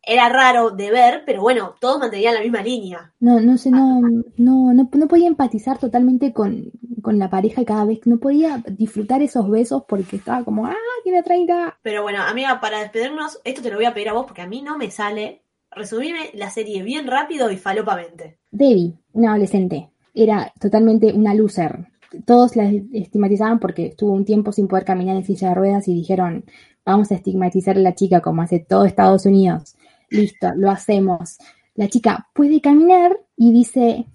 Era 0.00 0.28
raro 0.28 0.70
de 0.70 0.90
ver, 0.90 1.24
pero 1.26 1.42
bueno, 1.42 1.74
todos 1.80 1.98
mantenían 1.98 2.34
la 2.34 2.40
misma 2.40 2.62
línea. 2.62 3.12
No, 3.20 3.40
no 3.40 3.58
sé, 3.58 3.70
no, 3.70 4.00
no, 4.00 4.72
no, 4.72 4.88
no 4.90 5.08
podía 5.08 5.26
empatizar 5.26 5.78
totalmente 5.78 6.32
con, 6.32 6.70
con 7.02 7.18
la 7.18 7.28
pareja 7.28 7.62
y 7.62 7.64
cada 7.64 7.84
vez 7.84 8.00
no 8.06 8.18
podía 8.18 8.62
disfrutar 8.68 9.20
esos 9.22 9.50
besos 9.50 9.82
porque 9.88 10.16
estaba 10.16 10.44
como, 10.44 10.66
ah, 10.66 10.76
tiene 11.02 11.22
30. 11.24 11.76
Pero 11.82 12.02
bueno, 12.02 12.22
amiga, 12.22 12.60
para 12.60 12.78
despedirnos, 12.78 13.40
esto 13.44 13.60
te 13.60 13.70
lo 13.70 13.76
voy 13.76 13.86
a 13.86 13.92
pedir 13.92 14.08
a 14.10 14.12
vos 14.12 14.24
porque 14.26 14.42
a 14.42 14.46
mí 14.46 14.62
no 14.62 14.78
me 14.78 14.90
sale. 14.90 15.42
Resumime 15.70 16.30
la 16.34 16.48
serie 16.50 16.82
bien 16.82 17.06
rápido 17.06 17.50
y 17.50 17.56
falopamente. 17.56 18.38
Debbie, 18.50 18.94
una 19.12 19.30
adolescente, 19.32 19.90
era 20.14 20.52
totalmente 20.60 21.12
una 21.12 21.34
loser. 21.34 21.86
Todos 22.24 22.56
la 22.56 22.64
estigmatizaban 22.92 23.58
porque 23.58 23.86
estuvo 23.86 24.12
un 24.12 24.24
tiempo 24.24 24.52
sin 24.52 24.68
poder 24.68 24.84
caminar 24.84 25.16
en 25.16 25.24
silla 25.24 25.50
de 25.50 25.54
ruedas 25.54 25.88
y 25.88 25.94
dijeron, 25.94 26.44
vamos 26.84 27.10
a 27.10 27.14
estigmatizar 27.14 27.76
a 27.76 27.80
la 27.80 27.94
chica 27.94 28.20
como 28.20 28.42
hace 28.42 28.60
todo 28.60 28.84
Estados 28.84 29.26
Unidos. 29.26 29.76
Listo, 30.10 30.52
lo 30.56 30.70
hacemos. 30.70 31.38
La 31.74 31.88
chica 31.88 32.28
puede 32.34 32.60
caminar 32.60 33.18
y 33.36 33.52
dice, 33.52 34.06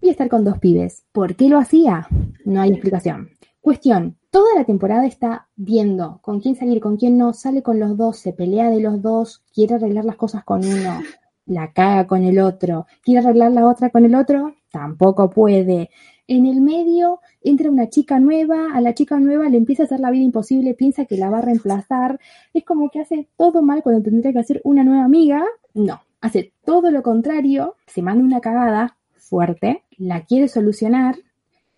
voy 0.00 0.08
a 0.08 0.12
estar 0.12 0.28
con 0.28 0.44
dos 0.44 0.58
pibes. 0.58 1.04
¿Por 1.12 1.36
qué 1.36 1.48
lo 1.48 1.58
hacía? 1.58 2.08
No 2.44 2.60
hay 2.60 2.70
explicación. 2.70 3.28
Cuestión, 3.60 4.16
toda 4.30 4.56
la 4.56 4.64
temporada 4.64 5.06
está 5.06 5.48
viendo 5.54 6.18
con 6.22 6.40
quién 6.40 6.56
salir, 6.56 6.80
con 6.80 6.96
quién 6.96 7.16
no, 7.16 7.32
sale 7.32 7.62
con 7.62 7.78
los 7.78 7.96
dos, 7.96 8.16
se 8.16 8.32
pelea 8.32 8.70
de 8.70 8.80
los 8.80 9.00
dos, 9.02 9.44
quiere 9.54 9.74
arreglar 9.74 10.04
las 10.04 10.16
cosas 10.16 10.42
con 10.42 10.64
uno, 10.64 11.00
la 11.46 11.72
caga 11.72 12.06
con 12.08 12.24
el 12.24 12.40
otro, 12.40 12.86
quiere 13.04 13.20
arreglar 13.20 13.52
la 13.52 13.68
otra 13.68 13.90
con 13.90 14.04
el 14.04 14.16
otro, 14.16 14.54
tampoco 14.72 15.30
puede. 15.30 15.90
En 16.28 16.46
el 16.46 16.60
medio 16.60 17.20
entra 17.42 17.70
una 17.70 17.88
chica 17.88 18.20
nueva, 18.20 18.74
a 18.74 18.80
la 18.80 18.94
chica 18.94 19.18
nueva 19.18 19.48
le 19.48 19.56
empieza 19.56 19.82
a 19.82 19.86
hacer 19.86 20.00
la 20.00 20.10
vida 20.10 20.24
imposible, 20.24 20.74
piensa 20.74 21.04
que 21.04 21.16
la 21.16 21.30
va 21.30 21.38
a 21.38 21.42
reemplazar, 21.42 22.20
es 22.54 22.64
como 22.64 22.90
que 22.90 23.00
hace 23.00 23.28
todo 23.36 23.62
mal 23.62 23.82
cuando 23.82 24.02
tendría 24.02 24.32
que 24.32 24.38
hacer 24.38 24.60
una 24.64 24.84
nueva 24.84 25.04
amiga, 25.04 25.44
no, 25.74 26.00
hace 26.20 26.52
todo 26.64 26.90
lo 26.90 27.02
contrario, 27.02 27.74
se 27.86 28.02
manda 28.02 28.24
una 28.24 28.40
cagada 28.40 28.96
fuerte, 29.16 29.82
la 29.98 30.24
quiere 30.24 30.46
solucionar, 30.46 31.16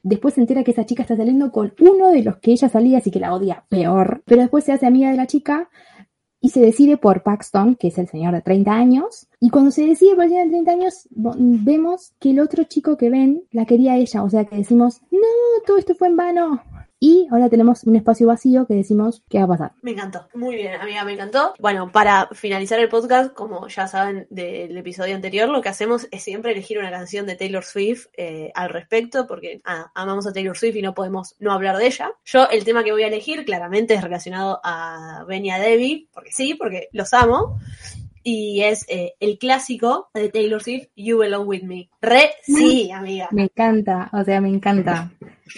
después 0.03 0.34
se 0.34 0.42
entera 0.42 0.62
que 0.62 0.72
esa 0.72 0.84
chica 0.84 1.03
está 1.03 1.16
saliendo 1.16 1.51
con 1.51 1.72
uno 1.80 2.11
de 2.11 2.22
los 2.22 2.36
que 2.36 2.53
ella 2.53 2.68
salía, 2.68 2.99
así 2.99 3.11
que 3.11 3.20
la 3.20 3.34
odia 3.34 3.64
peor, 3.70 4.22
pero 4.26 4.42
después 4.42 4.64
se 4.64 4.72
hace 4.72 4.86
amiga 4.86 5.11
de 5.11 5.16
la 5.16 5.26
chica 5.26 5.70
y 6.45 6.51
se 6.51 6.61
decide 6.61 6.99
por 6.99 7.22
Paxton, 7.22 7.74
que 7.74 7.88
es 7.88 7.97
el 7.97 8.07
señor 8.07 8.34
de 8.34 8.42
30 8.42 8.70
años, 8.70 9.28
y 9.40 9.49
cuando 9.49 9.70
se 9.70 9.86
decide 9.86 10.14
por 10.14 10.24
el 10.24 10.28
señor 10.28 10.45
de 10.45 10.51
30 10.51 10.72
años, 10.72 11.09
vemos 11.11 12.12
que 12.20 12.32
el 12.32 12.40
otro 12.40 12.64
chico 12.64 12.99
que 12.99 13.09
ven 13.09 13.45
la 13.51 13.64
quería 13.64 13.97
ella, 13.97 14.22
o 14.22 14.28
sea 14.28 14.45
que 14.45 14.57
decimos, 14.57 15.01
no, 15.11 15.20
todo 15.66 15.78
esto 15.78 15.95
fue 15.95 16.09
en 16.09 16.16
vano. 16.16 16.62
Y 17.07 17.28
ahora 17.30 17.50
tenemos 17.50 17.84
un 17.84 17.96
espacio 17.96 18.26
vacío 18.26 18.66
que 18.66 18.72
decimos, 18.72 19.22
¿qué 19.28 19.36
va 19.36 19.44
a 19.44 19.48
pasar? 19.48 19.72
Me 19.82 19.90
encantó. 19.90 20.26
Muy 20.32 20.55
bien, 20.55 20.80
amiga, 20.80 21.05
me 21.05 21.12
encantó. 21.12 21.52
Bueno, 21.59 21.92
para 21.92 22.30
finalizar 22.32 22.80
el 22.80 22.88
podcast, 22.88 23.34
como 23.34 23.68
ya 23.68 23.86
saben 23.86 24.26
del 24.30 24.74
episodio 24.74 25.14
anterior, 25.14 25.50
lo 25.50 25.61
que 25.61 25.68
hacemos 25.68 26.09
es 26.11 26.22
siempre 26.22 26.52
elegir 26.52 26.78
una 26.78 26.90
canción 26.90 27.26
de 27.26 27.36
Taylor 27.36 27.62
Swift 27.62 28.07
eh, 28.16 28.50
al 28.55 28.70
respecto, 28.70 29.26
porque 29.26 29.61
ah, 29.66 29.92
amamos 29.94 30.26
a 30.26 30.32
Taylor 30.32 30.57
Swift 30.57 30.76
y 30.76 30.80
no 30.80 30.94
podemos 30.94 31.36
no 31.40 31.52
hablar 31.52 31.76
de 31.76 31.88
ella. 31.88 32.11
Yo 32.24 32.48
el 32.48 32.64
tema 32.64 32.82
que 32.82 32.92
voy 32.92 33.02
a 33.02 33.09
elegir 33.09 33.44
claramente 33.44 33.92
es 33.92 34.02
relacionado 34.02 34.62
a 34.64 35.26
Ben 35.28 35.44
y 35.44 35.50
a 35.50 35.59
Debbie, 35.59 36.09
porque 36.11 36.32
sí, 36.32 36.55
porque 36.55 36.88
los 36.92 37.12
amo. 37.12 37.59
Y 38.27 38.62
es 38.62 38.87
eh, 38.89 39.14
el 39.20 39.39
clásico 39.39 40.09
de 40.14 40.31
Taylor 40.31 40.62
Swift, 40.62 40.89
You 40.97 41.18
Belong 41.18 41.47
With 41.47 41.62
Me. 41.62 41.91
Re, 42.01 42.31
sí, 42.43 42.91
amiga. 42.91 43.29
Me 43.31 43.45
encanta, 43.45 44.09
o 44.14 44.25
sea, 44.25 44.41
me 44.41 44.49
encanta. 44.49 45.12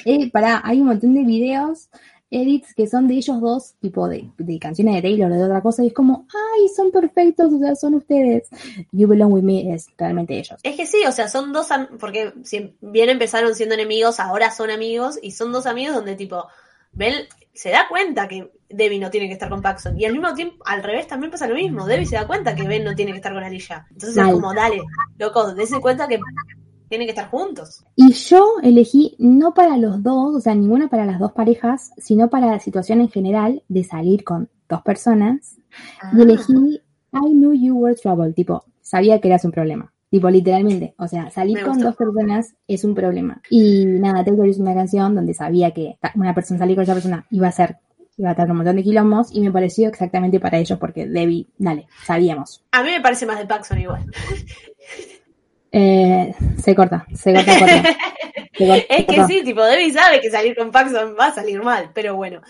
Eh, 0.05 0.29
pará, 0.33 0.61
hay 0.64 0.81
un 0.81 0.89
montón 0.89 1.14
de 1.14 1.23
videos, 1.23 1.89
edits 2.29 2.75
que 2.75 2.89
son 2.89 3.07
de 3.07 3.14
ellos 3.14 3.41
dos, 3.41 3.75
tipo 3.81 4.09
de, 4.09 4.29
de 4.37 4.59
canciones 4.59 4.97
de 4.97 5.03
Taylor 5.03 5.31
o 5.31 5.35
de 5.37 5.45
otra 5.45 5.62
cosa, 5.62 5.85
y 5.85 5.87
es 5.87 5.95
como, 5.95 6.27
ay, 6.29 6.69
son 6.75 6.91
perfectos, 6.91 7.53
o 7.53 7.59
sea, 7.61 7.77
son 7.77 7.95
ustedes. 7.95 8.49
You 8.91 9.07
Belong 9.07 9.33
With 9.33 9.45
Me 9.45 9.73
es 9.73 9.87
realmente 9.97 10.37
ellos. 10.37 10.59
Es 10.64 10.75
que 10.75 10.87
sí, 10.87 10.99
o 11.07 11.12
sea, 11.12 11.29
son 11.29 11.53
dos, 11.53 11.69
porque 12.01 12.33
si 12.43 12.75
bien 12.81 13.11
empezaron 13.11 13.55
siendo 13.55 13.77
enemigos, 13.77 14.19
ahora 14.19 14.51
son 14.51 14.71
amigos, 14.71 15.21
y 15.23 15.31
son 15.31 15.53
dos 15.53 15.67
amigos 15.67 15.95
donde 15.95 16.17
tipo, 16.17 16.49
Bell 16.91 17.29
se 17.57 17.71
da 17.71 17.87
cuenta 17.89 18.29
que 18.29 18.51
Debbie 18.69 19.01
no 19.01 19.11
tiene 19.11 19.27
que 19.27 19.33
estar 19.33 19.49
con 19.49 19.63
Paxson, 19.63 19.99
y 19.99 20.05
al 20.05 20.13
mismo 20.13 20.33
tiempo, 20.35 20.63
al 20.67 20.83
revés 20.83 21.07
también 21.07 21.31
pasa 21.31 21.47
lo 21.47 21.55
mismo, 21.55 21.87
Debbie 21.87 22.07
se 22.07 22.17
da 22.17 22.27
cuenta 22.27 22.55
que 22.55 22.69
Ben 22.69 22.85
no 22.85 22.95
tiene 22.95 23.13
que 23.13 23.19
estar 23.19 23.33
con 23.33 23.43
Alicia. 23.43 23.87
Entonces 23.91 24.17
Mal. 24.17 24.29
es 24.29 24.35
como, 24.35 24.55
dale, 24.55 24.83
loco, 25.19 25.55
dense 25.55 25.81
cuenta 25.81 26.07
que 26.07 26.21
tienen 26.89 27.07
que 27.07 27.13
estar 27.13 27.31
juntos. 27.31 27.85
Y 27.97 28.13
yo 28.13 28.55
elegí 28.63 29.17
no 29.19 29.55
para 29.55 29.77
los 29.77 30.03
dos, 30.03 30.37
o 30.37 30.41
sea, 30.41 30.55
ninguna 30.55 30.89
para 30.89 31.07
las 31.07 31.19
dos 31.19 31.33
parejas, 31.33 31.93
sino 31.99 32.31
para 32.31 32.47
la 32.47 32.61
situación 32.61 33.01
en 33.01 33.09
general 33.09 33.63
de 33.69 33.85
salir 33.85 34.23
con 34.23 34.49
dos 34.69 34.83
personas. 34.83 35.57
Y 36.13 36.23
elegí 36.23 36.81
I 37.13 37.33
knew 37.33 37.53
you 37.55 37.77
were 37.77 37.95
trouble, 37.95 38.33
tipo, 38.33 38.65
sabía 38.83 39.21
que 39.21 39.29
eras 39.29 39.45
un 39.45 39.53
problema. 39.53 39.93
Tipo, 40.17 40.31
literalmente. 40.31 40.95
O 40.97 41.07
sea, 41.07 41.29
salir 41.29 41.61
con 41.62 41.79
dos 41.79 41.95
personas 41.95 42.55
es 42.67 42.85
un 42.85 42.95
problema. 42.95 43.43
Y 43.51 43.85
nada, 43.85 44.25
Taylor 44.25 44.49
hizo 44.49 44.62
una 44.62 44.73
canción 44.73 45.14
donde 45.14 45.35
sabía 45.35 45.73
que 45.73 45.99
una 46.14 46.35
persona 46.35 46.59
salir 46.59 46.75
con 46.75 46.85
esa 46.85 46.95
persona 46.95 47.27
iba 47.31 47.49
a 47.49 47.53
ser, 47.53 47.77
iba 48.17 48.31
a 48.31 48.35
tener 48.35 48.51
un 48.51 48.57
montón 48.57 48.77
de 48.77 48.83
quilombos 48.83 49.29
y 49.31 49.43
me 49.43 49.53
pareció 49.53 49.91
exactamente 49.91 50.41
para 50.41 50.57
ellos 50.57 50.79
porque 50.79 51.07
Debbie, 51.07 51.49
dale, 51.59 51.87
sabíamos. 52.07 52.64
A 52.73 52.83
mí 52.83 52.93
me 52.93 53.03
parece 53.03 53.27
más 53.27 53.39
de 53.39 53.45
Paxson 53.45 53.79
igual. 53.79 54.07
Eh, 55.71 56.35
se 56.62 56.75
corta, 56.75 57.07
se 57.14 57.35
corta, 57.35 57.59
corta. 57.59 57.83
Se 58.57 58.67
corta, 58.67 58.85
Es 58.89 58.97
se 58.97 59.07
que 59.07 59.17
corta. 59.17 59.27
sí, 59.29 59.45
tipo, 59.45 59.62
Debbie 59.62 59.93
sabe 59.93 60.19
que 60.23 60.31
salir 60.31 60.57
con 60.57 60.71
Paxson 60.71 61.14
va 61.21 61.27
a 61.27 61.35
salir 61.35 61.62
mal, 61.62 61.91
pero 61.93 62.17
bueno. 62.17 62.41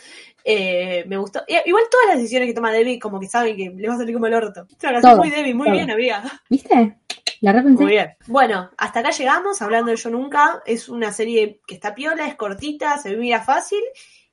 Eh, 0.45 1.03
me 1.09 1.17
gustó. 1.17 1.41
Igual 1.49 1.83
todas 1.91 2.07
las 2.11 2.19
decisiones 2.19 2.47
que 2.49 2.55
toma 2.55 2.71
Debbie, 2.71 3.01
como 3.01 3.19
que 3.19 3.27
saben 3.27 3.57
que 3.57 3.71
le 3.71 3.89
va 3.89 3.95
a 3.95 3.99
salir 3.99 4.15
como 4.15 4.27
el 4.29 4.35
orto. 4.35 4.69
Canción 4.79 5.03
Todo, 5.03 5.17
muy 5.17 5.31
Debbie, 5.31 5.55
muy 5.55 5.65
todo. 5.67 5.75
bien, 5.75 5.91
amiga. 5.91 6.23
¿Viste? 6.49 6.97
La 7.41 7.53
repensé. 7.53 7.83
Muy 7.83 7.93
bien. 7.93 8.15
Bueno, 8.27 8.71
hasta 8.77 9.01
acá 9.01 9.11
llegamos, 9.11 9.61
hablando 9.63 9.91
de 9.91 9.97
Yo 9.97 10.11
Nunca. 10.11 10.63
Es 10.67 10.89
una 10.89 11.13
serie 11.13 11.61
que 11.67 11.75
está 11.75 11.95
piola, 11.95 12.27
es 12.27 12.35
cortita, 12.37 12.99
se 12.99 13.17
mira 13.17 13.43
fácil. 13.43 13.81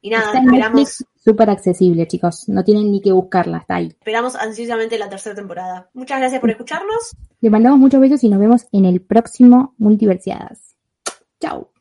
Y 0.02 0.10
nada, 0.10 0.26
Está 0.26 0.40
esperamos, 0.40 1.06
súper 1.16 1.50
accesible, 1.50 2.08
chicos. 2.08 2.50
No 2.50 2.64
tienen 2.64 2.92
ni 2.92 3.02
que 3.02 3.14
buscarla, 3.14 3.60
está 3.60 3.76
ahí. 3.76 3.88
esperamos 3.88 4.36
ansiosamente 4.36 4.98
la 4.98 5.10
tercera 5.10 5.34
temporada. 5.34 5.90
Muchas 5.94 6.20
gracias 6.20 6.42
por 6.42 6.52
escucharnos. 6.52 7.16
Le 7.40 7.50
mandamos 7.50 7.80
muchos 7.80 8.02
besos 8.02 8.24
y 8.24 8.30
nos 8.30 8.40
vemos 8.40 8.66
en 8.74 8.86
el 8.86 9.02
próximo 9.02 9.74
Multiversiadas. 9.78 10.76
Chao. 11.40 11.74